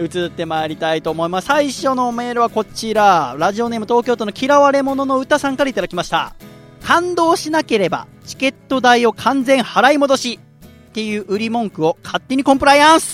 [0.00, 6.34] 移ってまいりたいと思います最初のメールはこちらラジオネーム東京都の嫌われ者の歌さんからいただきました
[6.82, 10.40] 感動しなければチケット代を完全払い戻し
[10.88, 13.12] っていう売り文句を勝手にコンプライアンス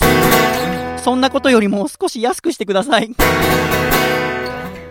[1.03, 3.15] そんなことよりも少し安くしてください。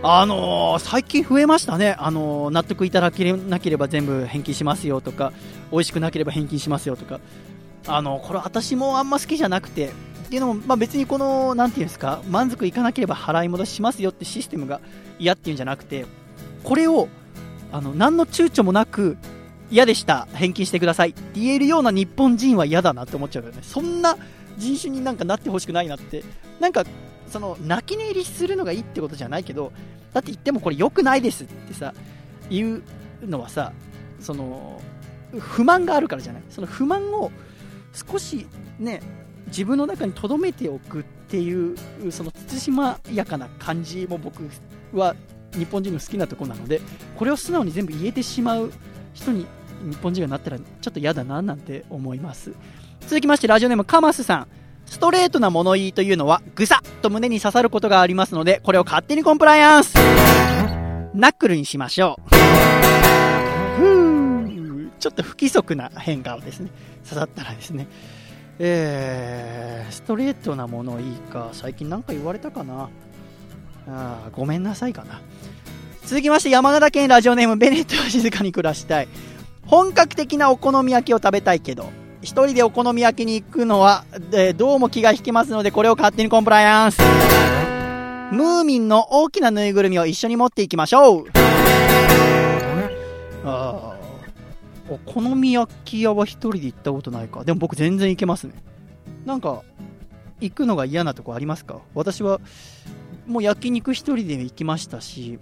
[0.03, 1.95] あのー、最近増えましたね。
[1.99, 5.33] あのー、納得いただけなければ全部返金しますよとか、
[5.71, 7.19] 美味しくなければ返金しますよとか。
[7.87, 9.91] あのー、これ私もあんま好きじゃなくて、
[10.27, 14.81] っていうのも、まあ、別にこの、なんていうんですか、満足いかなければ払い戻しますよってシステムが
[15.19, 16.05] 嫌っていうんじゃなくて、
[16.63, 17.07] これを、
[17.71, 19.17] あの、何の躊躇もなく、
[19.71, 23.59] 嫌でした、返金してくださいって言えるような日本人は嫌だなって思っちゃうよね。
[23.61, 24.17] そんな
[24.57, 26.25] 人種になんかなってほしくないなって。
[26.59, 26.83] なんか、
[27.29, 29.71] その、泣き寝入りするのがいいってことじゃないけど、
[30.13, 31.93] だって言ってもこれ良くないですってさ、
[32.49, 32.81] 言
[33.23, 33.71] うのはさ、
[34.19, 34.81] その、
[35.39, 36.43] 不満があるからじゃない。
[36.49, 37.31] その不満を
[37.93, 38.45] 少し
[38.79, 39.01] ね、
[39.47, 41.75] 自分の中に留めておくっていう、
[42.11, 44.43] その慎まやかな感じも僕
[44.93, 45.15] は
[45.53, 46.81] 日本人の好きなところなので、
[47.17, 48.71] これを素直に全部言えてしまう
[49.13, 49.45] 人に
[49.89, 52.53] 日本人がなったらちょっと嫌だななんて思います。
[53.01, 54.47] 続きましてラジオネームカマスさん。
[54.85, 59.95] ストレートな物言いというのはぐさっと胸に刺さることがありますのでこれを勝手にコンプライアンス。
[61.13, 62.29] ナックルにしましょう。
[64.99, 66.71] ちょっと不規則な変化をですね。
[67.03, 67.87] 刺さったらですね。
[68.59, 72.89] えー、ストレートなものいいか最近何か言われたかな？
[73.87, 75.21] あごめんなさいかな。
[76.05, 79.07] 続きまして山形県ラジオネームベネットは静かに暮らしたい。
[79.65, 81.89] 本格的なお好み焼きを食べたいけど
[82.21, 86.99] 一人でお好み焼きに行くのは、えどうも気が引きますのでこれを勝手にコンプライアンス。
[88.31, 91.25] ムーミンの大きなぬいぐるみを一緒に持っていきましょう。
[93.45, 93.86] あ
[94.89, 98.53] お好み焼き屋は一人で行ったことないかでも僕全然行けますね
[99.25, 99.63] なんか
[100.39, 101.79] 行くのが嫌なとこありますか？
[101.93, 102.39] 私は
[103.25, 105.39] もう焼肉一人で行きましたし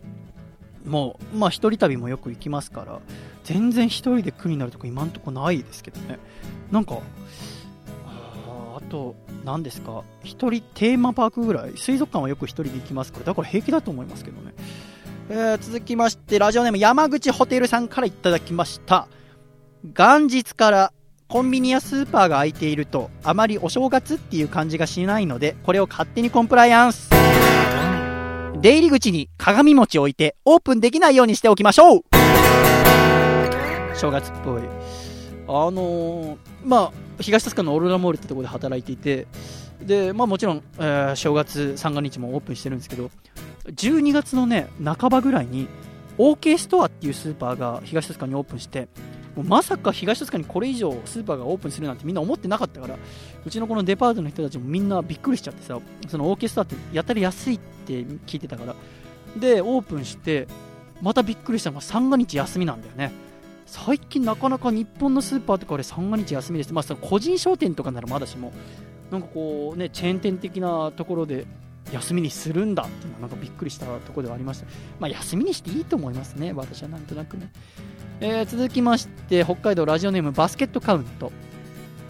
[0.85, 2.99] もう、まあ、一人旅もよく行きますから、
[3.43, 6.19] 全然一人で苦になるとこ今んとこないですけどね。
[6.71, 6.99] なんか、
[8.05, 14.53] あと、何ですか、一人テーマパークぐらい、水族館はよく一人で行きますから、だから平気だと思いますけどね。
[15.29, 19.07] えー、続きまして、ラジオネーム山口ホテルさんからいただきました。
[19.93, 20.93] 元日から
[21.27, 27.09] コンビニやスーパーが開いていると、あまりお正月っていう感じがしないので、これを勝手にコンプライアンス。
[28.61, 32.01] 出入り口に鏡餅を置いてオープンできないようにしておきましょう
[33.95, 34.61] 正月っぽい。
[35.47, 39.27] あのー、まあ、東戸塚のオーロラモールってところで働いていて、
[39.81, 43.11] で、まあもちろん、えー、正月三が日もオープンしてるんですけど、
[43.67, 45.67] 12月のね、半ばぐらいに、
[46.17, 48.87] OK ストアっていうスーパーが東戸塚にオープンして、
[49.35, 52.95] もうまさか東戸塚にこれ以上スーパーがオープンするなんてみんな思ってなかったから、
[53.45, 57.93] うちのこのデパートの人たちもみんなびっくりしちゃってさ、そのオーケストラってやたら安いって
[58.25, 58.75] 聞いてたから、
[59.37, 60.47] で、オープンして、
[61.01, 63.11] またびっくりしたのが三が日休みなんだよね。
[63.65, 66.73] 最近なかなか日本のスーパーとかで三が日休みです。
[66.73, 68.53] まあ、その個人商店とかならまだしも、
[69.11, 71.45] なんかこうね、チェーン店的なところで
[71.91, 74.67] 休みにするんだっていうのはなんかびっくりしたところではありました。
[74.99, 77.51] まあ、休みにしていいと思いますね、私はなんとなくね。
[78.21, 81.31] えー、続きまして北海道ラジオネームバスケットカウント。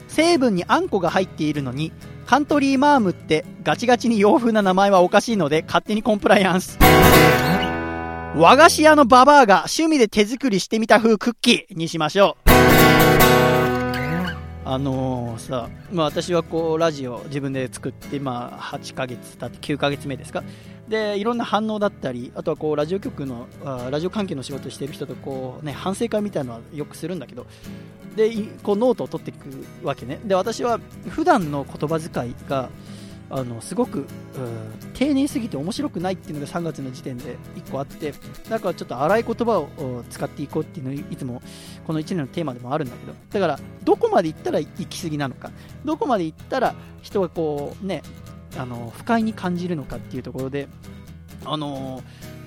[0.08, 1.92] 成分にあんこが入っているのに
[2.26, 6.78] カントリーマームってガチガチに洋風な名前はおかしいので勝手にコンプライアンス。
[8.38, 12.50] 和菓子屋のババアが趣味で手作りしてみた風クッキーにしましょう。
[14.68, 20.44] あのー、さ、まあ、私はこうラジオ自分で作って、まあ、8ヶ月経って9ヶ月目ですか
[20.88, 27.48] でいろんな反応だったりあとはこうラジオ局のあラジオ関係の仕事してる人とこう、ね、反省会みたいなのはよくするんだけど
[28.16, 28.32] で
[28.64, 30.20] こうノートを取っていくわけね。
[30.24, 30.80] で私は
[31.10, 32.70] 普段の言葉遣いが
[33.30, 34.06] あのすごく
[34.94, 38.14] 丁寧すぎて面白くないっていうのが3月の時点で1個あって
[38.48, 41.42] だからちょっと荒い言葉を使っていこうっていうのいつも
[41.88, 43.14] この1年のテーマでもあるんだけど。
[43.32, 45.52] だからどこまで行ったら行き過ぎなのか。
[45.84, 48.04] どこまで行ったら人がこうね
[48.58, 50.68] あの不快に感じるのかっていうところで
[51.44, 52.02] あの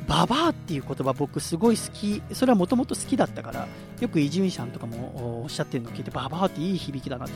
[0.06, 3.68] ババアっていう言葉僕すごい好きそれはもともと好きだったから
[4.00, 7.26] よく伊集院さんとかもおっしゃってるのを聞いてババアっていい響きだな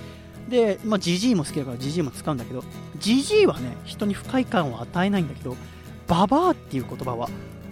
[0.48, 2.64] で、まあ、ジジイも好きだからジジイも使うんだけど
[2.98, 5.56] ジジイはね人に不快感を与えないんだけど
[6.08, 7.28] ババアっていう言葉は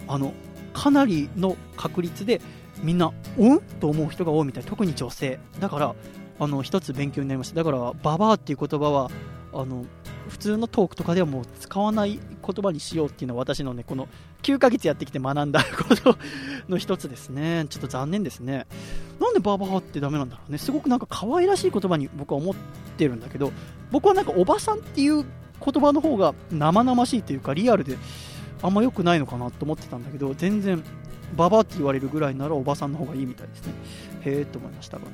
[0.07, 0.35] あの
[0.73, 2.41] かなりの確率で
[2.83, 4.65] みんな、うんと思う人が多いみたい。
[4.65, 5.39] 特に女性。
[5.59, 5.95] だから、
[6.39, 7.57] あの、一つ勉強になりました。
[7.57, 9.11] だから、ババアっていう言葉は、
[9.53, 9.85] あの、
[10.31, 14.09] 普通のトークとかではもう使わない言葉にしようっていうのは私のね、この
[14.43, 16.17] 9ヶ月やってきて学んだ こと
[16.69, 17.67] の一つですね。
[17.69, 18.67] ちょっと残念ですね。
[19.21, 20.59] なんでババアってダメなんだろうね。
[20.59, 22.55] すごくなんか可愛らしい言葉に僕は思っ
[22.97, 23.53] てるんだけど、
[23.91, 27.99] 僕はなんかおばさんっていう言葉の方が生々しいというかリアルで
[28.63, 30.83] あんま良くないのかなと思ってたんだけど、全然
[31.37, 33.75] ババって言われるぐらいならおばさんの方がいいみたいですね。
[34.23, 35.05] へえと思いましたが。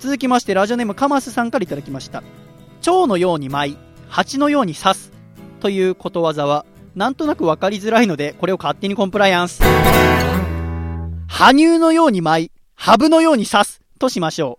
[0.00, 2.22] 続きまして、ラジオネームカマスさんからいただきました。
[2.80, 3.76] 蝶のように舞い、
[4.08, 5.12] 蜂のように刺す
[5.60, 6.64] ということわざは、
[6.94, 9.62] なんとなくわかりづらいので、これを勝手にコンプライアンス。
[11.28, 14.58] 羽生のように舞い、ハブのように刺すとしましょ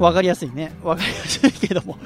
[0.00, 0.02] う。
[0.02, 0.72] わかりやすいね。
[0.82, 1.98] わかりやすいけども。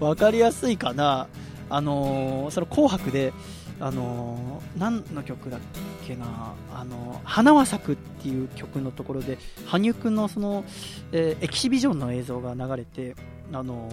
[0.00, 1.26] わかりやすいかな。
[1.70, 3.32] あのー、その紅白で、
[3.80, 5.60] あのー、何の曲だっ
[6.06, 10.64] けな、あのー、花は咲くっていう曲のところで、羽生くんのその、
[11.12, 13.16] えー、エキシビジョンの映像が流れて、
[13.52, 13.88] あの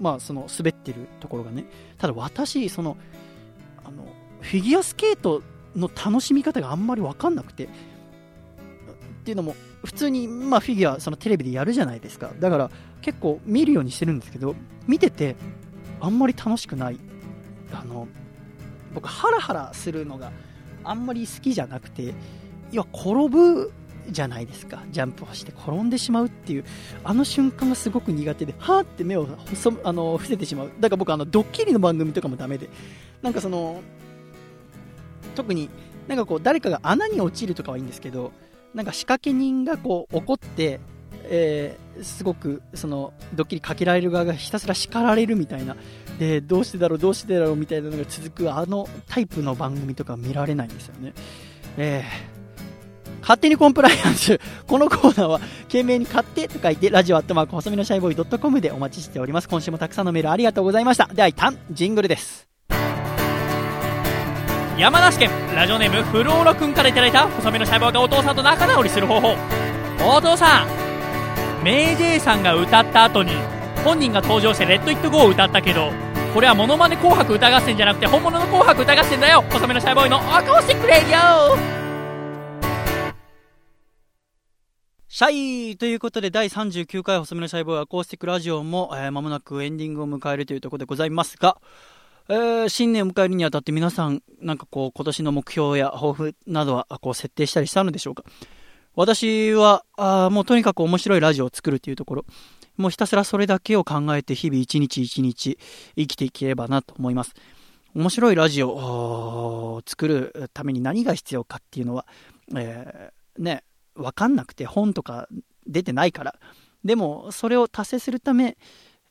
[0.00, 1.64] まあ、その滑ってるところがね、
[1.98, 2.96] ただ私、その、
[3.84, 4.04] あの、
[4.40, 5.42] フィギュアスケート
[5.76, 7.68] の楽しみ方があんまり分かんなくて、っ
[9.24, 12.32] ていうのも、普通に、まあ、フィギュア、そのテレビでやるじゃないですか。
[12.40, 12.70] だから、
[13.00, 14.56] 結構見るようにしてるんですけど、
[14.88, 15.36] 見てて、
[16.00, 16.98] あんまり楽しくない。
[17.72, 18.08] あの、
[18.94, 20.32] 僕、ハラハラするのが
[20.84, 22.14] あんまり好きじゃなくて、い
[22.72, 23.72] や、転ぶ
[24.10, 24.82] じゃないですか。
[24.90, 26.64] ジャンプをして転んでしまうっていう、
[27.04, 29.26] あの瞬間がすごく苦手で、はーって目を
[29.84, 30.70] あの伏せてしまう。
[30.80, 32.68] だから僕、あの、ドッキリの番組とかもダメで、
[33.22, 33.80] なんかその、
[35.34, 35.68] 特に
[36.08, 38.32] なんかこう誰かが穴に落ちるとかはいいんですけど
[38.74, 40.80] なんか仕掛け人がこう怒って、
[41.24, 45.76] えー、すごくそのドッキリかけられる側がひたすら叱られるみたいな
[46.18, 51.12] でどうしてだろうどうしてだろうみたいなのが続くあのタイプの番組とか見られないんですよね、
[51.76, 52.31] えー、
[53.22, 54.38] 勝手にコンプライアンス。
[54.68, 59.48] このコーナーは懸命に買ってと書いてラジオアットマーク細身のシャイボーイ .com でお待ちしております。
[59.48, 61.08] 今週もたくさんのメールありがとうございました。
[61.12, 62.48] では一旦ジングルです。
[64.78, 69.36] 山梨県ラジオネームフローラ君からいただいた細身の細胞がお父さんと仲直りする方法。
[70.04, 70.82] お父さん
[71.64, 73.32] メイジェイさんが歌った後に
[73.84, 75.92] 本人が登場して「レッド・イット・ゴー」を歌ったけど
[76.34, 79.44] これはモノマネ紅白歌合戦じゃなくて本物の紅白歌合戦だよ。
[79.50, 81.81] 細身のシャイボーイのアコースティッ
[85.14, 91.58] シャイということで第39回細身のシャイボーイアコースティックラジオも、えー、間もなくエンディングを迎えるというところでございますが、
[92.30, 98.24] えー、新年を迎えるにあたって皆さん、なんかこう、今年の目標や抱負などはこう設定したりしたのでしょうか？
[98.94, 102.24] 私は、あもうとにかく面白いラジオを作るというところ、
[102.78, 105.58] もうひたすらそれだけを考えて日々一日一日
[105.94, 107.34] 生きていければなと思います。
[107.94, 112.06] 面白いラジオを作るために何が必要かっていうのは、
[112.56, 113.62] えー、ね、
[113.94, 115.28] わかんなくて本とか
[115.66, 116.34] 出てないから。
[116.84, 118.56] でも、それを達成するため、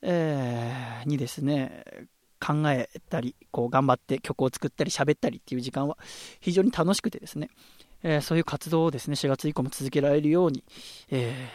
[0.02, 1.84] えー、にですね、
[2.40, 5.96] 考えたり、こう頑張って曲を作ったり喋ったりっていう時間は
[6.40, 7.50] 非常に楽しくてですね、
[8.02, 10.64] えー、そういう活動をですね、4月以降も続けられるように、
[11.10, 11.48] え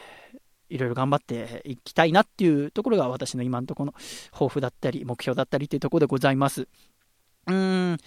[0.69, 3.93] ー、いろいろ頑張っていきたいなっていうところが私の今のところの
[4.31, 6.61] 抱負だったり、目標だったりというところでございます。
[7.47, 7.97] うーん、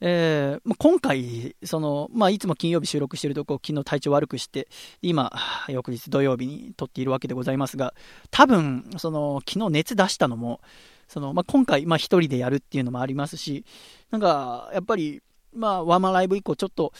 [0.00, 4.68] えー、今回、その、まあ、いつも金曜日収録しているとこ、昨日体調悪くして、
[5.00, 5.32] 今、
[5.68, 7.94] 翌日土曜日に撮っているわけでございますが、
[8.30, 10.60] 多分、その、昨日熱出したのも、
[11.08, 13.64] その、まあ、今回、まあ、一人でやるっていうのもありますし、
[14.10, 15.22] なんか、やっぱり、
[15.54, 16.92] まあ、ワンマンライブ以降、ちょっと、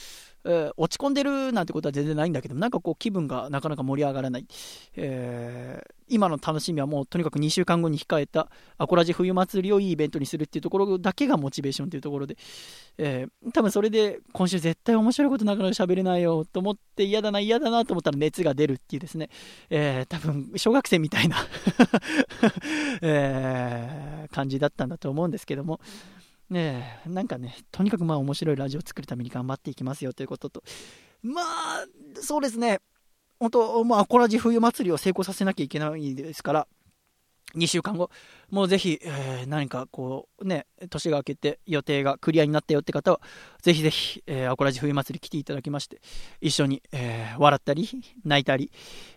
[0.46, 4.46] えー、落ち込んでるなんてことは全然ないんだけど、なんかこう気分がなかなか盛り上がらない。
[4.96, 8.48] えー、今の楽しみはもうとにかく2週間後に控えた
[8.78, 12.36] アコラジ冬祭りをいいイベントにするっていうところだけがモチベーションというところで、
[12.98, 19.30] えー、多分それで今週絶対面白いことなかなか喋れないよと思って嫌だな嫌だなと思ったら熱が出るっていうですね、
[19.70, 21.36] えー、多分小学生みたいな
[23.02, 25.80] えー、感じだったんだと思うんですけども、
[26.50, 30.62] ねえ、なんかね、とにかくまあ面白いラジオを作るために頑張っていきますよということと、
[31.22, 31.86] まあ、
[32.20, 32.80] そうですね、
[33.40, 36.68] 本当、まあ、アコラジ冬祭りを成功させなきゃいけないですから、
[37.54, 38.10] 2週間後、
[38.50, 43.20] もうぜひ、えー、何かこうね、年が明けて予定がクリアになったよって方は、
[43.62, 46.00] ぜひぜひ、えー、アコラジ冬祭り来ていただきまして、
[46.40, 47.88] 一緒に、えー、笑ったり、
[48.24, 48.70] 泣いたり、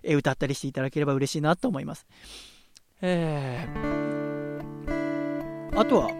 [0.04, 2.08] え、歌ったりしていただければ嬉しいなと思います。
[3.02, 6.19] えー、あとは、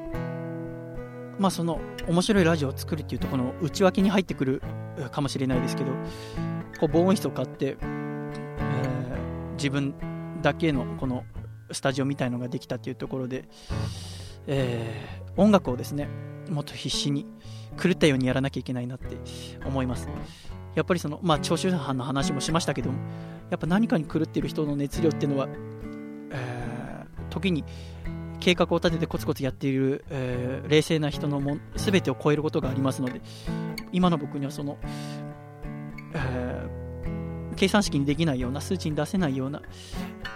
[1.40, 4.62] まあその面白いラジオを作るっていうところの内訳に入ってくる
[5.12, 5.92] かもしれないですけど
[6.80, 9.96] こう防音室を買って、えー、自分
[10.42, 11.24] だけのこの
[11.72, 13.48] スタジオみたいのができたっていうところで、
[14.48, 16.08] えー、音楽をですね
[16.50, 17.26] もっと必死に
[17.82, 19.18] 狂ったようにやらなきゃいけないなって
[19.66, 20.10] 思います。
[20.76, 23.00] やっぱりそのまあ聴衆班の話もしましたけども
[23.50, 25.48] やっぱ何かに狂っている人の熱量っていうのは、
[26.32, 27.64] えー、時に
[28.40, 33.22] 計画を立ててコツコツやっている、えー、冷静な人のも全てを超えることがありますので
[33.92, 34.78] 今の僕にはその、
[36.14, 39.62] えー、計算式にできないような数値に出せないような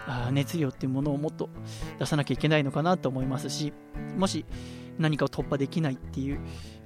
[0.07, 1.49] あ熱量っていうものをもっと
[1.99, 3.73] 出さなきゃいけないのかなと思いますし
[4.17, 4.45] もし
[4.99, 6.39] 何かを突破できないっていう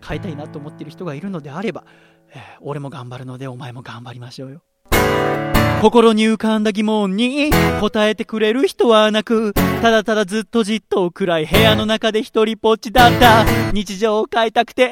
[0.05, 1.85] 変えたいなと思っている人がいるのであれば、
[2.29, 5.56] えー、俺も頑張るのでお前も頑張りましょうよ。
[5.81, 13.45] 心に浮かんだ疑問に答えてくれる人はなくただただずっとじっと暗い部屋の中で一人ぽっちだった。
[13.71, 14.91] 日常を変えたくて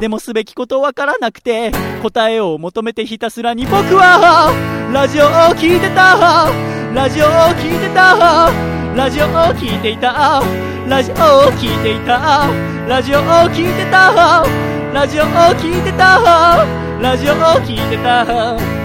[0.00, 1.72] でもすべきことわからなくて
[2.02, 4.52] 答えを求めてひたすらに僕は
[4.92, 6.48] ラジオを聞いてた。
[6.94, 7.28] ラジオを
[7.58, 8.50] 聞いてた。
[8.94, 10.40] ラジオを聞いていた。
[10.88, 11.18] ラジオを
[11.58, 12.48] 聞いていた。
[12.86, 14.44] ラジオを聞いてた。
[14.92, 15.26] ラジオを
[15.58, 16.64] 聞いてた。
[17.00, 17.36] ラジオを
[17.66, 18.83] 聞いてた。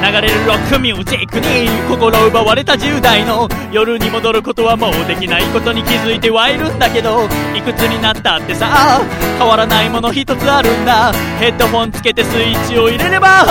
[0.00, 9.00] 流れるロックミュージックに心奪われた10代の夜に戻ることはもうできないことに気づいてはいるんだけどいくつになったってさ
[9.38, 11.12] 変わらないもの一つあるんだ。
[11.38, 13.44] ヘッドホンつけてスイッチを入れれば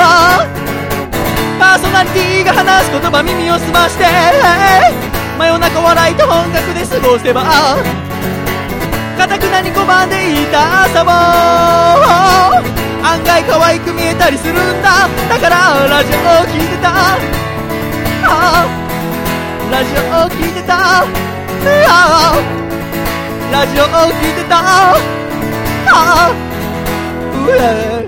[1.59, 4.05] パーソナリティが話す言葉耳を澄まして
[5.37, 7.43] 真夜中笑いと音楽で過ごせば
[9.17, 12.78] かたくなに拒んでいた朝も。
[13.03, 15.07] 案外可愛く見えたりするんだ。
[15.29, 16.91] だからラジオを聴いてた。
[19.71, 21.05] ラジオを聴いてた。
[23.51, 24.59] ラジオを聴いてた。
[25.91, 26.31] あ
[27.47, 28.07] うえ。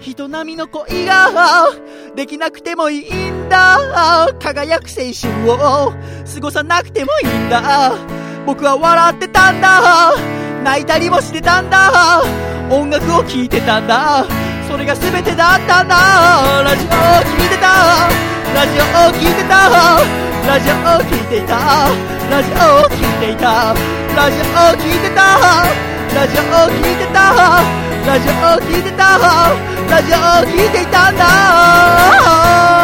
[0.00, 1.68] 人並みの恋が
[2.16, 4.28] できなくてもいいんだ。
[4.40, 5.92] 輝く青春を。
[6.34, 7.92] 過ごさなくてもいいんだ。
[8.46, 10.14] 僕は笑ってたんだ。
[10.64, 12.22] 泣いたりもしてたんだ。
[12.70, 14.24] 音楽を聴いてたんだ。
[14.68, 15.96] それが全てだったんだ。
[16.62, 16.90] ラジオを
[17.22, 18.08] 聴いてた。
[18.54, 19.70] ラジオを聴いてた。
[20.46, 21.56] ラジオを聴いていた。
[22.30, 23.74] ラジオを聴いていた。
[24.16, 25.20] ラジオを聴いてた。
[26.14, 27.20] ラジオを聴いてた。
[28.06, 29.18] ラジオを聴いてた。
[29.90, 32.79] ラジオを聴いていたんだ。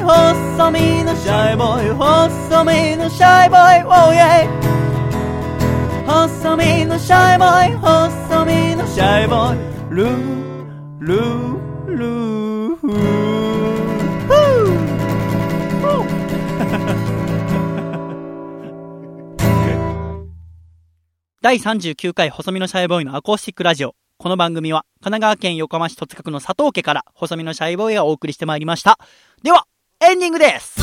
[0.00, 4.48] イ細身のシャイボーイ細身のシャイボーイ Oh yeah
[6.06, 9.58] 細身のシャイボーイ細身のシャイボーイ
[9.94, 12.80] ルールールー
[21.42, 23.94] 第39回細身のシャイボーイのアコースティックラジオ。
[24.18, 28.98] この番組は神奈川県横浜市戸塚区の佐藤家から細身のシャイボーイがお送りしてまいりました。
[29.42, 29.66] では、
[30.02, 30.80] エンディングです。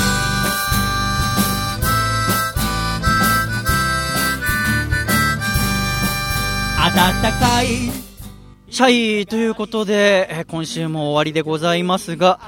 [6.78, 7.68] 暖かい。
[8.70, 12.40] シャイということで、今週も終わりでございますが、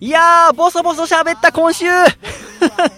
[0.00, 1.86] いやー、ボソボソ喋った今週。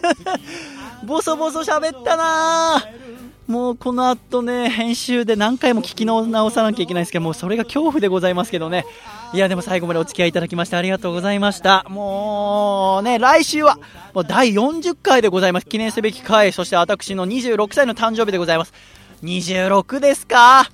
[1.05, 3.20] ボソボソ喋ったなー。
[3.51, 8.85] もうこの後ね、編集で何回も聞き直さなきゃいけないんですけど、もうそれが恐怖でございますけどね。
[9.33, 11.85] いや、でも最後までお付き合いいただきましてありがとうございました。
[11.89, 13.77] もうね、来週は、
[14.15, 15.67] もう第40回でございます。
[15.67, 18.73] 記念すべき回、そして私の26歳の誕生日でございます。
[19.25, 20.71] 26ですか？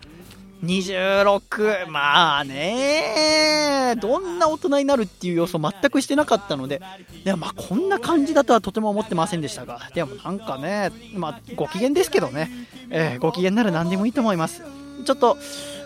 [0.64, 6.80] 26、まあね、どんな大人になるっていう要素全くしてなかったので、
[7.24, 12.50] でもまあこんな感じだとはとても思ってませんでしたが、でもなんかね、まあご機嫌ですけどね、
[12.90, 14.62] えー、ご機嫌なら何でもいいと思います。
[15.04, 15.36] ちょっと、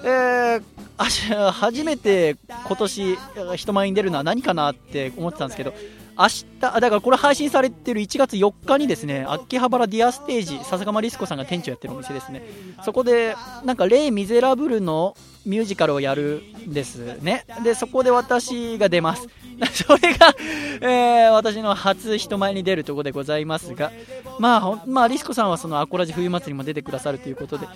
[0.04, 2.36] えー、初めて
[2.66, 3.18] 今年
[3.56, 5.74] 人前に出るのは何かなって思ってたんですけど、
[6.20, 12.42] 明日、だからこれ配信されてる1月4日にですね、秋葉原ディアステージ、笹川リスコさんが店長やってるお店ですね。
[12.84, 13.34] そこで、
[13.64, 17.44] なんか、レイ・ミゼラブルのミュージカルをやるんですね。
[17.64, 19.28] で、そこで私が出ます。
[19.74, 20.34] それが、
[20.80, 23.92] えー、私の初人前に出るところでございますが、
[24.38, 27.66] まあ、まあ、リスコさんはそのアコラジ冬祭りも出てくださるということで、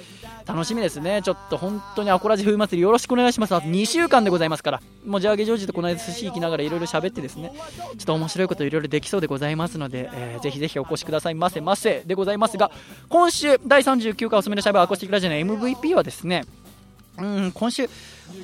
[0.47, 1.21] 楽しみですね。
[1.23, 3.55] ちょっと本当にアコラジ冬祭りよろしくお願いします。
[3.55, 12.71] あと2週間でございますから、もうジャーゲジョージとこの間寿司行きながらいろいろ喋ってですね、ちょっと面白いこといろいろできそうでございますので、えー、ぜひぜひお越しくださいませませでございますが、
[13.09, 16.45] 今週第39回おすすめのシャイバーアコースティックラジオの MVP はですね、
[17.19, 17.89] うん今週、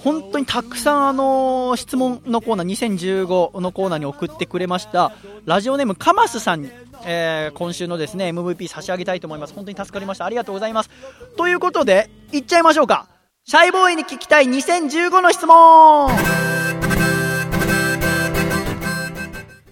[0.05, 5.13] 本当にたくさん、あの、質問のコーナー2015のコーナーに送ってくれました
[5.45, 6.71] ラジオネームカマスさんに、
[7.05, 9.55] えー、今週のですね MVP 差し上げたいと思います。
[9.55, 10.25] 本当に助かりました。
[10.25, 10.91] ありがとうございます。
[11.37, 13.09] ということでいっちゃいましょうか。
[13.45, 16.60] シャイボーイに聞きたい2015の質問。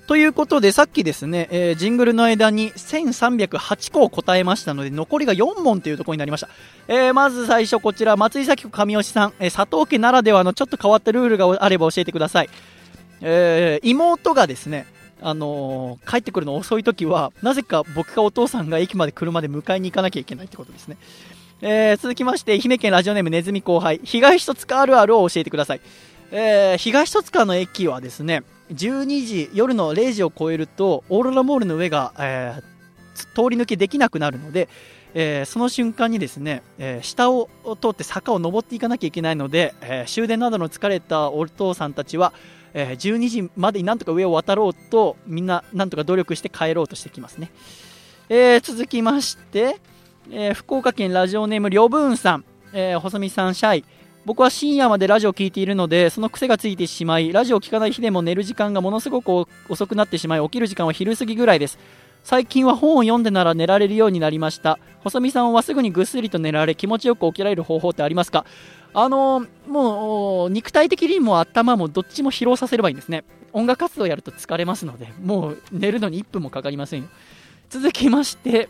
[0.09, 6.49] ということで、さっきですね、えー、ジングルの間に1308個を答えましたので、残りが4問というところになりました。
[6.89, 12.49] えー、まず最初こちら、松井咲子神吉さん、えー、佐藤家ならではのちょっと変わったルールがあれば教えてください。
[13.21, 14.87] えー、妹がですね、
[15.21, 20.97] あの、帰ってくるの遅い時は、なぜか僕かお父さんが駅まで車で迎えに行かなきゃいけないってことですね。
[21.61, 25.83] えー、続きまして、愛媛県ラジオネームネズミ後輩、東戸塚あるあるを教えてください。
[26.31, 32.63] えー、東戸塚の駅はですね、12時、夜の0時を超えると、オーロラモールの上が、えー、
[33.35, 34.69] 通り抜けできなくなるので、
[35.15, 37.49] えー、その瞬間にですね、えー、下を
[37.81, 42.33] 通って坂を登っていかなきゃいけないので、えー、終電などの疲れたお父さんたちは、
[42.75, 47.51] え12時までになんとか上を渡ろうと、みんななんとか努力して帰ろうとしてきますね。
[48.29, 49.81] え続きまして、
[50.31, 53.85] え福岡県ラジオネームりょぶんさん、え細見さんシャイ、
[54.29, 61.79] 僕は深夜までラジオを聴いているのでその癖がついてしまいラジオを聴かない日でも寝る時間がものすごく遅くなってしまい起きる時間は昼過ぎぐらいです。
[62.25, 64.79] 最近は本を読んでなら寝られるようになりました。
[65.03, 68.45] 細見さんはすぐにぐっすりと寝られ気持ちよく起きられる方法ってありますか？
[68.93, 73.25] あのもう肉体的にも頭もどっちも疲労させればいいんですね。
[73.55, 77.09] 音楽活動やると疲れますのでもう寝るのに1分もかかりません
[77.71, 78.69] 続きまして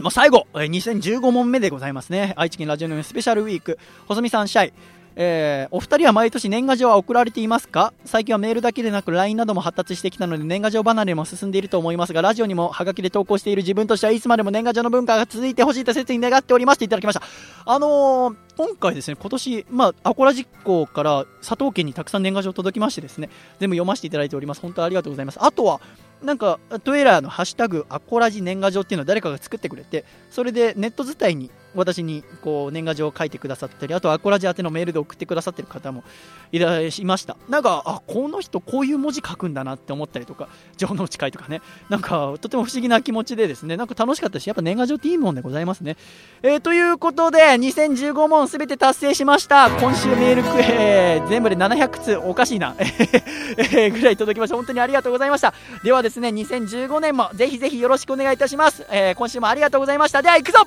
[0.00, 2.32] まあ、最後、え、2015問目でございますね。
[2.36, 4.72] 愛知県ラジオネームスペシャルウィーク、細見さんシャイ。
[5.16, 7.92] えー、お二人は毎年年賀状は送られていますか？
[8.04, 17.22] 最近はメールだけでなく LINE なども発達してきたので年賀状離れも進んでいると思いますがラジオにもハガキで投稿している自分としてはいつまでも年賀状の文化が続いてほしいと切に願っておりますといただきました
[17.66, 25.80] あのー、今回ですね今年、まあ、アコラ実行から佐藤家にたくさん年賀状届きましてですね全部読ませていただいております本当にありがとうございますあとは
[26.22, 36.04] なんかトゥエラーのハッシュタグアコラジ年賀状っていうのを誰かが作ってくれてそれでネット自体に私にこう年賀状を書いてくださったりあとアコラジ宛てのメールで送ってくださってる方も
[36.52, 37.36] いらっしゃいました。
[37.48, 41.62] なんかあこの人こういう文字書くんだなって思ったりとか城之内会とかね。
[41.88, 43.76] なんかとても不思議な気持ちでですね。
[43.76, 45.96] なんか楽しかったしやっぱ年賀状っていいもんでございますね、
[46.42, 49.70] えー、ということで2015問すべて達成しました。
[49.70, 52.74] 今週メールクエ全部で700通おかしいな。
[52.80, 54.56] えー、ぐらい届きました。
[54.56, 55.54] 本当にありがとうございました。
[55.84, 60.22] ではですね2015年もぜひぜひよろしくお願いいたします、えー、今週もありがとうございました。
[60.22, 60.66] では行くぞ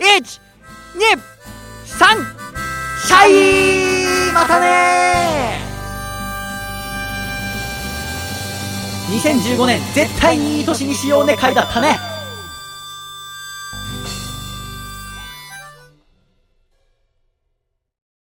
[0.00, 0.24] 1、2、
[1.84, 2.16] 3、
[3.06, 3.28] シャ
[4.30, 5.60] イまたね
[9.10, 11.98] 2015年絶対にいい年にしようね会だったね。